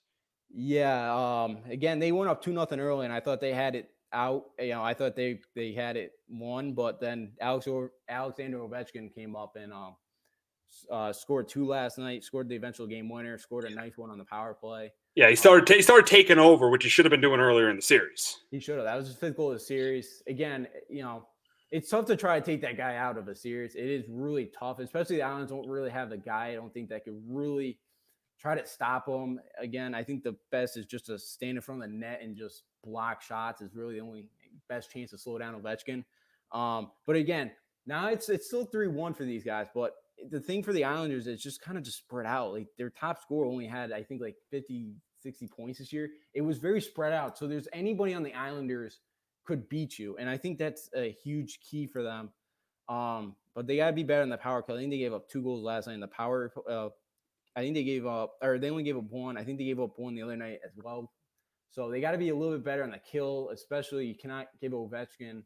[0.54, 1.44] Yeah.
[1.44, 4.46] Um, again, they went up two nothing early, and I thought they had it out.
[4.60, 9.14] You know, I thought they they had it won, but then Alex or Alexander Ovechkin
[9.14, 9.96] came up and um,
[10.92, 12.24] uh, scored two last night.
[12.24, 13.38] Scored the eventual game winner.
[13.38, 14.92] Scored a nice one on the power play.
[15.16, 15.68] Yeah, he started.
[15.74, 18.38] he started taking over, which he should have been doing earlier in the series.
[18.52, 18.86] He should have.
[18.86, 20.22] That was his fifth goal of the series.
[20.28, 21.28] Again, you know,
[21.72, 23.76] it's tough to try to take that guy out of a series.
[23.76, 26.50] It is really tough, especially the Islands don't really have a guy.
[26.50, 27.80] I don't think that could really
[28.40, 29.40] try to stop them.
[29.60, 32.36] Again, I think the best is just to stand in front of the net and
[32.36, 34.26] just block shots is really the only
[34.70, 36.04] best chance to slow down Ovechkin.
[36.52, 37.52] Um, but again,
[37.86, 39.68] now it's it's still three one for these guys.
[39.74, 39.96] But
[40.30, 42.54] the thing for the Islanders is just kind of just spread out.
[42.54, 46.10] Like their top scorer only had, I think, like 50, 60 points this year.
[46.34, 47.38] It was very spread out.
[47.38, 49.00] So there's anybody on the Islanders
[49.46, 50.18] could beat you.
[50.18, 52.32] And I think that's a huge key for them.
[52.90, 55.14] Um, but they got to be better in the power because I think they gave
[55.14, 56.52] up two goals last night in the power.
[56.70, 56.90] Uh,
[57.58, 59.36] I think they gave up, or they only gave up one.
[59.36, 61.12] I think they gave up one the other night as well.
[61.72, 64.48] So they got to be a little bit better on the kill, especially you cannot
[64.62, 65.42] give Ovechkin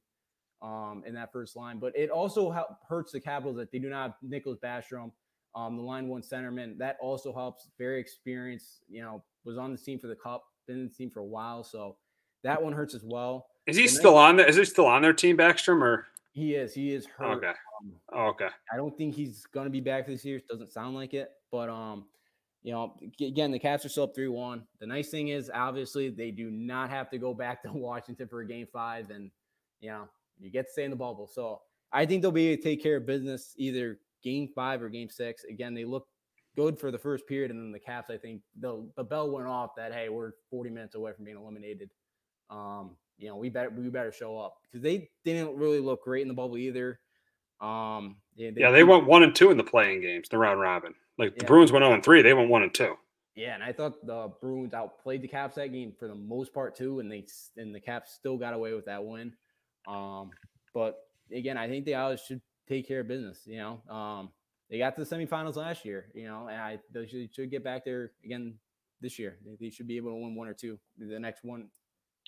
[0.62, 1.80] um, in that first line.
[1.80, 5.12] But it also help, hurts the Capitals that they do not have Nicklas Backstrom,
[5.56, 6.78] um, the line one centerman.
[6.78, 7.70] That also helps.
[7.78, 11.10] Very experienced, you know, was on the team for the Cup, been in the team
[11.10, 11.64] for a while.
[11.64, 11.96] So
[12.44, 13.48] that one hurts as well.
[13.68, 14.48] Is he still on there?
[14.48, 16.74] Is he still on their team, Backstrom, or he is?
[16.74, 17.38] He is hurt.
[17.38, 17.54] Okay.
[17.82, 17.94] Um,
[18.30, 18.50] okay.
[18.72, 20.42] I don't think he's going to be back this year.
[20.50, 22.06] Doesn't sound like it, but um,
[22.64, 24.64] you know, again, the Caps are still up three one.
[24.80, 28.42] The nice thing is, obviously, they do not have to go back to Washington for
[28.42, 29.32] a game five, and
[29.80, 30.08] you know,
[30.40, 31.28] you get to stay in the bubble.
[31.28, 31.62] So
[31.92, 35.10] I think they'll be able to take care of business either game five or game
[35.10, 35.44] six.
[35.46, 36.08] Again, they look
[36.56, 39.48] good for the first period, and then the Caps, I think the the bell went
[39.48, 41.90] off that hey, we're 40 minutes away from being eliminated.
[42.50, 46.22] Um, you know, we better we better show up because they didn't really look great
[46.22, 47.00] in the bubble either.
[47.62, 50.60] Um, they, they yeah, they went one and two in the play-in games, the round
[50.60, 50.94] robin.
[51.18, 52.96] Like the Bruins went on and three, they went one and two.
[53.36, 56.76] Yeah, and I thought the Bruins outplayed the Caps that game for the most part
[56.76, 57.26] too, and they
[57.58, 59.34] and the Caps still got away with that win.
[59.88, 60.32] Um,
[60.74, 61.00] but
[61.34, 63.40] again, I think the Islanders should take care of business.
[63.46, 64.32] You know, um,
[64.70, 66.08] they got to the semifinals last year.
[66.14, 68.56] You know, and I they should, should get back there again
[69.00, 69.38] this year.
[69.60, 71.70] They should be able to win one or two the next one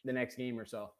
[0.06, 0.92] the next game or so.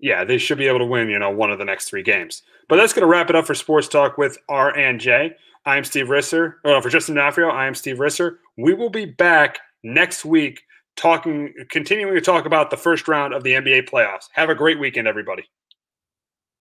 [0.00, 2.42] Yeah, they should be able to win, you know, one of the next three games.
[2.68, 5.34] But that's going to wrap it up for Sports Talk with R and J.
[5.66, 6.54] I am Steve Risser.
[6.64, 8.36] Oh, for Justin D'Onofrio, I am Steve Risser.
[8.58, 10.62] We will be back next week
[10.96, 14.28] talking, continuing to talk about the first round of the NBA playoffs.
[14.32, 15.44] Have a great weekend, everybody.